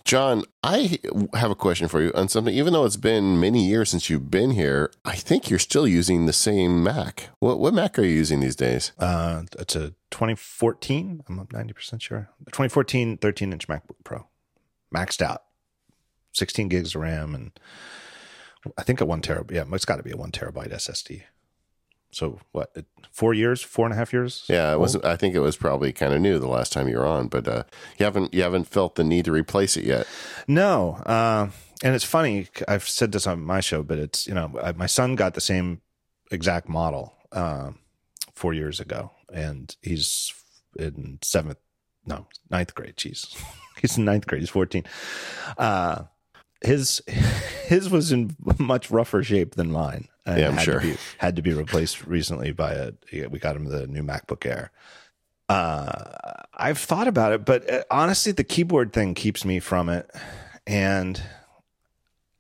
[0.08, 1.00] John, I
[1.34, 2.54] have a question for you on something.
[2.54, 6.26] Even though it's been many years since you've been here, I think you're still using
[6.26, 7.30] the same Mac.
[7.40, 8.94] What what Mac are you using these days?
[8.98, 11.24] Uh, it's a 2014.
[11.28, 12.30] I'm 90% sure.
[12.46, 14.28] 2014 13 inch MacBook Pro,
[14.96, 15.44] maxed out,
[16.32, 17.52] 16 gigs of RAM, and
[18.78, 19.52] I think a one terabyte.
[19.52, 21.24] Yeah, it's got to be a one terabyte SSD.
[22.12, 22.74] So what?
[23.12, 24.46] Four years, four and a half years.
[24.48, 24.96] Yeah, it was.
[24.98, 27.48] I think it was probably kind of new the last time you were on, but
[27.48, 27.64] uh,
[27.98, 30.08] you haven't you haven't felt the need to replace it yet.
[30.48, 31.50] No, uh,
[31.84, 32.48] and it's funny.
[32.68, 35.82] I've said this on my show, but it's you know my son got the same
[36.32, 37.72] exact model uh,
[38.34, 40.34] four years ago, and he's
[40.78, 41.60] in seventh,
[42.06, 42.96] no, ninth grade.
[42.96, 43.36] Jeez,
[43.82, 44.42] he's in ninth grade.
[44.42, 44.86] He's fourteen.
[45.58, 46.04] Uh,
[46.62, 47.02] his
[47.68, 50.08] his was in much rougher shape than mine.
[50.26, 50.80] Yeah, I'm had sure.
[50.80, 52.92] To be, had to be replaced recently by a.
[53.30, 54.72] We got him the new MacBook Air.
[55.48, 60.10] Uh, I've thought about it, but uh, honestly, the keyboard thing keeps me from it,
[60.66, 61.22] and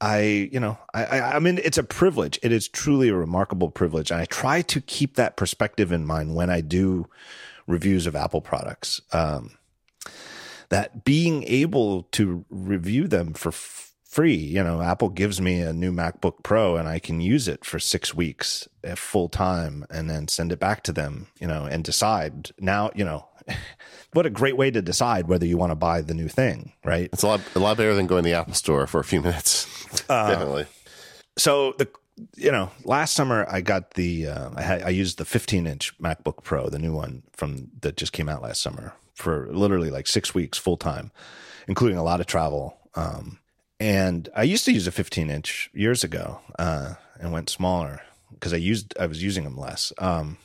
[0.01, 2.37] I, you know, I, I, I mean, it's a privilege.
[2.43, 6.35] It is truly a remarkable privilege, and I try to keep that perspective in mind
[6.35, 7.07] when I do
[7.65, 9.01] reviews of Apple products.
[9.13, 9.57] Um,
[10.69, 13.51] that being able to review them for
[14.17, 14.33] free.
[14.33, 17.77] You know, Apple gives me a new MacBook Pro and I can use it for
[17.77, 21.83] six weeks at full time and then send it back to them, you know, and
[21.83, 23.27] decide now, you know,
[24.13, 27.11] what a great way to decide whether you want to buy the new thing, right?
[27.13, 29.21] It's a lot a lot better than going to the Apple store for a few
[29.27, 29.67] minutes.
[30.09, 30.65] Uh, Definitely.
[31.37, 31.87] So the
[32.35, 35.95] you know, last summer I got the uh, I had I used the 15 inch
[35.99, 40.07] MacBook Pro, the new one from that just came out last summer for literally like
[40.07, 41.11] six weeks full time,
[41.67, 42.79] including a lot of travel.
[42.95, 43.37] Um,
[43.79, 48.01] and I used to use a 15 inch years ago uh, and went smaller
[48.33, 49.93] because I used I was using them less.
[49.97, 50.37] Um,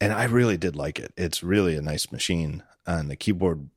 [0.00, 1.12] and I really did like it.
[1.16, 3.68] It's really a nice machine, and the keyboard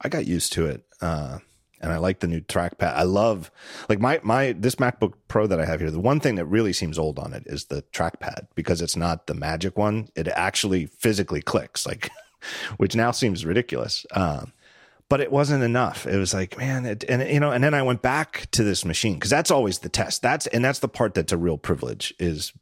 [0.00, 0.84] I got used to it.
[1.00, 1.38] Uh,
[1.80, 2.94] and I like the new trackpad.
[2.94, 3.50] I love
[3.88, 5.90] like my my this MacBook Pro that I have here.
[5.90, 9.26] The one thing that really seems old on it is the trackpad because it's not
[9.26, 10.08] the magic one.
[10.14, 12.10] It actually physically clicks, like
[12.76, 14.06] which now seems ridiculous.
[14.12, 14.52] Um,
[15.08, 16.06] but it wasn't enough.
[16.06, 18.84] It was like, man, it, and you know, and then I went back to this
[18.84, 20.22] machine because that's always the test.
[20.22, 22.52] That's and that's the part that's a real privilege is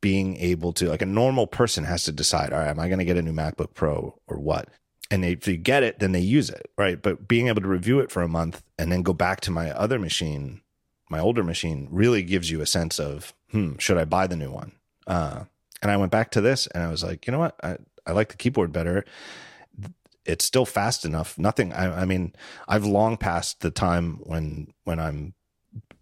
[0.00, 2.98] being able to like a normal person has to decide, all right, am I going
[2.98, 4.68] to get a new MacBook Pro or what?
[5.10, 7.00] And they, if you get it, then they use it, right?
[7.00, 9.70] But being able to review it for a month and then go back to my
[9.70, 10.60] other machine,
[11.08, 14.50] my older machine, really gives you a sense of, hmm, should I buy the new
[14.50, 14.72] one?
[15.06, 15.44] Uh,
[15.80, 17.56] and I went back to this and I was like, you know what?
[17.62, 19.06] I, I like the keyboard better
[20.24, 21.38] it's still fast enough.
[21.38, 21.72] Nothing.
[21.72, 22.34] I, I, mean,
[22.68, 25.34] I've long passed the time when when I'm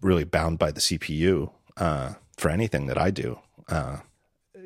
[0.01, 3.39] really bound by the CPU uh, for anything that I do.
[3.69, 3.99] Uh,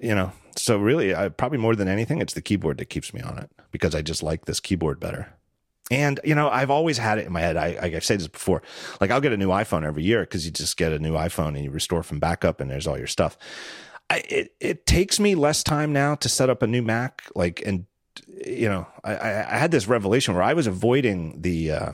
[0.01, 3.21] you know, so really, I, probably more than anything, it's the keyboard that keeps me
[3.21, 5.33] on it because I just like this keyboard better.
[5.91, 7.57] And you know, I've always had it in my head.
[7.57, 8.63] I, I've said this before.
[9.01, 11.49] Like, I'll get a new iPhone every year because you just get a new iPhone
[11.49, 13.39] and you restore from backup, and there's all your stuff.
[14.11, 17.23] I, it it takes me less time now to set up a new Mac.
[17.35, 17.87] Like, and
[18.47, 21.93] you know, I, I had this revelation where I was avoiding the uh,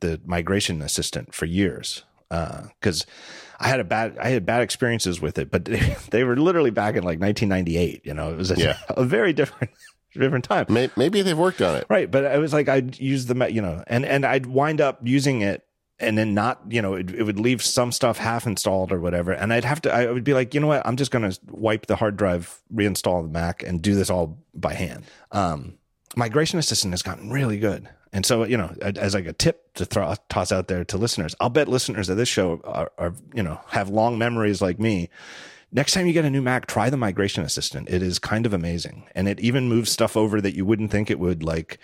[0.00, 5.20] the migration assistant for years because uh, I had a bad I had bad experiences
[5.20, 8.02] with it, but they, they were literally back in like 1998.
[8.04, 8.76] You know, it was a, Yeah.
[8.90, 9.72] a very different
[10.14, 10.66] different time.
[10.96, 11.86] Maybe they've worked on it.
[11.90, 15.00] Right, but I was like I'd use the you know, and and I'd wind up
[15.02, 15.65] using it
[15.98, 19.32] and then not you know it, it would leave some stuff half installed or whatever.
[19.32, 20.86] And i'd have to i would be like you know what?
[20.86, 24.38] I'm just going to wipe the hard drive reinstall the mac and do this all
[24.54, 25.04] by hand.
[25.32, 25.78] Um
[26.14, 27.88] migration assistant has gotten really good.
[28.12, 31.34] And so you know as like a tip to throw toss out there to listeners
[31.40, 35.08] i'll bet listeners of this show are, are you know have long memories like me.
[35.72, 37.90] Next time you get a new Mac, try the migration assistant.
[37.90, 39.04] It is kind of amazing.
[39.14, 41.78] And it even moves stuff over that you wouldn't think it would, like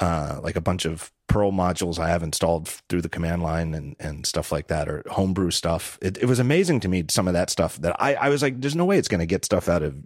[0.00, 3.96] uh, like a bunch of Perl modules I have installed through the command line and,
[3.98, 5.98] and stuff like that, or homebrew stuff.
[6.00, 8.60] It, it was amazing to me, some of that stuff that I, I was like,
[8.60, 9.96] there's no way it's going to get stuff out of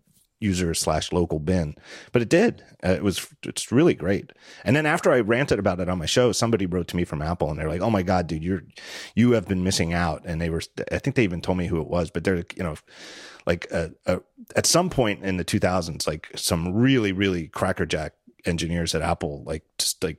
[0.42, 1.76] user slash local bin,
[2.10, 2.64] but it did.
[2.84, 4.32] Uh, it was, it's really great.
[4.64, 7.22] And then after I ranted about it on my show, somebody wrote to me from
[7.22, 8.64] Apple and they're like, oh my God, dude, you're,
[9.14, 10.22] you have been missing out.
[10.24, 12.64] And they were, I think they even told me who it was, but they're, you
[12.64, 12.74] know,
[13.46, 14.18] like uh, uh,
[14.56, 18.14] at some point in the 2000s, like some really, really crackerjack
[18.44, 20.18] engineers at Apple, like just like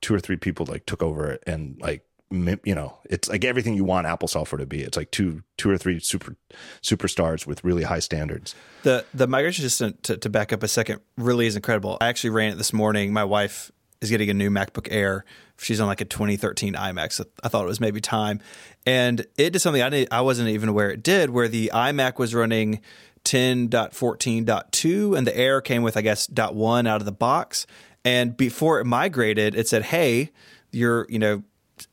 [0.00, 3.84] two or three people like took over and like you know it's like everything you
[3.84, 4.82] want Apple software to be.
[4.82, 6.36] It's like two two or three super
[6.82, 8.54] superstars with really high standards.
[8.82, 11.98] The the migration assistant to, to back up a second really is incredible.
[12.00, 13.12] I actually ran it this morning.
[13.12, 13.70] My wife
[14.00, 15.24] is getting a new MacBook Air.
[15.58, 18.40] She's on like a 2013 iMac, so I thought it was maybe time.
[18.86, 22.18] And it did something I didn't, I wasn't even aware it did, where the iMac
[22.18, 22.80] was running
[23.24, 27.66] 10.14.2 and the Air came with I guess .1 out of the box.
[28.04, 30.30] And before it migrated, it said, "Hey,
[30.72, 31.42] your you know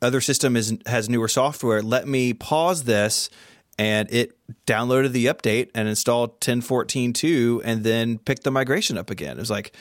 [0.02, 1.82] other system is has newer software.
[1.82, 3.30] Let me pause this."
[3.80, 4.38] And it
[4.68, 9.38] downloaded the update and installed 10.14.2 and then picked the migration up again.
[9.38, 9.76] It was like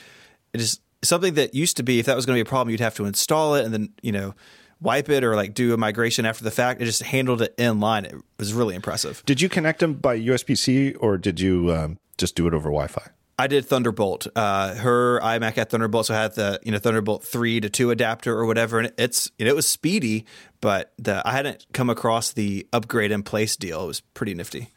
[0.53, 2.71] it is something that used to be if that was going to be a problem,
[2.71, 4.33] you'd have to install it and then you know
[4.81, 6.81] wipe it or like do a migration after the fact.
[6.81, 8.05] It just handled it in line.
[8.05, 9.23] It was really impressive.
[9.25, 12.69] Did you connect them by USB C or did you um, just do it over
[12.69, 13.09] Wi Fi?
[13.39, 14.27] I did Thunderbolt.
[14.35, 17.89] Uh, her iMac had Thunderbolt, so I had the you know Thunderbolt three to two
[17.89, 20.25] adapter or whatever, and it's it was speedy,
[20.59, 23.83] but the, I hadn't come across the upgrade in place deal.
[23.83, 24.69] It was pretty nifty.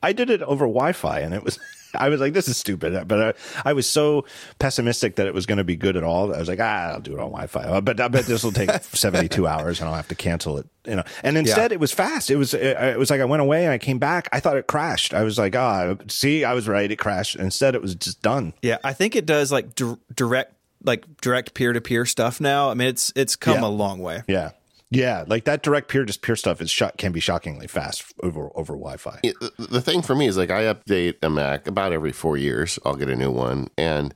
[0.00, 1.58] I did it over Wi-Fi, and it was.
[1.94, 4.24] I was like, "This is stupid," but I, I was so
[4.58, 6.34] pessimistic that it was going to be good at all.
[6.34, 8.70] I was like, "Ah, I'll do it on Wi-Fi." But I bet this will take
[8.82, 10.66] seventy-two hours, and I'll have to cancel it.
[10.84, 11.04] You know.
[11.22, 11.76] And instead, yeah.
[11.76, 12.30] it was fast.
[12.30, 12.54] It was.
[12.54, 14.28] It, it, was like I went away and I came back.
[14.32, 15.14] I thought it crashed.
[15.14, 16.90] I was like, "Ah, oh, see, I was right.
[16.90, 18.54] It crashed." Instead, it was just done.
[18.62, 20.54] Yeah, I think it does like di- direct,
[20.84, 22.70] like direct peer-to-peer stuff now.
[22.70, 23.66] I mean, it's it's come yeah.
[23.66, 24.22] a long way.
[24.28, 24.50] Yeah.
[24.90, 28.50] Yeah, like that direct peer to peer stuff is shot can be shockingly fast over
[28.54, 29.20] over Wi-Fi.
[29.58, 32.78] The thing for me is like I update a Mac about every four years.
[32.86, 34.14] I'll get a new one, and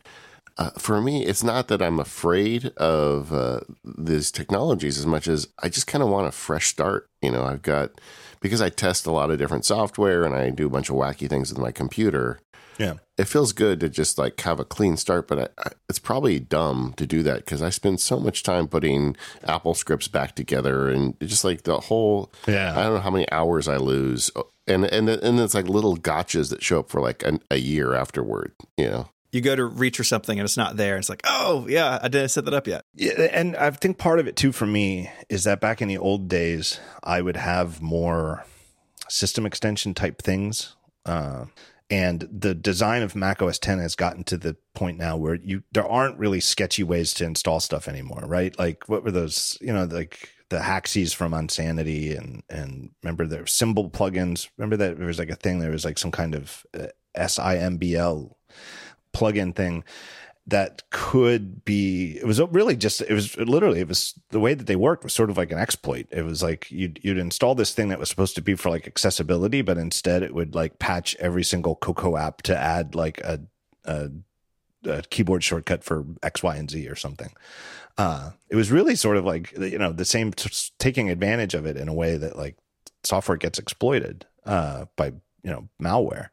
[0.58, 5.48] uh, for me, it's not that I'm afraid of uh, these technologies as much as
[5.62, 7.08] I just kind of want a fresh start.
[7.20, 8.00] You know, I've got
[8.40, 11.28] because I test a lot of different software and I do a bunch of wacky
[11.28, 12.40] things with my computer.
[12.78, 12.94] Yeah.
[13.18, 16.40] It feels good to just like have a clean start, but I, I, it's probably
[16.40, 20.88] dumb to do that because I spend so much time putting Apple scripts back together
[20.88, 22.32] and just like the whole.
[22.46, 22.78] Yeah.
[22.78, 24.30] I don't know how many hours I lose,
[24.66, 27.94] and and and it's like little gotchas that show up for like an, a year
[27.94, 28.52] afterward.
[28.76, 29.08] You know.
[29.30, 30.98] You go to reach or something and it's not there.
[30.98, 32.84] It's like, oh yeah, I didn't set that up yet.
[32.94, 35.96] Yeah, and I think part of it too for me is that back in the
[35.96, 38.44] old days, I would have more
[39.08, 40.76] system extension type things.
[41.06, 41.46] Uh,
[41.92, 45.62] and the design of Mac OS 10 has gotten to the point now where you
[45.72, 48.58] there aren't really sketchy ways to install stuff anymore, right?
[48.58, 53.44] Like what were those, you know, like the Haxies from Unsanity and and remember were
[53.44, 54.48] SIMBL plugins.
[54.56, 58.32] Remember that there was like a thing there was like some kind of uh, SIMBL
[59.12, 59.84] plugin thing
[60.46, 64.66] that could be it was really just it was literally it was the way that
[64.66, 66.06] they worked was sort of like an exploit.
[66.10, 68.86] It was like you'd you'd install this thing that was supposed to be for like
[68.86, 73.40] accessibility but instead it would like patch every single cocoa app to add like a,
[73.84, 74.10] a,
[74.84, 77.32] a keyboard shortcut for x y and z or something.
[77.96, 80.32] Uh it was really sort of like you know the same
[80.80, 82.56] taking advantage of it in a way that like
[83.04, 85.06] software gets exploited uh by
[85.44, 86.30] you know malware.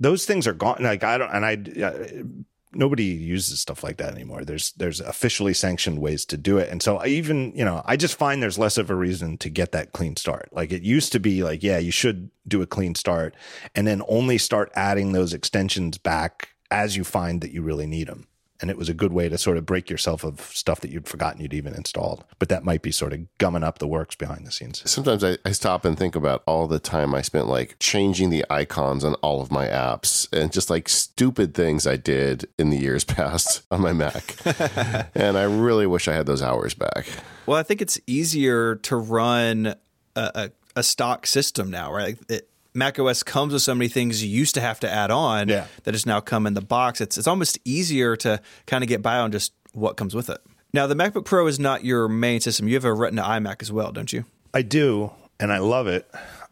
[0.00, 2.24] Those things are gone like i don't and i
[2.72, 4.44] nobody uses stuff like that anymore.
[4.44, 6.68] There's there's officially sanctioned ways to do it.
[6.70, 9.48] And so I even, you know, I just find there's less of a reason to
[9.48, 10.48] get that clean start.
[10.52, 13.34] Like it used to be like, yeah, you should do a clean start
[13.74, 18.08] and then only start adding those extensions back as you find that you really need
[18.08, 18.26] them.
[18.60, 21.08] And it was a good way to sort of break yourself of stuff that you'd
[21.08, 22.24] forgotten you'd even installed.
[22.38, 24.82] But that might be sort of gumming up the works behind the scenes.
[24.90, 28.44] Sometimes I, I stop and think about all the time I spent like changing the
[28.50, 32.78] icons on all of my apps and just like stupid things I did in the
[32.78, 34.36] years past on my Mac.
[35.14, 37.06] and I really wish I had those hours back.
[37.46, 39.74] Well, I think it's easier to run
[40.14, 42.18] a, a, a stock system now, right?
[42.28, 45.48] It, Mac OS comes with so many things you used to have to add on
[45.48, 45.66] Yeah.
[45.84, 47.00] that has now come in the box.
[47.00, 50.38] It's it's almost easier to kind of get by on just what comes with it.
[50.72, 52.68] Now, the MacBook Pro is not your main system.
[52.68, 54.24] You have a Retina iMac as well, don't you?
[54.54, 55.10] I do,
[55.40, 56.08] and I love it.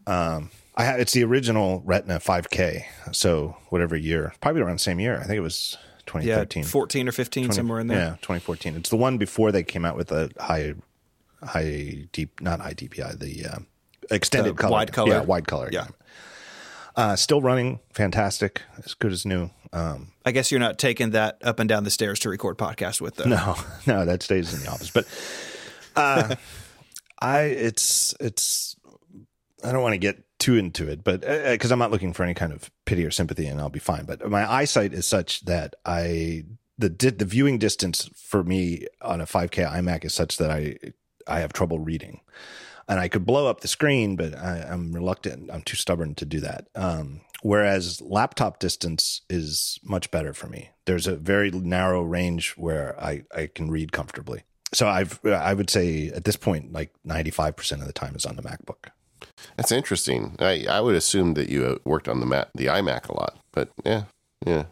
[0.08, 4.98] Um, I ha- it's the original Retina 5K, so whatever year, probably around the same
[4.98, 5.16] year.
[5.18, 5.76] I think it was
[6.06, 6.12] Yeah,
[6.42, 6.64] 2013.
[6.64, 7.98] 14 or 15, somewhere in there.
[7.98, 8.74] Yeah, 2014.
[8.76, 10.74] It's the one before they came out with the high,
[11.44, 13.58] high deep, not high DPI, the uh,
[14.10, 15.12] extended The color, wide color.
[15.12, 15.68] yeah, wide color.
[15.72, 15.88] Yeah.
[16.98, 19.50] Uh, still running, fantastic, as good as new.
[19.72, 23.00] Um, I guess you're not taking that up and down the stairs to record podcast
[23.00, 23.28] with, though.
[23.28, 23.54] no,
[23.86, 24.90] no, that stays in the office.
[24.90, 25.06] But
[25.94, 26.34] uh,
[27.20, 28.74] I, it's, it's.
[29.62, 32.34] I don't want to get too into it, but because I'm not looking for any
[32.34, 34.04] kind of pity or sympathy, and I'll be fine.
[34.04, 36.46] But my eyesight is such that I
[36.78, 40.78] the di- the viewing distance for me on a 5K iMac is such that I
[41.28, 42.22] I have trouble reading,
[42.88, 45.50] and I could blow up the screen, but I, I'm reluctant.
[45.52, 46.68] I'm too stubborn to do that.
[46.74, 50.70] Um, whereas laptop distance is much better for me.
[50.86, 54.42] There's a very narrow range where I I can read comfortably.
[54.72, 58.36] So I've I would say at this point like 95% of the time is on
[58.36, 58.90] the MacBook.
[59.56, 60.36] That's interesting.
[60.38, 63.38] I, I would assume that you uh, worked on the Mac, the iMac a lot,
[63.52, 64.04] but yeah,
[64.46, 64.64] yeah.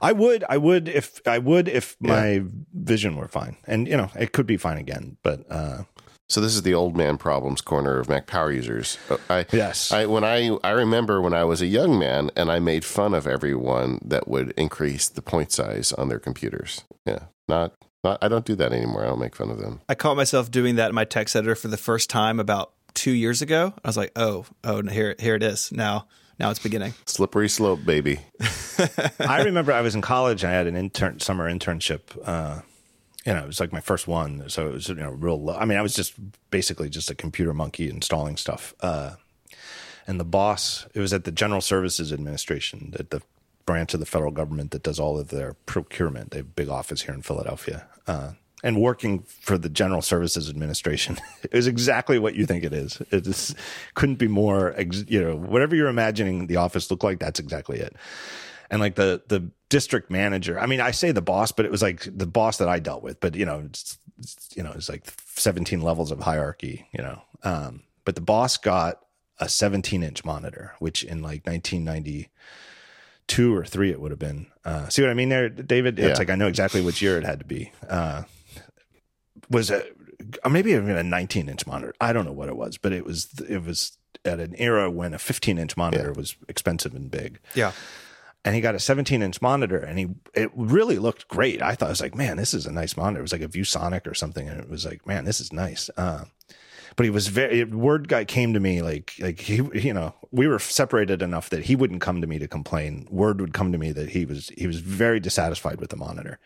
[0.00, 2.42] I would, I would if I would if my
[2.72, 5.18] vision were fine, and you know it could be fine again.
[5.22, 5.82] But uh,
[6.28, 8.98] So this is the old man problems corner of Mac power users.
[9.08, 9.90] Uh, I, Yes.
[9.92, 13.14] I when I I remember when I was a young man and I made fun
[13.14, 16.84] of everyone that would increase the point size on their computers.
[17.06, 17.72] Yeah, not
[18.04, 18.18] not.
[18.22, 19.04] I don't do that anymore.
[19.04, 19.80] I don't make fun of them.
[19.88, 23.12] I caught myself doing that in my text editor for the first time about two
[23.12, 23.72] years ago.
[23.84, 25.72] I was like, oh, oh, here, here it is.
[25.72, 26.06] Now,
[26.38, 26.94] now it's beginning.
[27.06, 28.20] Slippery slope, baby.
[29.20, 30.44] I remember I was in college.
[30.44, 32.00] I had an intern summer internship.
[32.24, 32.60] Uh,
[33.28, 35.38] you know, it was like my first one, so it was you know real.
[35.38, 35.54] Low.
[35.54, 36.14] I mean, I was just
[36.50, 38.74] basically just a computer monkey installing stuff.
[38.80, 39.16] Uh,
[40.06, 43.20] and the boss, it was at the General Services Administration, at the
[43.66, 46.30] branch of the federal government that does all of their procurement.
[46.30, 47.86] They have a big office here in Philadelphia.
[48.06, 48.32] Uh,
[48.64, 51.18] and working for the General Services Administration
[51.52, 53.02] is exactly what you think it is.
[53.10, 53.54] It
[53.94, 54.74] couldn't be more,
[55.06, 57.94] you know, whatever you're imagining the office looked like, that's exactly it
[58.70, 61.82] and like the the district manager i mean i say the boss but it was
[61.82, 64.88] like the boss that i dealt with but you know it's, it's you know it's
[64.88, 65.04] like
[65.36, 69.00] 17 levels of hierarchy you know um but the boss got
[69.40, 72.28] a 17 inch monitor which in like 1992
[73.54, 76.18] or 3 it would have been uh see what i mean there david it's Yeah.
[76.18, 78.22] like i know exactly which year it had to be uh
[79.50, 82.92] was or maybe even a 19 inch monitor i don't know what it was but
[82.92, 87.10] it was it was at an era when a 15 inch monitor was expensive and
[87.10, 87.72] big Yeah.
[88.48, 91.60] And he got a 17 inch monitor and he it really looked great.
[91.60, 93.18] I thought i was like man this is a nice monitor.
[93.18, 95.90] It was like a ViewSonic or something and it was like man this is nice.
[95.98, 96.24] Uh,
[96.96, 100.48] but he was very word guy came to me like like he you know we
[100.48, 103.06] were separated enough that he wouldn't come to me to complain.
[103.10, 106.38] Word would come to me that he was he was very dissatisfied with the monitor.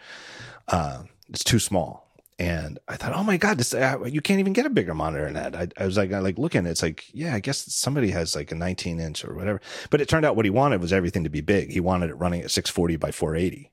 [0.67, 2.09] Uh, it's too small
[2.39, 5.25] and I thought, oh my god, this uh, you can't even get a bigger monitor
[5.25, 5.55] than that.
[5.55, 8.51] I, I was like, I like looking, it's like, yeah, I guess somebody has like
[8.51, 9.61] a 19 inch or whatever.
[9.91, 11.71] But it turned out what he wanted was everything to be big.
[11.71, 13.71] He wanted it running at 640 by 480.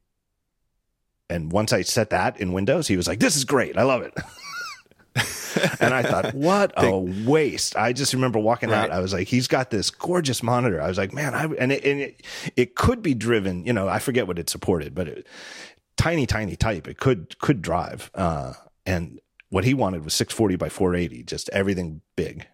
[1.30, 4.02] And once I set that in Windows, he was like, this is great, I love
[4.02, 4.14] it.
[5.80, 7.76] and I thought, what a waste.
[7.76, 8.91] I just remember walking out.
[8.91, 10.81] I was like, he's got this gorgeous monitor.
[10.81, 12.26] I was like, man, I, and it, and it,
[12.56, 15.27] it could be driven, you know, I forget what it supported, but it,
[15.99, 16.88] tiny, tiny type.
[16.88, 18.09] It could, could drive.
[18.15, 18.53] Uh,
[18.85, 19.19] and
[19.49, 22.47] what he wanted was 640 by 480, just everything big.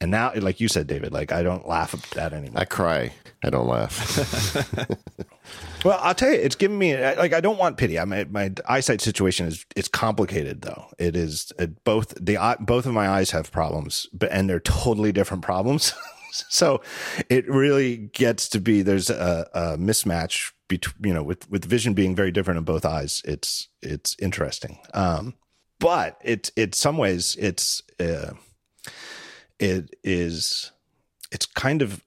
[0.00, 2.60] And now, like you said, David, like I don't laugh at that anymore.
[2.60, 3.12] I cry.
[3.42, 4.86] I don't laugh.
[5.86, 7.96] Well, I'll tell you, it's given me like I don't want pity.
[7.96, 10.86] I my, my eyesight situation is it's complicated though.
[10.98, 15.12] It is it, both the both of my eyes have problems, but and they're totally
[15.12, 15.94] different problems.
[16.48, 16.80] so
[17.28, 21.94] it really gets to be there's a, a mismatch between you know with with vision
[21.94, 23.22] being very different in both eyes.
[23.24, 25.34] It's it's interesting, um,
[25.78, 28.32] but it's in some ways it's uh,
[29.58, 30.72] it is
[31.30, 32.02] it's kind of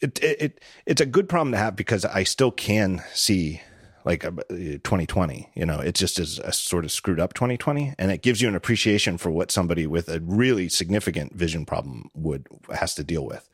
[0.00, 3.60] it, it it it's a good problem to have because I still can see
[4.06, 8.10] like uh, 2020 you know it just is a sort of screwed up 2020 and
[8.10, 12.46] it gives you an appreciation for what somebody with a really significant vision problem would
[12.74, 13.46] has to deal with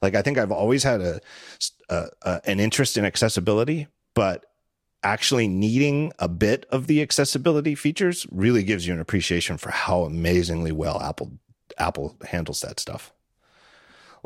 [0.00, 1.20] like i think i've always had a,
[1.90, 4.46] a, a an interest in accessibility but
[5.02, 10.02] actually needing a bit of the accessibility features really gives you an appreciation for how
[10.02, 11.38] amazingly well Apple
[11.78, 13.12] Apple handles that stuff.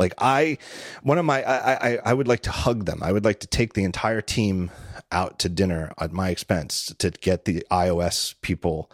[0.01, 0.59] Like I,
[1.02, 3.01] one of my, I, I, I would like to hug them.
[3.02, 4.70] I would like to take the entire team
[5.12, 8.90] out to dinner at my expense to get the iOS people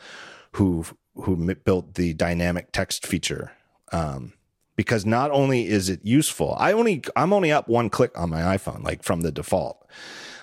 [0.53, 0.85] who
[1.15, 3.53] who built the dynamic text feature.
[3.93, 4.35] Um,
[4.75, 8.43] because not only is it useful, I only I'm only up one click on my
[8.43, 9.87] iPhone, like from the default.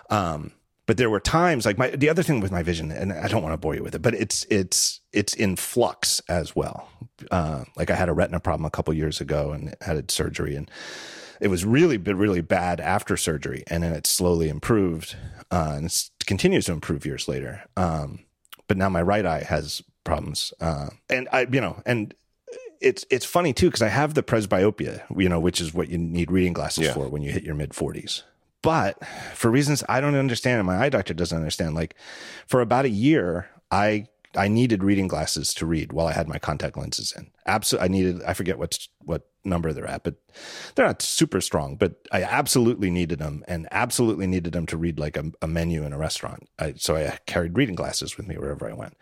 [0.10, 0.54] Um,
[0.86, 3.42] but there were times like my the other thing with my vision, and I don't
[3.42, 6.90] want to bore you with it, but it's it's it's in flux as well.
[7.32, 10.70] Uh, like I had a retina problem a couple years ago and had surgery, and
[11.40, 15.16] it was really really bad after surgery, and then it slowly improved,
[15.52, 17.64] uh, and it continues to improve years later.
[17.78, 18.20] Um,
[18.68, 22.14] but now my right eye has problems, uh, and I you know and
[22.82, 25.98] it's it's funny too because I have the presbyopia, you know, which is what you
[25.98, 26.94] need reading glasses yeah.
[26.94, 28.24] for when you hit your mid forties.
[28.64, 31.94] But for reasons I don't understand, and my eye doctor doesn't understand, like
[32.48, 36.40] for about a year, I I needed reading glasses to read while I had my
[36.40, 37.30] contact lenses in.
[37.46, 38.24] Absolutely, I needed.
[38.24, 40.16] I forget what what number they're at, but
[40.74, 41.76] they're not super strong.
[41.76, 45.84] But I absolutely needed them, and absolutely needed them to read like a, a menu
[45.84, 46.50] in a restaurant.
[46.58, 48.98] I, so I carried reading glasses with me wherever I went.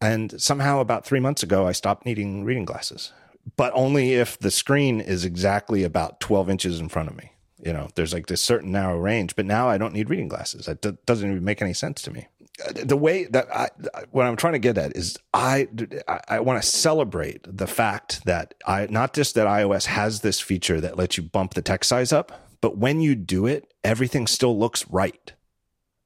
[0.00, 3.12] And somehow, about three months ago, I stopped needing reading glasses,
[3.56, 7.32] but only if the screen is exactly about twelve inches in front of me.
[7.64, 10.66] You know, there's like this certain narrow range, but now I don't need reading glasses.
[10.66, 12.26] that d- doesn't even make any sense to me
[12.64, 15.66] uh, the way that I, uh, what I'm trying to get at is I,
[16.06, 20.40] I, I want to celebrate the fact that I, not just that iOS has this
[20.40, 24.26] feature that lets you bump the text size up, but when you do it, everything
[24.26, 25.32] still looks right.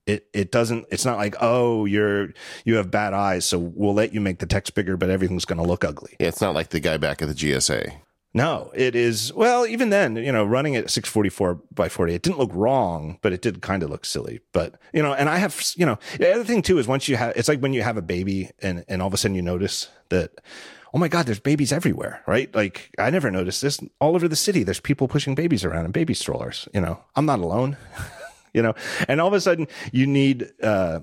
[0.07, 2.33] It, it doesn't, it's not like, oh, you're,
[2.65, 3.45] you have bad eyes.
[3.45, 6.17] So we'll let you make the text bigger, but everything's going to look ugly.
[6.19, 7.93] Yeah, it's not like the guy back at the GSA.
[8.35, 9.33] No, it is.
[9.33, 13.33] Well, even then, you know, running at 644 by 40, it didn't look wrong, but
[13.33, 14.41] it did kind of look silly.
[14.53, 17.17] But, you know, and I have, you know, the other thing too is once you
[17.17, 19.43] have, it's like when you have a baby and, and all of a sudden you
[19.43, 20.33] notice that,
[20.93, 22.55] oh my God, there's babies everywhere, right?
[22.55, 24.63] Like I never noticed this all over the city.
[24.63, 26.69] There's people pushing babies around in baby strollers.
[26.75, 27.79] You know, I'm not alone,
[28.53, 28.75] you know,
[29.09, 31.01] and all of a sudden you need, uh,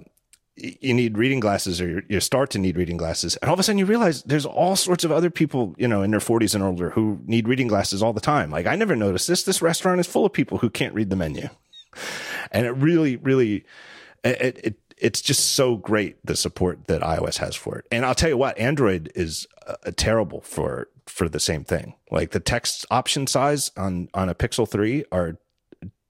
[0.56, 3.36] you need reading glasses or you start to need reading glasses.
[3.38, 6.02] And all of a sudden you realize there's all sorts of other people, you know,
[6.02, 8.52] in their 40s and older who need reading glasses all the time.
[8.52, 9.44] Like I never noticed this.
[9.44, 11.50] This restaurant is full of people who can't read the menu.
[12.52, 13.66] And it really, really,
[14.24, 17.86] it, it, it's just so great the support that iOS has for it.
[17.92, 19.48] And I'll tell you what, Android is
[19.96, 21.96] terrible for for the same thing.
[22.12, 25.38] Like the text option size on on a Pixel 3 are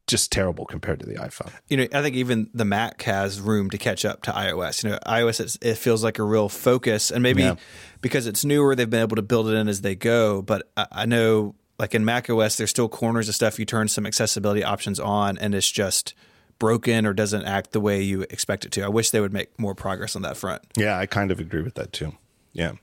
[0.07, 1.52] just terrible compared to the iPhone.
[1.68, 4.84] You know, I think even the Mac has room to catch up to iOS.
[4.84, 7.56] You know, iOS it feels like a real focus, and maybe yeah.
[8.02, 10.41] because it's newer, they've been able to build it in as they go.
[10.41, 13.88] But I, I know, like in Mac OS, there's still corners of stuff you turn
[13.88, 16.14] some accessibility options on, and it's just
[16.60, 18.82] broken or doesn't act the way you expect it to.
[18.82, 20.61] I wish they would make more progress on that front.
[20.77, 22.15] Yeah, I kind of agree with that too.
[22.53, 22.73] Yeah.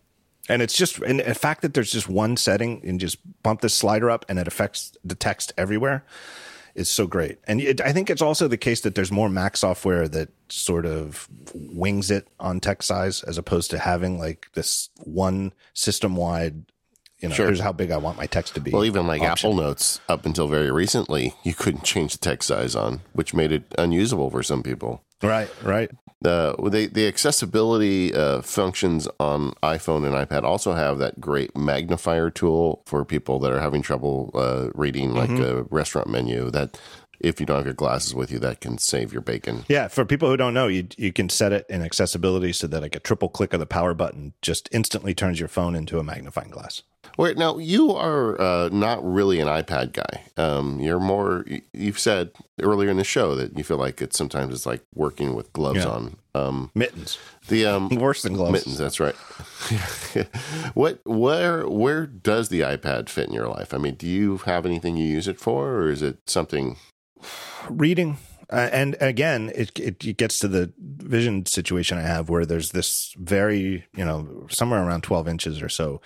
[0.49, 3.74] And it's just, and the fact that there's just one setting and just bump this
[3.74, 6.05] slider up and it affects the text everywhere
[6.74, 7.39] is so great.
[7.47, 10.86] And it, I think it's also the case that there's more Mac software that sort
[10.86, 16.65] of wings it on text size as opposed to having like this one system wide.
[17.19, 17.47] You know, sure.
[17.47, 18.73] here's how big I want my text to be.
[18.73, 19.51] Well, even like option.
[19.51, 23.53] Apple Notes, up until very recently, you couldn't change the text size on, which made
[23.53, 25.05] it unusable for some people.
[25.23, 25.89] Right, right.
[26.23, 32.31] The the, the accessibility uh, functions on iPhone and iPad also have that great magnifier
[32.31, 35.43] tool for people that are having trouble uh, reading like mm-hmm.
[35.43, 36.51] a restaurant menu.
[36.51, 36.78] That
[37.20, 39.65] if you don't have your glasses with you, that can save your bacon.
[39.69, 42.82] Yeah, for people who don't know, you you can set it in accessibility so that
[42.82, 46.05] like a triple click of the power button just instantly turns your phone into a
[46.05, 46.82] magnifying glass.
[47.18, 50.24] Wait, now you are uh, not really an iPad guy.
[50.36, 51.44] Um, you're more.
[51.72, 52.30] You've said
[52.60, 55.84] earlier in the show that you feel like it's sometimes it's like working with gloves
[55.84, 55.90] yeah.
[55.90, 56.16] on.
[56.34, 57.18] Um, mittens.
[57.48, 58.52] The um, worse than gloves.
[58.52, 58.78] Mittens.
[58.78, 59.14] That's right.
[60.74, 61.01] what?
[61.05, 61.68] Where?
[61.68, 63.74] Where does the iPad fit in your life?
[63.74, 66.76] I mean, do you have anything you use it for, or is it something?
[67.68, 68.18] Reading.
[68.51, 72.70] Uh, and again, it, it, it gets to the vision situation I have where there's
[72.70, 76.01] this very, you know, somewhere around 12 inches or so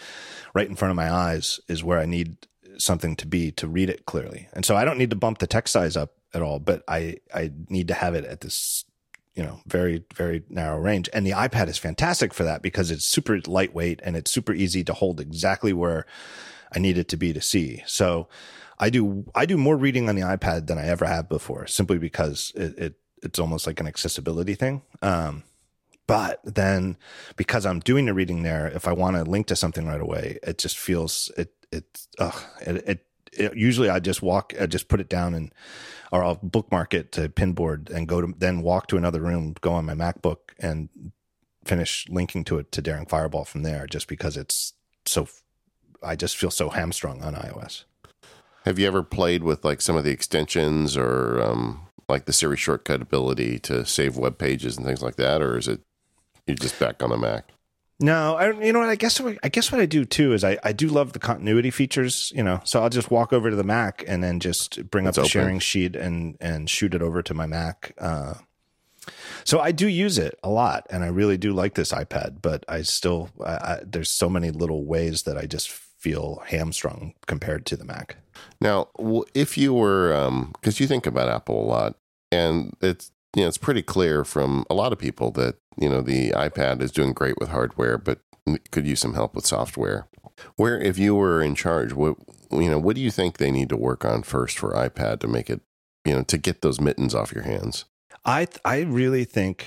[0.55, 2.37] right in front of my eyes is where I need
[2.79, 4.49] something to be to read it clearly.
[4.53, 7.17] And so I don't need to bump the text size up at all, but I,
[7.35, 8.85] I need to have it at this,
[9.35, 11.09] you know, very, very narrow range.
[11.13, 14.85] And the iPad is fantastic for that because it's super lightweight and it's super easy
[14.85, 16.07] to hold exactly where
[16.75, 17.83] I need it to be to see.
[17.87, 18.29] So,
[18.79, 21.99] I do I do more reading on the iPad than I ever have before, simply
[21.99, 24.83] because it, it it's almost like an accessibility thing.
[25.03, 25.45] Um,
[26.07, 26.97] but then
[27.37, 30.39] because I'm doing the reading there, if I want to link to something right away,
[30.43, 33.07] it just feels it it ugh, it, it
[33.39, 35.53] it, usually I just walk, I just put it down and,
[36.13, 39.73] or I'll bookmark it to Pinboard and go to, then walk to another room, go
[39.73, 40.89] on my MacBook and
[41.65, 44.73] finish linking to it to Daring Fireball from there just because it's
[45.05, 45.29] so,
[46.03, 47.85] I just feel so hamstrung on iOS.
[48.67, 52.57] Have you ever played with like some of the extensions or um, like the Siri
[52.57, 55.81] shortcut ability to save web pages and things like that, or is it
[56.49, 57.53] you just back on the Mac?
[58.01, 60.43] No, I you know what I guess what, I guess what I do too is
[60.43, 62.61] I, I do love the continuity features, you know.
[62.65, 65.31] So I'll just walk over to the Mac and then just bring It's up the
[65.31, 67.95] sharing sheet and and shoot it over to my Mac.
[67.99, 68.35] Uh,
[69.45, 72.43] so I do use it a lot, and I really do like this iPad.
[72.43, 77.15] But I still I, I, there's so many little ways that I just feel hamstrung
[77.27, 78.17] compared to the Mac.
[78.61, 78.89] Now,
[79.35, 81.97] if you were, because you think about Apple a lot,
[82.33, 86.01] and it's you know it's pretty clear from a lot of people that you know
[86.01, 88.21] the iPad is doing great with hardware, but
[88.71, 90.09] could use some help with software.
[90.57, 92.17] Where, if you were in charge, what
[92.51, 95.29] you know, what do you think they need to work on first for iPad to
[95.29, 95.61] make it,
[96.05, 97.85] you know, to get those mittens off your hands?
[98.25, 99.67] I I really think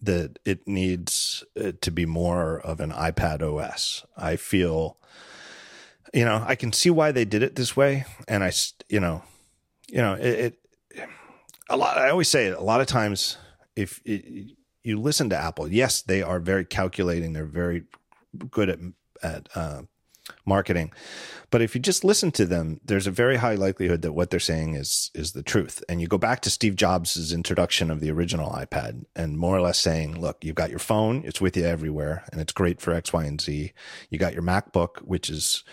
[0.00, 4.06] that it needs uh, to be more of an iPad OS.
[4.16, 4.96] I feel,
[6.14, 8.52] you know, I can see why they did it this way, and I,
[8.88, 9.22] you know,
[9.88, 10.22] you know, it.
[10.22, 10.58] it
[11.70, 11.98] a lot.
[11.98, 12.56] I always say it.
[12.56, 13.36] A lot of times,
[13.76, 17.32] if it, you listen to Apple, yes, they are very calculating.
[17.32, 17.84] They're very
[18.50, 18.78] good at
[19.22, 19.82] at uh,
[20.44, 20.92] marketing.
[21.50, 24.40] But if you just listen to them, there's a very high likelihood that what they're
[24.40, 25.82] saying is is the truth.
[25.88, 29.60] And you go back to Steve Jobs' introduction of the original iPad and more or
[29.60, 32.92] less saying, look, you've got your phone, it's with you everywhere, and it's great for
[32.92, 33.72] X, Y, and Z.
[34.10, 35.64] You got your MacBook, which is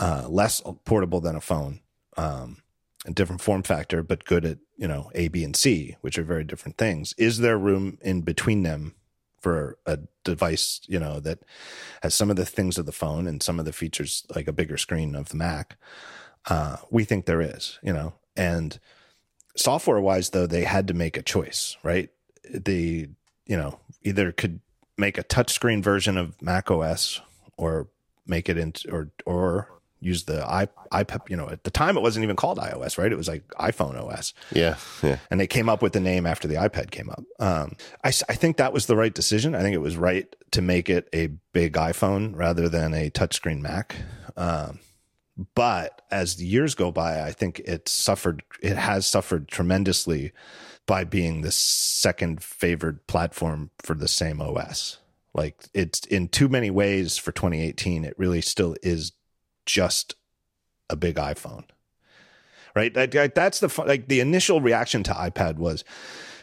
[0.00, 1.80] uh, less portable than a phone,
[2.16, 2.62] um,
[3.06, 6.24] a different form factor, but good at you know A, B, and C, which are
[6.24, 7.14] very different things.
[7.16, 8.96] Is there room in between them
[9.40, 11.40] for a device, you know, that
[12.02, 14.52] has some of the things of the phone and some of the features like a
[14.52, 15.76] bigger screen of the Mac.
[16.48, 18.78] Uh, we think there is, you know, and
[19.56, 22.10] software wise, though, they had to make a choice, right?
[22.52, 23.08] They,
[23.46, 24.60] you know, either could
[24.96, 27.20] make a touchscreen version of Mac OS
[27.56, 27.88] or
[28.26, 32.00] make it into, or, or use the i iPad, you know, at the time it
[32.00, 33.12] wasn't even called iOS, right?
[33.12, 35.18] It was like iPhone OS Yeah, yeah.
[35.30, 37.22] and they came up with the name after the iPad came up.
[37.38, 39.54] Um, I, I think that was the right decision.
[39.54, 43.60] I think it was right to make it a big iPhone rather than a touchscreen
[43.60, 43.96] Mac.
[44.36, 44.80] Um,
[45.54, 48.42] but as the years go by, I think it suffered.
[48.62, 50.32] It has suffered tremendously
[50.86, 54.98] by being the second favored platform for the same OS.
[55.32, 58.04] Like it's in too many ways for 2018.
[58.04, 59.12] It really still is
[59.70, 60.14] just
[60.88, 61.64] a big iPhone
[62.76, 62.94] right?
[62.94, 65.82] That, that- that's the like the initial reaction to iPad was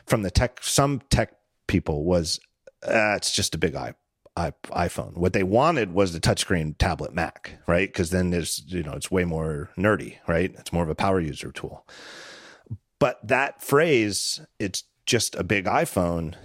[0.06, 0.60] from the tech.
[0.62, 1.34] Some tech
[1.68, 2.40] people was
[2.86, 3.94] uh, it's just a big i
[4.38, 5.18] iPhone.
[5.18, 7.88] What they wanted was the touchscreen tablet Mac, right?
[7.88, 10.54] Because then there's you know it's way more nerdy, right?
[10.58, 11.88] It's more of a power user tool.
[13.00, 16.36] But that phrase, it's just a big iPhone,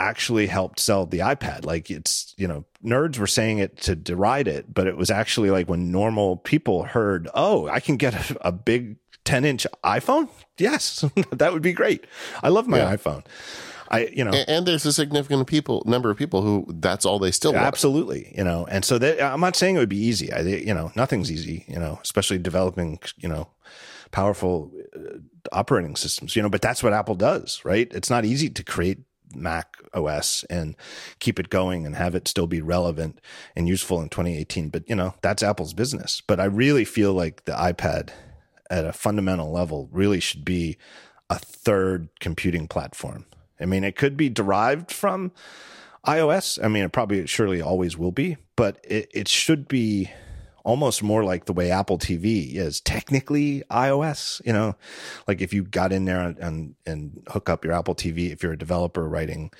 [0.00, 1.64] actually helped sell the iPad.
[1.64, 5.50] Like it's, you know, nerds were saying it to deride it, but it was actually
[5.50, 10.28] like when normal people heard, oh, I can get a, a big 10 inch iPhone.
[10.58, 12.06] Yes, that would be great.
[12.42, 12.96] I love my Yeah.
[12.96, 13.24] iPhone.
[13.92, 17.18] I, you know, And, and there's a significant people number of people who that's all
[17.18, 17.66] they still want.
[17.66, 20.32] Absolutely, you know, and so that I'm not saying it would be easy.
[20.32, 23.48] I, you know, nothing's easy, you know, especially developing, you know,
[24.12, 25.18] powerful uh,
[25.52, 26.48] operating systems, you know.
[26.48, 27.88] But that's what Apple does, right?
[27.92, 28.98] It's not easy to create
[29.34, 30.76] Mac OS and
[31.18, 33.20] keep it going and have it still be relevant
[33.56, 34.68] and useful in 2018.
[34.68, 36.22] But you know, that's Apple's business.
[36.26, 38.10] But I really feel like the iPad,
[38.70, 40.78] at a fundamental level, really should be
[41.28, 43.26] a third computing platform.
[43.60, 45.32] I mean, it could be derived from
[46.06, 46.62] iOS.
[46.62, 50.10] I mean, it probably it surely always will be, but it, it should be
[50.64, 54.44] almost more like the way Apple TV is technically iOS.
[54.44, 54.76] You know,
[55.26, 58.42] like if you got in there and and, and hook up your Apple TV, if
[58.42, 59.50] you're a developer writing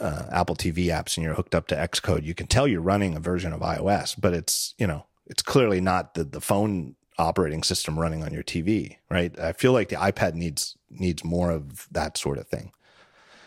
[0.00, 3.16] uh, Apple TV apps and you're hooked up to Xcode, you can tell you're running
[3.16, 7.62] a version of iOS, but it's you know it's clearly not the the phone operating
[7.62, 9.38] system running on your TV, right?
[9.38, 12.72] I feel like the iPad needs needs more of that sort of thing.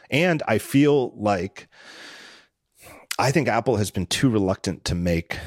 [0.09, 1.67] And I feel like
[3.19, 5.37] I think Apple has been too reluctant to make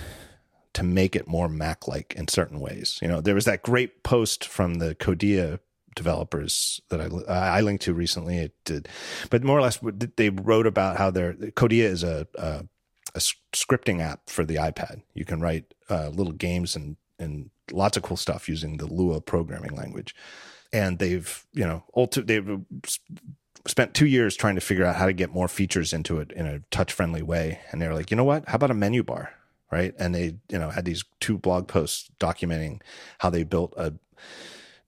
[0.74, 2.98] to make it more Mac like in certain ways.
[3.02, 5.58] You know, there was that great post from the Codea
[5.96, 8.38] developers that I I linked to recently.
[8.38, 8.88] It did,
[9.30, 9.78] but more or less
[10.16, 12.64] they wrote about how their Codea is a a,
[13.14, 13.18] a
[13.52, 15.02] scripting app for the iPad.
[15.14, 19.20] You can write uh, little games and and lots of cool stuff using the Lua
[19.20, 20.14] programming language.
[20.72, 22.60] And they've you know ulti- they've
[23.66, 26.46] spent two years trying to figure out how to get more features into it in
[26.46, 27.60] a touch friendly way.
[27.70, 28.48] And they're like, you know what?
[28.48, 29.34] How about a menu bar?
[29.70, 29.94] Right.
[29.98, 32.80] And they, you know, had these two blog posts documenting
[33.18, 33.92] how they built a,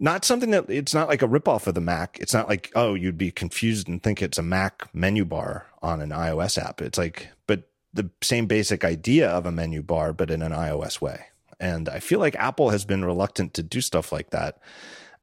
[0.00, 2.18] not something that it's not like a ripoff of the Mac.
[2.18, 6.00] It's not like, oh, you'd be confused and think it's a Mac menu bar on
[6.00, 6.80] an iOS app.
[6.82, 11.00] It's like, but the same basic idea of a menu bar, but in an iOS
[11.00, 11.26] way.
[11.60, 14.58] And I feel like Apple has been reluctant to do stuff like that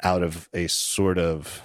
[0.01, 1.61] out of a sort of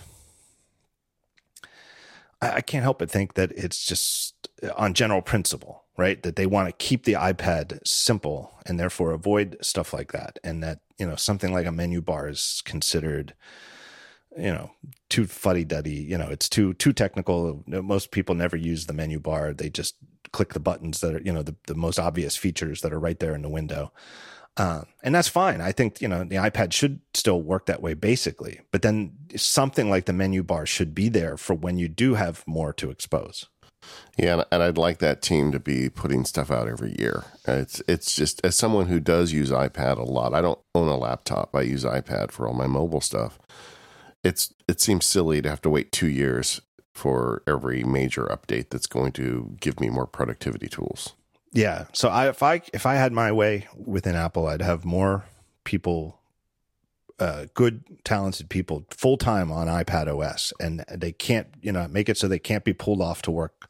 [2.40, 6.22] I, can't help but think that it's just on general principle, right?
[6.22, 10.38] That they want to keep the iPad simple and therefore avoid stuff like that.
[10.42, 13.34] And that, you know, something like a menu bar is considered,
[14.36, 14.72] you know,
[15.08, 15.90] too fuddy duddy.
[15.92, 17.62] You know, it's too too technical.
[17.66, 19.52] Most people never use the menu bar.
[19.52, 19.96] They just
[20.32, 23.20] click the buttons that are, you know, the, the most obvious features that are right
[23.20, 23.92] there in the window.
[24.56, 25.60] Um, and that's fine.
[25.60, 29.90] I think, you know, the iPad should still work that way basically, but then something
[29.90, 33.46] like the menu bar should be there for when you do have more to expose.
[34.16, 37.24] Yeah, and I'd like that team to be putting stuff out every year.
[37.46, 40.34] It's it's just as someone who does use iPad a lot.
[40.34, 41.54] I don't own a laptop.
[41.54, 43.38] I use iPad for all my mobile stuff.
[44.22, 46.60] It's it seems silly to have to wait 2 years
[46.92, 51.14] for every major update that's going to give me more productivity tools.
[51.52, 51.86] Yeah.
[51.92, 55.24] So I if I if I had my way within Apple, I'd have more
[55.64, 56.20] people
[57.18, 62.08] uh, good, talented people full time on iPad OS, and they can't, you know, make
[62.08, 63.68] it so they can't be pulled off to work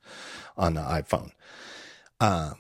[0.56, 1.30] on the iPhone.
[2.20, 2.52] Uh,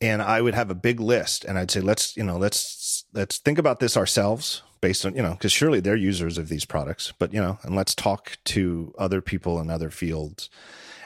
[0.00, 3.38] and I would have a big list, and I'd say, let's, you know, let's let's
[3.38, 7.12] think about this ourselves, based on, you know, because surely they're users of these products,
[7.18, 10.50] but you know, and let's talk to other people in other fields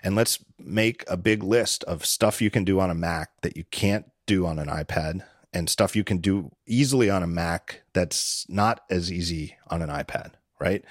[0.03, 3.57] and let's make a big list of stuff you can do on a Mac that
[3.57, 7.83] you can't do on an iPad and stuff you can do easily on a Mac
[7.93, 10.85] that's not as easy on an iPad, right?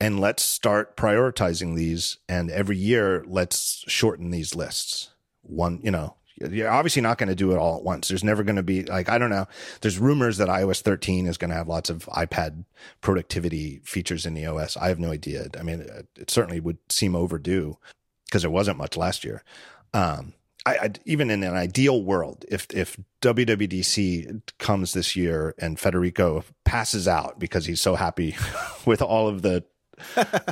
[0.00, 2.18] And let's start prioritizing these.
[2.28, 5.10] And every year, let's shorten these lists.
[5.42, 6.16] One, you know,
[6.48, 8.08] you're obviously not going to do it all at once.
[8.08, 9.46] There's never going to be like I don't know.
[9.82, 12.64] There's rumors that iOS 13 is going to have lots of iPad
[13.02, 14.76] productivity features in the OS.
[14.76, 15.48] I have no idea.
[15.58, 15.84] I mean,
[16.16, 17.76] it certainly would seem overdue
[18.24, 19.44] because there wasn't much last year.
[19.92, 20.32] Um,
[20.66, 26.44] I, I, even in an ideal world, if if WWDC comes this year and Federico
[26.64, 28.36] passes out because he's so happy
[28.84, 29.64] with all of the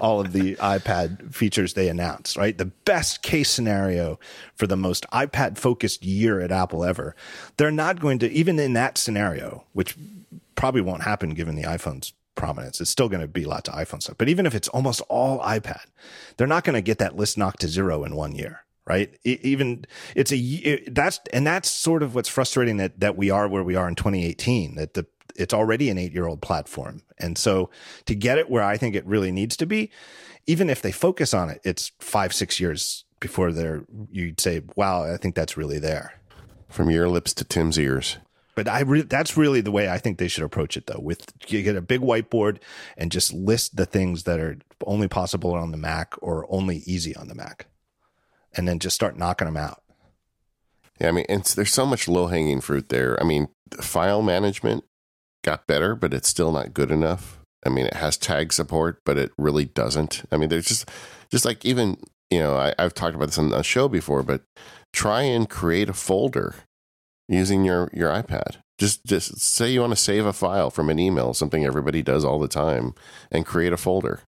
[0.01, 2.57] all of the iPad features they announced, right?
[2.57, 4.19] The best case scenario
[4.55, 7.15] for the most iPad focused year at Apple ever.
[7.57, 9.97] They're not going to even in that scenario, which
[10.55, 12.81] probably won't happen given the iPhone's prominence.
[12.81, 14.17] It's still going to be lots of iPhone stuff.
[14.17, 15.85] But even if it's almost all iPad,
[16.37, 18.65] they're not going to get that list knocked to zero in one year.
[18.89, 19.15] Right.
[19.23, 19.85] even
[20.17, 23.63] it's a, it, that's, and that's sort of what's frustrating that, that we are where
[23.63, 25.07] we are in 2018, that the,
[25.37, 27.03] it's already an eight year old platform.
[27.19, 27.69] And so
[28.07, 29.91] to get it where I think it really needs to be,
[30.47, 35.05] even if they focus on it, it's five, six years before they're, you'd say, wow,
[35.05, 36.15] I think that's really there.
[36.71, 38.17] From your lips to Tim's ears.
[38.55, 40.99] But I re- that's really the way I think they should approach it, though.
[40.99, 42.59] With you get a big whiteboard
[42.97, 47.15] and just list the things that are only possible on the Mac or only easy
[47.15, 47.67] on the Mac,
[48.57, 49.83] and then just start knocking them out.
[51.01, 53.21] Yeah, I mean, it's, there's so much low hanging fruit there.
[53.21, 53.49] I mean,
[53.81, 54.85] file management
[55.45, 57.39] got better, but it's still not good enough.
[57.65, 60.23] I mean, it has tag support, but it really doesn't.
[60.31, 60.89] I mean, there's just
[61.31, 61.99] just like even
[62.31, 64.43] you know I, I've talked about this on a show before, but
[64.93, 66.55] try and create a folder
[67.29, 68.57] using your your iPad.
[68.79, 72.25] Just just say you want to save a file from an email, something everybody does
[72.25, 72.95] all the time,
[73.31, 74.21] and create a folder.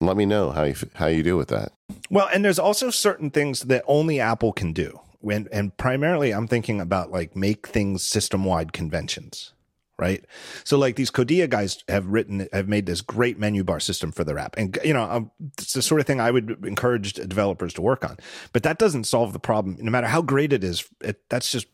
[0.00, 1.72] Let me know how you how you do with that.
[2.10, 5.00] Well, and there's also certain things that only Apple can do.
[5.20, 9.52] When and primarily, I'm thinking about like make things system wide conventions
[9.98, 10.24] right?
[10.64, 14.24] So like these Codea guys have written, have made this great menu bar system for
[14.24, 14.56] their app.
[14.56, 18.04] And, you know, um, it's the sort of thing I would encourage developers to work
[18.04, 18.16] on,
[18.52, 19.76] but that doesn't solve the problem.
[19.80, 21.66] No matter how great it is, it, that's just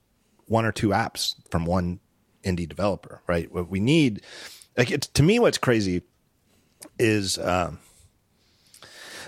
[0.46, 2.01] one or two apps from one
[2.42, 3.52] indie developer, right?
[3.52, 4.22] What we need,
[4.76, 6.02] like, to me, what's crazy
[6.98, 7.78] is um,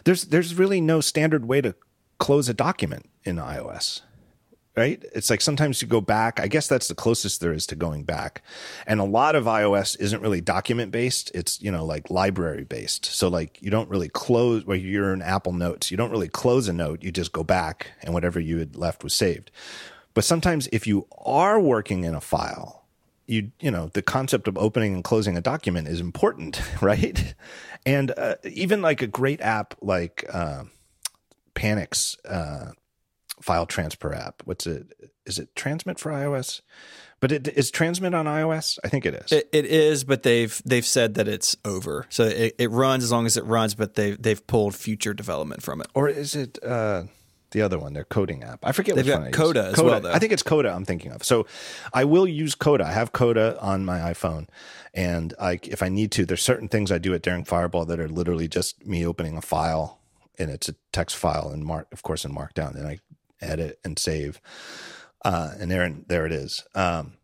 [0.06, 1.74] there's there's really no standard way to
[2.18, 4.00] close a document in iOS.
[4.76, 5.02] Right?
[5.14, 6.38] It's like sometimes you go back.
[6.38, 8.42] I guess that's the closest there is to going back.
[8.86, 11.30] And a lot of iOS isn't really document based.
[11.34, 13.06] It's, you know, like library based.
[13.06, 15.90] So like you don't really close where you're in Apple Notes.
[15.90, 17.02] You don't really close a note.
[17.02, 19.50] You just go back and whatever you had left was saved.
[20.12, 22.86] But sometimes if you are working in a file,
[23.26, 27.34] you you know the concept of opening and closing a document is important, right?
[27.86, 30.64] And uh, even like a great app like uh,
[31.54, 32.72] Panic's uh,
[33.40, 34.42] file transfer app.
[34.44, 34.92] What's it?
[35.24, 36.60] Is it Transmit for iOS?
[37.20, 38.78] But it is Transmit on iOS.
[38.84, 39.32] I think it is.
[39.32, 42.06] It, it is, but they've they've said that it's over.
[42.10, 45.62] So it, it runs as long as it runs, but they they've pulled future development
[45.62, 45.86] from it.
[45.94, 46.62] Or is it?
[46.62, 47.04] Uh,
[47.50, 48.60] the other one, their coding app.
[48.64, 49.22] I forget They've which one.
[49.22, 49.36] I use.
[49.36, 49.88] Coda as Coda.
[49.88, 50.12] well, though.
[50.12, 50.72] I think it's Coda.
[50.72, 51.24] I'm thinking of.
[51.24, 51.46] So
[51.92, 52.86] I will use Coda.
[52.86, 54.48] I have Coda on my iPhone,
[54.94, 58.00] and I, if I need to, there's certain things I do at Daring Fireball that
[58.00, 60.00] are literally just me opening a file,
[60.38, 62.98] and it's a text file, and mark, of course, in Markdown, and I
[63.40, 64.40] edit and save,
[65.24, 66.64] uh, and there, there it is.
[66.74, 67.14] Um,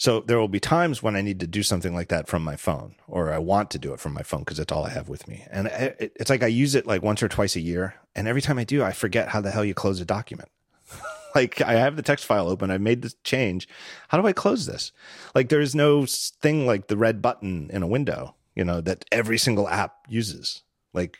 [0.00, 2.54] so there will be times when I need to do something like that from my
[2.54, 5.08] phone, or I want to do it from my phone because it's all I have
[5.08, 5.44] with me.
[5.50, 8.42] And it, it's like I use it like once or twice a year, and every
[8.42, 10.48] time I do, I forget how the hell you close a document.
[11.36, 13.68] like I have the text file open, I made this change.
[14.08, 14.90] How do I close this?
[15.36, 19.38] Like there's no thing like the red button in a window, you know, that every
[19.38, 20.64] single app uses.
[20.92, 21.18] Like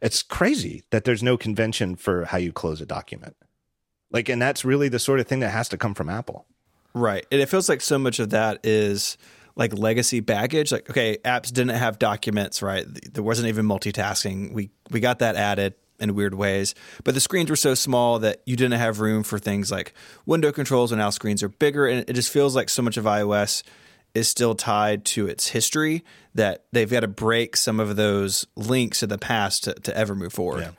[0.00, 3.36] it's crazy that there's no convention for how you close a document.
[4.10, 6.46] Like, and that's really the sort of thing that has to come from Apple.
[6.94, 7.26] Right.
[7.30, 9.18] And it feels like so much of that is
[9.56, 10.72] like legacy baggage.
[10.72, 12.86] Like, okay, apps didn't have documents, right?
[13.12, 14.54] There wasn't even multitasking.
[14.54, 16.74] We we got that added in weird ways.
[17.04, 19.94] But the screens were so small that you didn't have room for things like
[20.26, 21.86] window controls and now screens are bigger.
[21.86, 23.62] And it just feels like so much of iOS
[24.14, 26.04] is still tied to its history
[26.34, 30.14] that they've got to break some of those links to the past to, to ever
[30.14, 30.60] move forward.
[30.60, 30.70] Yeah.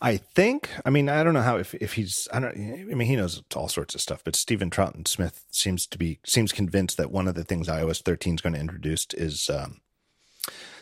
[0.00, 0.70] I think.
[0.84, 2.28] I mean, I don't know how if, if he's.
[2.32, 2.56] I don't.
[2.56, 4.22] I mean, he knows all sorts of stuff.
[4.22, 8.02] But Steven Troughton Smith seems to be seems convinced that one of the things iOS
[8.02, 9.80] 13 is going to introduce is um,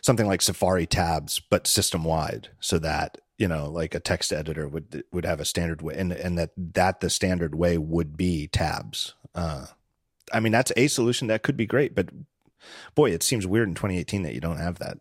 [0.03, 4.67] something like Safari tabs, but system wide, so that you know, like a text editor
[4.67, 8.49] would would have a standard way, and and that that the standard way would be
[8.49, 9.15] tabs.
[9.35, 9.67] Uh,
[10.33, 12.09] I mean, that's a solution that could be great, but
[12.95, 14.99] boy, it seems weird in 2018 that you don't have that.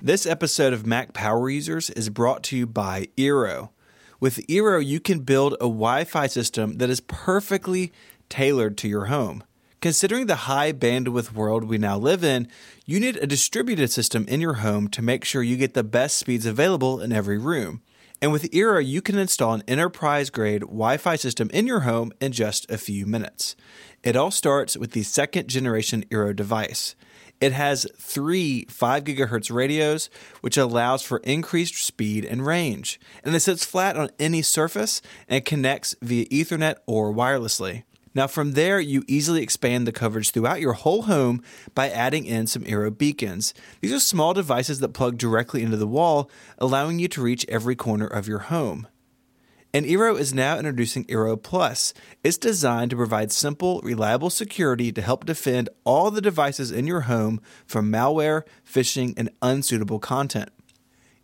[0.00, 3.70] This episode of Mac Power Users is brought to you by Eero.
[4.18, 7.92] With Eero, you can build a Wi Fi system that is perfectly
[8.28, 9.44] tailored to your home.
[9.82, 12.46] Considering the high bandwidth world we now live in,
[12.86, 16.18] you need a distributed system in your home to make sure you get the best
[16.18, 17.82] speeds available in every room.
[18.20, 22.12] And with Eero, you can install an enterprise grade Wi Fi system in your home
[22.20, 23.56] in just a few minutes.
[24.04, 26.94] It all starts with the second generation Eero device.
[27.40, 30.10] It has three 5 gigahertz radios,
[30.42, 33.00] which allows for increased speed and range.
[33.24, 37.82] And it sits flat on any surface and connects via Ethernet or wirelessly.
[38.14, 41.42] Now, from there, you easily expand the coverage throughout your whole home
[41.74, 43.54] by adding in some Eero beacons.
[43.80, 47.74] These are small devices that plug directly into the wall, allowing you to reach every
[47.74, 48.86] corner of your home.
[49.74, 51.94] And Eero is now introducing Eero Plus.
[52.22, 57.02] It's designed to provide simple, reliable security to help defend all the devices in your
[57.02, 60.50] home from malware, phishing, and unsuitable content.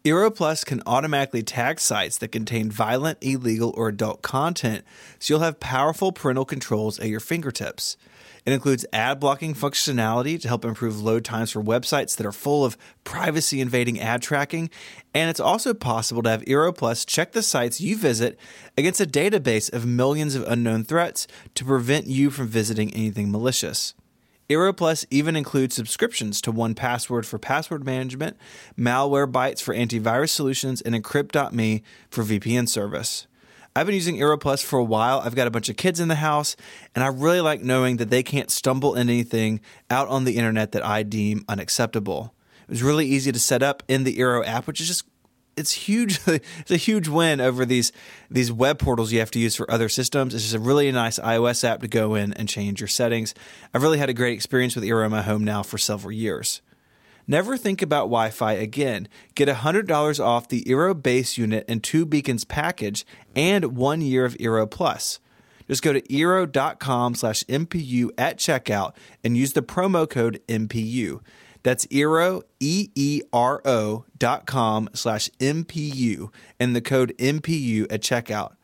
[0.09, 4.83] Eero Plus can automatically tag sites that contain violent, illegal, or adult content,
[5.19, 7.99] so you'll have powerful parental controls at your fingertips.
[8.47, 12.65] It includes ad blocking functionality to help improve load times for websites that are full
[12.65, 14.71] of privacy invading ad tracking.
[15.13, 18.39] And it's also possible to have Eero Plus check the sites you visit
[18.79, 23.93] against a database of millions of unknown threats to prevent you from visiting anything malicious.
[24.49, 28.39] Eero Plus even includes subscriptions to 1Password for password management,
[28.79, 33.27] Malwarebytes for antivirus solutions, and Encrypt.me for VPN service.
[33.77, 35.21] I've been using Eero Plus for a while.
[35.21, 36.57] I've got a bunch of kids in the house,
[36.95, 39.61] and I really like knowing that they can't stumble into anything
[39.91, 42.33] out on the internet that I deem unacceptable.
[42.63, 45.05] It was really easy to set up in the Eero app, which is just
[45.59, 46.21] it's huge.
[46.27, 47.93] it's a huge win over these
[48.31, 50.35] these web portals you have to use for other systems.
[50.35, 53.35] It's just a really nice iOS app to go in and change your settings.
[53.75, 56.63] I've really had a great experience with Eero in my home now for several years.
[57.27, 59.07] Never think about Wi Fi again.
[59.35, 63.05] Get $100 off the Eero base unit and two beacons package
[63.37, 65.21] and one year of Eero Plus.
[65.69, 71.21] Just go to Eero.com slash MPU at checkout and use the promo code MPU.
[71.63, 78.01] That's Eero, E E R O dot com slash MPU and the code MPU at
[78.01, 78.55] checkout.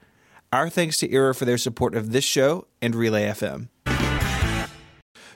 [0.52, 3.68] Our thanks to Eero for their support of this show and Relay FM.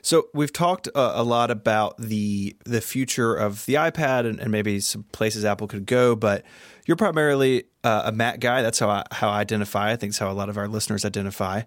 [0.02, 4.50] So we've talked uh, a lot about the the future of the iPad and, and,
[4.50, 6.44] maybe some places Apple could go, but
[6.86, 8.62] you're primarily uh, a Mac guy.
[8.62, 9.90] That's how I, how I identify.
[9.92, 11.62] I think it's how a lot of our listeners identify.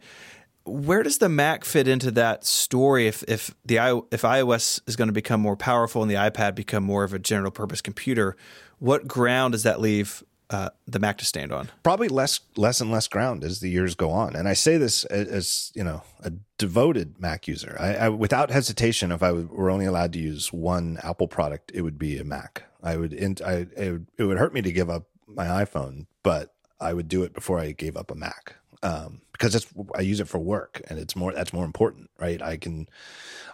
[0.63, 3.07] Where does the Mac fit into that story?
[3.07, 3.77] If if the
[4.11, 7.19] if iOS is going to become more powerful and the iPad become more of a
[7.19, 8.35] general purpose computer,
[8.79, 11.69] what ground does that leave uh, the Mac to stand on?
[11.81, 14.35] Probably less, less and less ground as the years go on.
[14.35, 17.77] And I say this as, as you know, a devoted Mac user.
[17.79, 21.81] I, I, without hesitation, if I were only allowed to use one Apple product, it
[21.81, 22.63] would be a Mac.
[22.83, 23.13] I would,
[23.43, 27.07] I, it would, it would hurt me to give up my iPhone, but I would
[27.07, 28.55] do it before I gave up a Mac.
[28.83, 32.41] Um, because it's I use it for work and it's more that's more important, right?
[32.41, 32.87] I can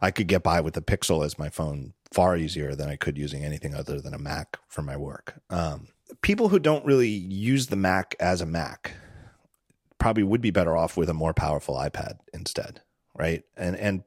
[0.01, 3.17] I could get by with a Pixel as my phone far easier than I could
[3.17, 5.35] using anything other than a Mac for my work.
[5.49, 5.87] Um,
[6.21, 8.93] people who don't really use the Mac as a Mac
[9.97, 12.81] probably would be better off with a more powerful iPad instead,
[13.15, 13.43] right?
[13.55, 14.03] And and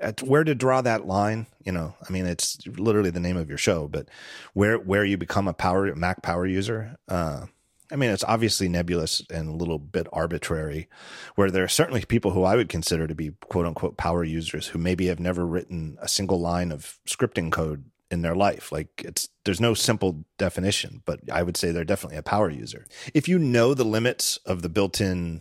[0.00, 3.48] at where to draw that line, you know, I mean, it's literally the name of
[3.48, 4.08] your show, but
[4.54, 7.46] where where you become a power Mac power user, uh,
[7.90, 10.88] I mean, it's obviously nebulous and a little bit arbitrary.
[11.34, 14.68] Where there are certainly people who I would consider to be quote unquote power users
[14.68, 18.72] who maybe have never written a single line of scripting code in their life.
[18.72, 22.86] Like it's there's no simple definition, but I would say they're definitely a power user.
[23.14, 25.40] If you know the limits of the built-in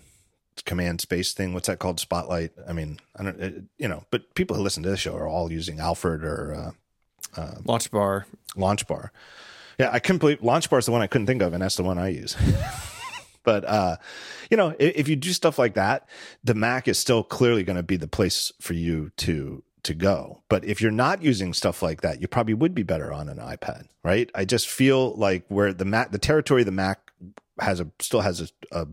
[0.66, 2.00] command space thing, what's that called?
[2.00, 2.52] Spotlight.
[2.68, 5.28] I mean, I don't, it, you know, but people who listen to this show are
[5.28, 6.54] all using Alfred or
[7.36, 8.26] uh, uh, LaunchBar.
[8.56, 9.12] Launch Bar.
[9.78, 11.84] Yeah, I couldn't believe LaunchBar is the one I couldn't think of, and that's the
[11.84, 12.36] one I use.
[13.44, 13.98] but uh,
[14.50, 16.08] you know, if, if you do stuff like that,
[16.44, 20.44] the Mac is still clearly going to be the place for you to to go.
[20.50, 23.38] But if you're not using stuff like that, you probably would be better on an
[23.38, 24.30] iPad, right?
[24.36, 27.00] I just feel like where the Mac, the territory the Mac
[27.60, 28.88] has a still has a, a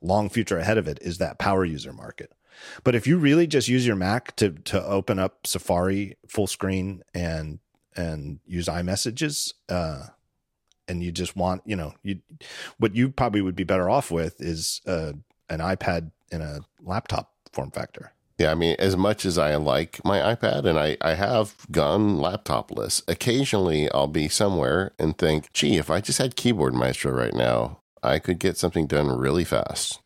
[0.00, 2.32] long future ahead of it is that power user market.
[2.84, 7.02] But if you really just use your Mac to to open up Safari full screen
[7.14, 7.60] and
[7.96, 10.08] and use iMessages, uh,
[10.88, 12.20] and you just want, you know, you
[12.78, 15.12] what you probably would be better off with is uh,
[15.48, 18.12] an iPad in a laptop form factor.
[18.38, 22.18] Yeah, I mean, as much as I like my iPad and I, I have gone
[22.18, 27.32] laptopless, occasionally I'll be somewhere and think, gee, if I just had Keyboard Maestro right
[27.32, 30.00] now, I could get something done really fast.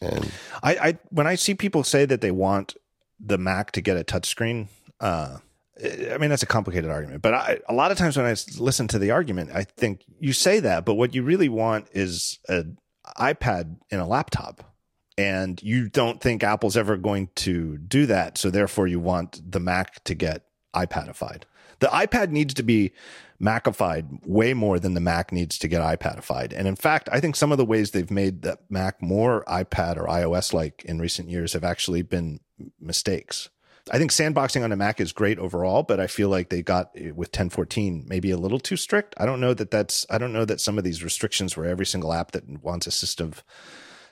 [0.00, 0.32] And
[0.64, 2.74] I, I when I see people say that they want
[3.20, 4.66] the Mac to get a touchscreen,
[5.00, 5.38] uh,
[5.82, 8.88] I mean, that's a complicated argument, but I, a lot of times when I listen
[8.88, 12.78] to the argument, I think you say that, but what you really want is an
[13.18, 14.72] iPad in a laptop.
[15.18, 18.36] And you don't think Apple's ever going to do that.
[18.36, 20.44] So therefore, you want the Mac to get
[20.74, 21.44] iPadified.
[21.78, 22.92] The iPad needs to be
[23.40, 26.54] Macified way more than the Mac needs to get iPadified.
[26.56, 29.98] And in fact, I think some of the ways they've made the Mac more iPad
[29.98, 32.40] or iOS like in recent years have actually been
[32.80, 33.50] mistakes.
[33.90, 36.90] I think sandboxing on a Mac is great overall, but I feel like they got
[36.96, 39.14] eh, with 1014 maybe a little too strict.
[39.18, 41.86] I don't know that that's I don't know that some of these restrictions where every
[41.86, 43.42] single app that wants assistive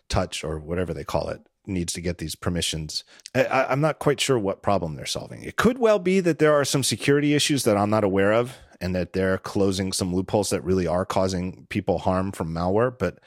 [0.08, 3.04] touch or whatever they call it needs to get these permissions.
[3.34, 5.42] I, am not quite sure what problem they're solving.
[5.42, 8.56] It could well be that there are some security issues that I'm not aware of,
[8.80, 12.96] and that they're closing some loopholes that really are causing people harm from malware.
[12.96, 13.18] But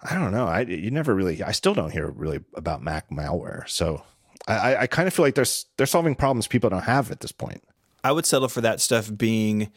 [0.00, 0.46] I don't know.
[0.46, 1.42] I you never really.
[1.42, 3.68] I still don't hear really about Mac malware.
[3.68, 4.02] So
[4.48, 5.44] I, I kind of feel like they're
[5.76, 7.62] they're solving problems people don't have at this point.
[8.02, 9.70] I would settle for that stuff being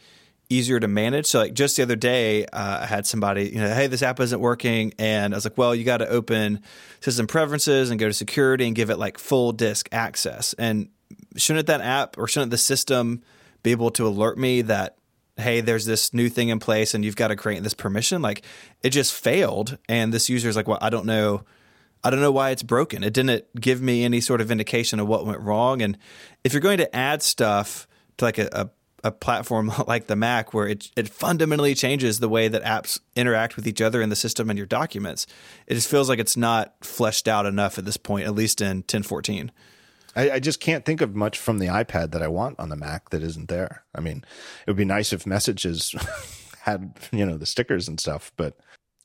[0.48, 1.26] easier to manage.
[1.26, 4.20] So, like just the other day, uh, I had somebody, you know, hey, this app
[4.20, 6.60] isn't working, and I was like, well, you got to open
[7.00, 10.54] system preferences and go to security and give it like full disk access.
[10.54, 10.88] And
[11.36, 13.22] shouldn't that app or shouldn't the system
[13.62, 14.96] be able to alert me that
[15.38, 18.20] hey, there's this new thing in place and you've got to create this permission?
[18.20, 18.42] Like
[18.82, 21.44] it just failed, and this user is like, well, I don't know
[22.04, 23.04] I don't know why it's broken.
[23.04, 25.82] It didn't give me any sort of indication of what went wrong.
[25.82, 25.96] And
[26.42, 28.70] if you're going to add stuff to like a, a,
[29.08, 33.54] a platform like the Mac, where it, it fundamentally changes the way that apps interact
[33.54, 35.26] with each other in the system and your documents,
[35.66, 38.78] it just feels like it's not fleshed out enough at this point, at least in
[38.78, 39.52] 1014.
[40.14, 42.76] I, I, just can't think of much from the iPad that I want on the
[42.76, 43.84] Mac that isn't there.
[43.94, 44.24] I mean,
[44.66, 45.94] it would be nice if messages
[46.60, 48.58] had, you know, the stickers and stuff, but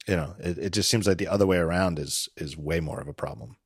[0.07, 2.99] you know, it, it just seems like the other way around is is way more
[2.99, 3.57] of a problem.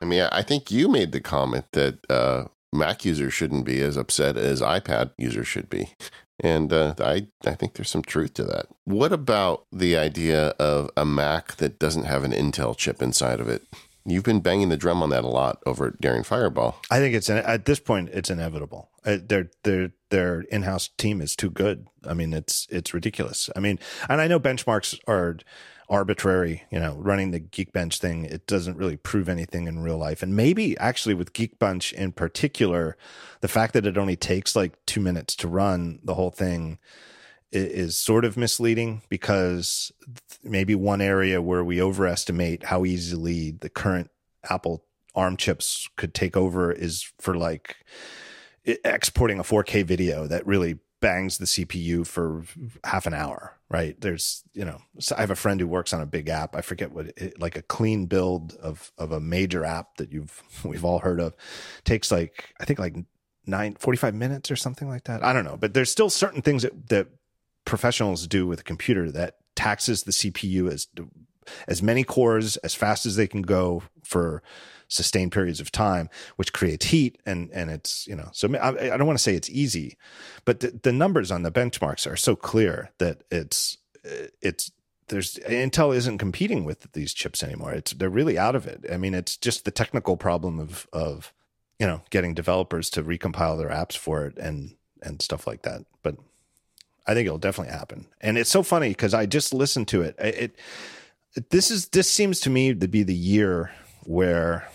[0.00, 3.96] I mean, I think you made the comment that uh, Mac users shouldn't be as
[3.96, 5.90] upset as iPad users should be.
[6.40, 8.66] And uh, I, I think there's some truth to that.
[8.84, 13.48] What about the idea of a Mac that doesn't have an Intel chip inside of
[13.48, 13.62] it?
[14.04, 16.80] You've been banging the drum on that a lot over at Daring Fireball.
[16.90, 18.90] I think it's at this point it's inevitable.
[19.06, 21.86] Uh, their their their in-house team is too good.
[22.06, 23.48] I mean, it's it's ridiculous.
[23.56, 23.78] I mean,
[24.08, 25.38] and I know benchmarks are
[25.88, 30.22] arbitrary, you know, running the Geekbench thing, it doesn't really prove anything in real life.
[30.22, 32.96] And maybe actually with Geekbench in particular,
[33.40, 36.78] the fact that it only takes like two minutes to run the whole thing
[37.52, 39.92] is sort of misleading because
[40.42, 44.10] maybe one area where we overestimate how easily the current
[44.50, 44.84] Apple
[45.14, 47.76] ARM chips could take over is for like
[48.64, 52.44] exporting a 4K video that really bangs the CPU for
[52.82, 54.00] half an hour, right?
[54.00, 56.54] There's, you know, so I have a friend who works on a big app.
[56.54, 60.40] I forget what, it, like a clean build of of a major app that you've
[60.64, 61.34] we've all heard of
[61.82, 62.94] takes like I think like
[63.46, 65.24] nine 45 minutes or something like that.
[65.24, 67.08] I don't know, but there's still certain things that that
[67.64, 70.86] professionals do with a computer that taxes the CPU as
[71.66, 74.40] as many cores as fast as they can go for
[74.88, 77.18] sustained periods of time, which creates heat.
[77.26, 79.96] And, and it's, you know, so I, I don't want to say it's easy,
[80.44, 83.78] but the, the numbers on the benchmarks are so clear that it's,
[84.42, 84.70] it's
[85.08, 87.72] there's Intel isn't competing with these chips anymore.
[87.72, 88.84] It's they're really out of it.
[88.90, 91.32] I mean, it's just the technical problem of of
[91.78, 95.82] you know getting developers to recompile their apps for it and and stuff like that.
[96.02, 96.16] But
[97.06, 98.06] I think it'll definitely happen.
[98.20, 100.16] And it's so funny because I just listened to it.
[100.18, 100.56] it.
[101.36, 103.72] It this is this seems to me to be the year
[104.06, 104.68] where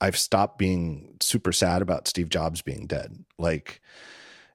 [0.00, 3.24] I've stopped being super sad about Steve Jobs being dead.
[3.38, 3.80] Like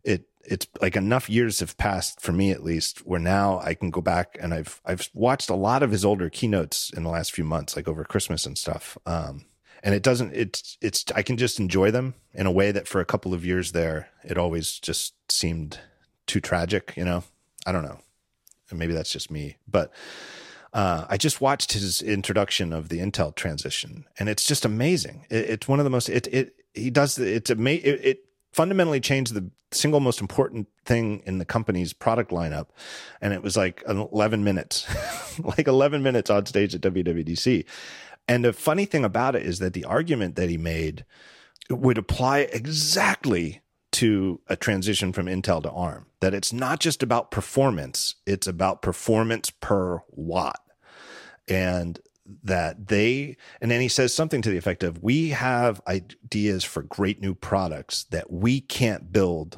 [0.03, 3.89] it it's like enough years have passed for me at least where now I can
[3.89, 7.31] go back and I've I've watched a lot of his older keynotes in the last
[7.31, 8.97] few months, like over Christmas and stuff.
[9.05, 9.45] Um,
[9.83, 12.99] and it doesn't it's it's I can just enjoy them in a way that for
[13.01, 15.79] a couple of years there it always just seemed
[16.27, 17.23] too tragic, you know.
[17.65, 17.99] I don't know.
[18.69, 19.91] And maybe that's just me, but
[20.73, 25.25] uh, I just watched his introduction of the Intel transition, and it's just amazing.
[25.29, 27.85] It, it's one of the most it it he does it's amazing.
[27.85, 32.67] It, it fundamentally changed the single most important thing in the company's product lineup.
[33.21, 34.87] And it was like 11 minutes,
[35.39, 37.65] like 11 minutes on stage at WWDC.
[38.27, 41.05] And the funny thing about it is that the argument that he made
[41.69, 43.61] would apply exactly
[43.91, 48.81] to a transition from Intel to ARM, that it's not just about performance, it's about
[48.81, 50.59] performance per watt.
[51.47, 51.99] And
[52.43, 56.83] that they and then he says something to the effect of we have ideas for
[56.83, 59.57] great new products that we can't build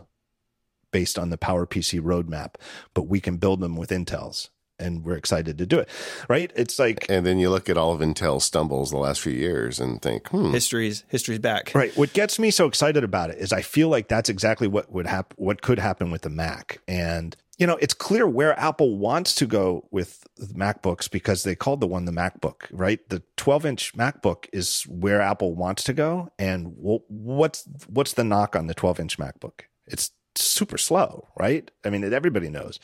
[0.92, 2.56] based on the PowerPC roadmap,
[2.94, 4.50] but we can build them with Intel's
[4.82, 5.90] and we're excited to do it.
[6.28, 6.52] Right?
[6.56, 9.80] It's like And then you look at all of Intel's stumbles the last few years
[9.80, 10.52] and think, hmm.
[10.52, 11.72] History's history's back.
[11.74, 11.96] Right.
[11.96, 15.08] What gets me so excited about it is I feel like that's exactly what would
[15.08, 16.82] happen what could happen with the Mac.
[16.88, 21.80] And you know, it's clear where Apple wants to go with MacBooks because they called
[21.80, 23.08] the one the MacBook, right?
[23.10, 26.32] The 12 inch MacBook is where Apple wants to go.
[26.40, 29.62] And what's what's the knock on the 12 inch MacBook?
[29.86, 31.70] It's super slow, right?
[31.86, 32.80] I mean, everybody knows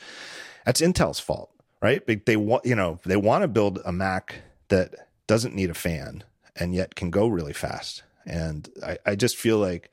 [0.64, 2.02] that's Intel's fault, right?
[2.24, 4.94] They want, you know, they want to build a Mac that
[5.26, 6.24] doesn't need a fan
[6.56, 8.02] and yet can go really fast.
[8.26, 9.90] And I, I just feel like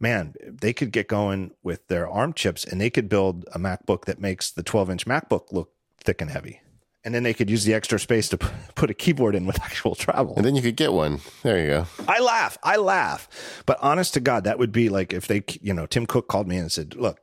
[0.00, 4.04] man, they could get going with their ARM chips and they could build a MacBook
[4.04, 6.60] that makes the 12 inch MacBook look thick and heavy.
[7.04, 9.94] And then they could use the extra space to put a keyboard in with actual
[9.94, 10.34] travel.
[10.36, 11.20] And then you could get one.
[11.42, 11.86] There you go.
[12.08, 12.56] I laugh.
[12.62, 13.28] I laugh.
[13.66, 16.48] But honest to God, that would be like if they, you know, Tim Cook called
[16.48, 17.20] me and said, look,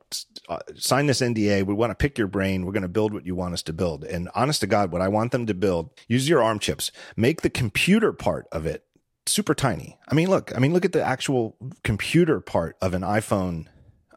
[0.49, 1.65] uh, sign this NDA.
[1.65, 2.65] We want to pick your brain.
[2.65, 4.03] We're going to build what you want us to build.
[4.03, 7.41] And honest to God, what I want them to build, use your ARM chips, make
[7.41, 8.85] the computer part of it
[9.25, 9.97] super tiny.
[10.07, 13.67] I mean, look, I mean, look at the actual computer part of an iPhone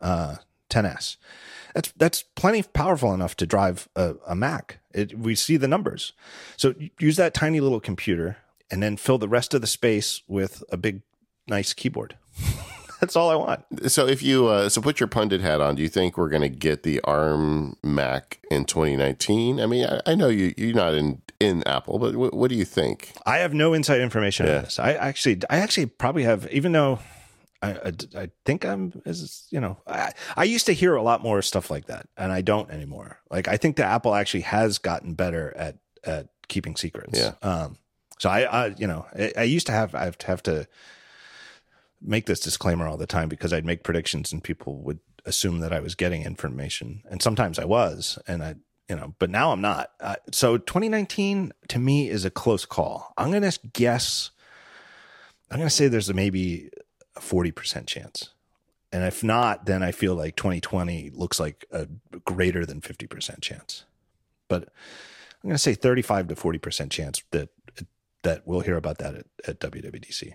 [0.01, 0.37] uh,
[0.71, 1.17] 10s.
[1.75, 4.79] That's that's plenty powerful enough to drive a, a Mac.
[4.93, 6.13] It, we see the numbers.
[6.57, 8.39] So use that tiny little computer
[8.71, 11.03] and then fill the rest of the space with a big,
[11.47, 12.17] nice keyboard.
[13.01, 13.91] That's all I want.
[13.91, 16.43] So if you uh, so put your pundit hat on, do you think we're going
[16.43, 19.61] to get the ARM Mac in 2019?
[19.61, 22.55] I mean, I, I know you you're not in in Apple, but w- what do
[22.55, 23.13] you think?
[23.27, 24.59] I have no inside information yeah.
[24.59, 24.79] on this.
[24.79, 27.01] I actually I actually probably have even though
[27.65, 31.23] I, I, I, think I'm, as you know, I, I used to hear a lot
[31.23, 33.19] more stuff like that, and I don't anymore.
[33.31, 37.19] Like I think that Apple actually has gotten better at at keeping secrets.
[37.19, 37.33] Yeah.
[37.43, 37.79] Um.
[38.19, 40.69] So I, I you know, I, I used to have I have to have to
[42.01, 45.73] make this disclaimer all the time because I'd make predictions and people would assume that
[45.73, 48.57] I was getting information, and sometimes I was, and I,
[48.89, 49.91] you know, but now I'm not.
[50.01, 53.13] Uh, so 2019 to me is a close call.
[53.17, 54.31] I'm gonna guess.
[55.51, 56.71] I'm gonna say there's a maybe
[57.17, 58.31] a 40 percent chance,
[58.93, 61.89] and if not, then I feel like 2020 looks like a
[62.25, 63.85] greater than 50 percent chance.
[64.49, 64.65] But
[65.43, 67.51] I'm gonna say 35 to 40 percent chance that
[68.25, 70.35] that we'll hear about that at, at WWDC.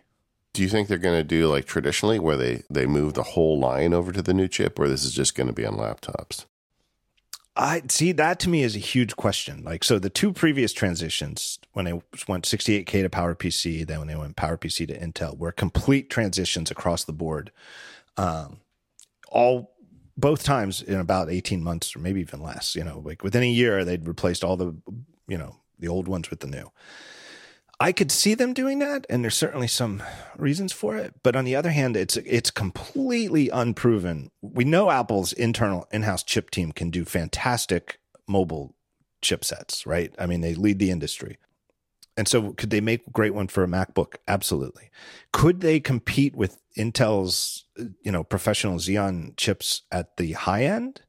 [0.53, 3.59] Do you think they're going to do like traditionally where they, they move the whole
[3.59, 6.45] line over to the new chip or this is just going to be on laptops?
[7.59, 9.65] I see that to me is a huge question.
[9.65, 11.91] Like, so the two previous transitions, when they
[12.25, 17.03] went 68K to PowerPC, then when they went PowerPC to Intel, were complete transitions across
[17.03, 17.51] the board.
[18.15, 18.61] Um,
[19.27, 19.75] all
[20.17, 23.49] both times in about 18 months or maybe even less, you know, like within a
[23.49, 24.73] year, they'd replaced all the,
[25.27, 26.71] you know, the old ones with the new.
[27.79, 30.03] I could see them doing that, and there's certainly some
[30.37, 31.13] reasons for it.
[31.23, 34.31] But on the other hand, it's it's completely unproven.
[34.41, 38.75] We know Apple's internal in-house chip team can do fantastic mobile
[39.21, 40.13] chipsets, right?
[40.19, 41.37] I mean, they lead the industry.
[42.17, 44.15] And so could they make a great one for a MacBook?
[44.27, 44.89] Absolutely.
[45.31, 47.63] Could they compete with Intel's,
[48.01, 51.01] you know, professional Xeon chips at the high end?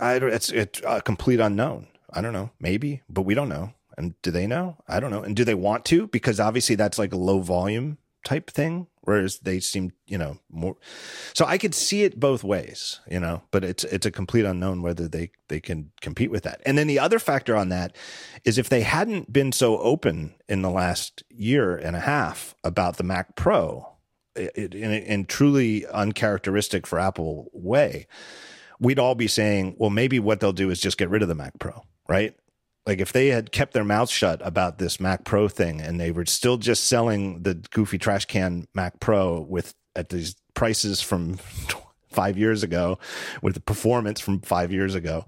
[0.00, 1.86] I it's it's a complete unknown.
[2.12, 2.50] I don't know.
[2.58, 3.74] Maybe, but we don't know.
[3.96, 4.76] And do they know?
[4.88, 5.22] I don't know.
[5.22, 6.06] And do they want to?
[6.08, 10.76] Because obviously that's like a low volume type thing, whereas they seem, you know, more.
[11.34, 14.82] So I could see it both ways, you know, but it's it's a complete unknown
[14.82, 16.60] whether they they can compete with that.
[16.66, 17.94] And then the other factor on that
[18.44, 22.96] is if they hadn't been so open in the last year and a half about
[22.96, 23.94] the Mac Pro,
[24.34, 28.06] in, in truly uncharacteristic for Apple way,
[28.80, 31.34] we'd all be saying, well, maybe what they'll do is just get rid of the
[31.34, 32.34] Mac Pro, right?
[32.86, 36.10] Like if they had kept their mouths shut about this Mac Pro thing and they
[36.10, 41.38] were still just selling the goofy trash can Mac Pro with at these prices from
[42.10, 42.98] five years ago,
[43.42, 45.26] with the performance from five years ago,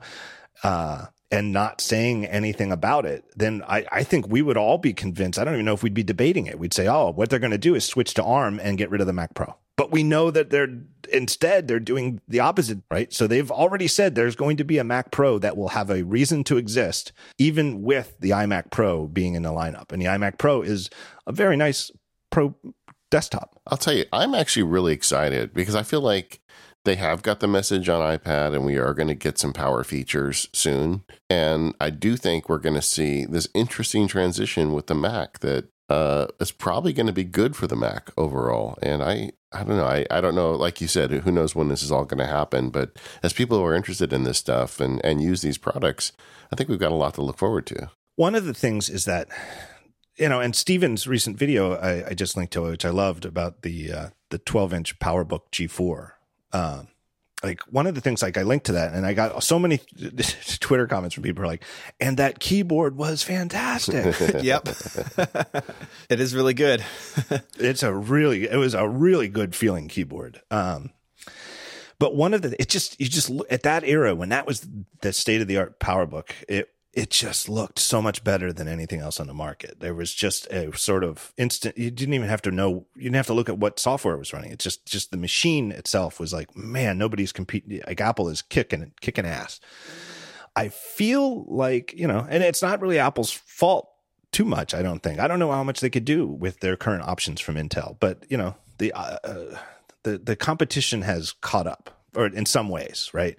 [0.63, 4.93] uh, and not saying anything about it, then I, I think we would all be
[4.93, 5.39] convinced.
[5.39, 6.59] I don't even know if we'd be debating it.
[6.59, 9.01] We'd say, oh, what they're going to do is switch to ARM and get rid
[9.01, 9.57] of the Mac Pro.
[9.77, 10.69] But we know that they're
[11.13, 13.13] instead they're doing the opposite, right?
[13.13, 16.03] So they've already said there's going to be a Mac Pro that will have a
[16.03, 19.93] reason to exist, even with the iMac Pro being in the lineup.
[19.93, 20.91] And the iMac Pro is
[21.27, 21.91] a very nice
[22.31, 22.55] pro
[23.11, 23.61] desktop.
[23.67, 26.41] I'll tell you, I'm actually really excited because I feel like
[26.85, 29.85] they have got the message on iPad and we are going to get some power
[29.85, 31.03] features soon.
[31.29, 35.69] And I do think we're going to see this interesting transition with the Mac that
[35.89, 38.79] uh, is probably going to be good for the Mac overall.
[38.83, 39.87] And I, I don't know.
[39.87, 40.53] I, I don't know.
[40.53, 42.71] Like you said, who knows when this is all going to happen.
[42.71, 46.13] But as people who are interested in this stuff and, and use these products,
[46.53, 47.91] I think we've got a lot to look forward to.
[48.17, 49.29] One of the things is that,
[50.17, 53.63] you know, and Steven's recent video I, I just linked to, which I loved about
[53.63, 56.13] the uh, the 12 inch PowerBook G4
[56.53, 56.89] um,
[57.43, 59.79] like one of the things like I linked to that and I got so many
[60.61, 61.63] Twitter comments from people like,
[62.01, 64.19] and that keyboard was fantastic.
[64.43, 64.69] yep.
[66.09, 66.85] it is really good.
[67.59, 70.41] it's a really, it was a really good feeling keyboard.
[70.51, 70.91] Um,
[71.99, 74.67] but one of the, it just, you just at that era when that was
[75.01, 79.01] the state of the art PowerBook, it it just looked so much better than anything
[79.01, 79.81] else on the market.
[79.81, 81.77] There was just a sort of instant.
[81.77, 82.87] You didn't even have to know.
[82.97, 84.51] You didn't have to look at what software was running.
[84.51, 87.83] It's just just the machine itself was like, man, nobody's competing.
[87.87, 89.61] Like Apple is kicking kicking ass.
[90.57, 93.91] I feel like you know, and it's not really Apple's fault
[94.33, 94.73] too much.
[94.73, 95.21] I don't think.
[95.21, 98.25] I don't know how much they could do with their current options from Intel, but
[98.31, 99.59] you know, the uh, uh
[100.05, 103.37] the the competition has caught up or in some ways, right?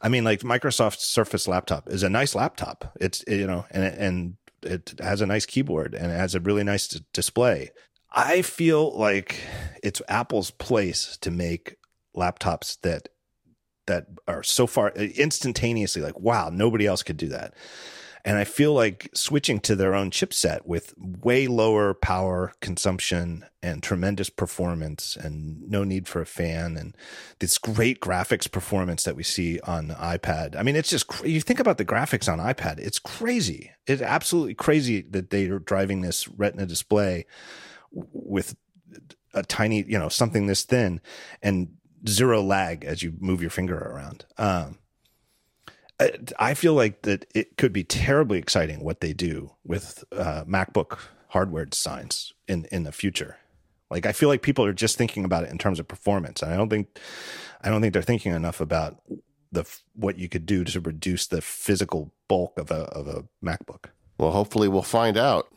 [0.00, 2.96] I mean, like Microsoft Surface laptop is a nice laptop.
[3.00, 6.64] It's you know, and and it has a nice keyboard and it has a really
[6.64, 7.70] nice display.
[8.14, 9.40] I feel like
[9.82, 11.76] it's Apple's place to make
[12.16, 13.08] laptops that
[13.86, 17.54] that are so far uh, instantaneously like wow, nobody else could do that.
[18.24, 23.82] And I feel like switching to their own chipset with way lower power consumption and
[23.82, 26.96] tremendous performance and no need for a fan and
[27.40, 30.56] this great graphics performance that we see on iPad.
[30.56, 33.72] I mean, it's just, you think about the graphics on iPad, it's crazy.
[33.86, 37.26] It's absolutely crazy that they are driving this retina display
[37.90, 38.54] with
[39.34, 41.00] a tiny, you know, something this thin
[41.42, 41.72] and
[42.08, 44.26] zero lag as you move your finger around.
[44.38, 44.78] Um,
[46.38, 50.98] I feel like that it could be terribly exciting what they do with uh, MacBook
[51.28, 53.36] hardware designs in in the future.
[53.90, 56.42] Like I feel like people are just thinking about it in terms of performance.
[56.42, 56.98] And I don't think
[57.62, 59.00] I don't think they're thinking enough about
[59.50, 59.64] the
[59.94, 63.90] what you could do to reduce the physical bulk of a of a MacBook.
[64.18, 65.48] Well, hopefully we'll find out.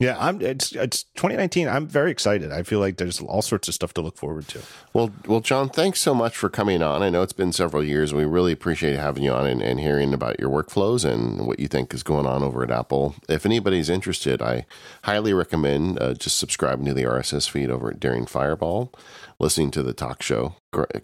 [0.00, 0.40] Yeah, I'm.
[0.40, 1.68] It's it's 2019.
[1.68, 2.50] I'm very excited.
[2.50, 4.62] I feel like there's all sorts of stuff to look forward to.
[4.94, 7.02] Well, well, John, thanks so much for coming on.
[7.02, 8.14] I know it's been several years.
[8.14, 11.68] We really appreciate having you on and, and hearing about your workflows and what you
[11.68, 13.14] think is going on over at Apple.
[13.28, 14.64] If anybody's interested, I
[15.02, 18.90] highly recommend uh, just subscribing to the RSS feed over at Daring Fireball,
[19.38, 20.54] listening to the talk show.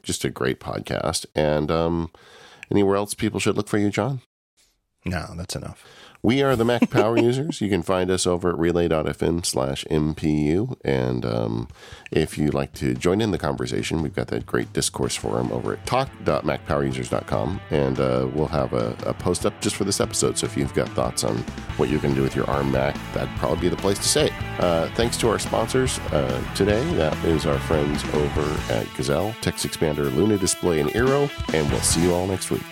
[0.03, 1.27] Just a great podcast.
[1.35, 2.11] And um,
[2.71, 4.23] anywhere else people should look for you, John?
[5.05, 5.85] No, that's enough.
[6.27, 7.61] We are the Mac Power Users.
[7.61, 10.77] You can find us over at relay.fm slash MPU.
[10.85, 11.69] And um,
[12.11, 15.75] if you'd like to join in the conversation, we've got that great discourse forum over
[15.75, 17.61] at talk.macpowerusers.com.
[17.71, 20.37] And uh, we'll have a, a, post up just for this episode.
[20.37, 21.37] So if you've got thoughts on
[21.77, 24.27] what you can do with your ARM Mac, that'd probably be the place to say.
[24.27, 24.33] It.
[24.59, 26.83] Uh, thanks to our sponsors uh, today.
[26.95, 31.31] That is our friends over at Gazelle, TextExpander, Luna Display, and Eero.
[31.55, 32.65] And we'll see you all next week.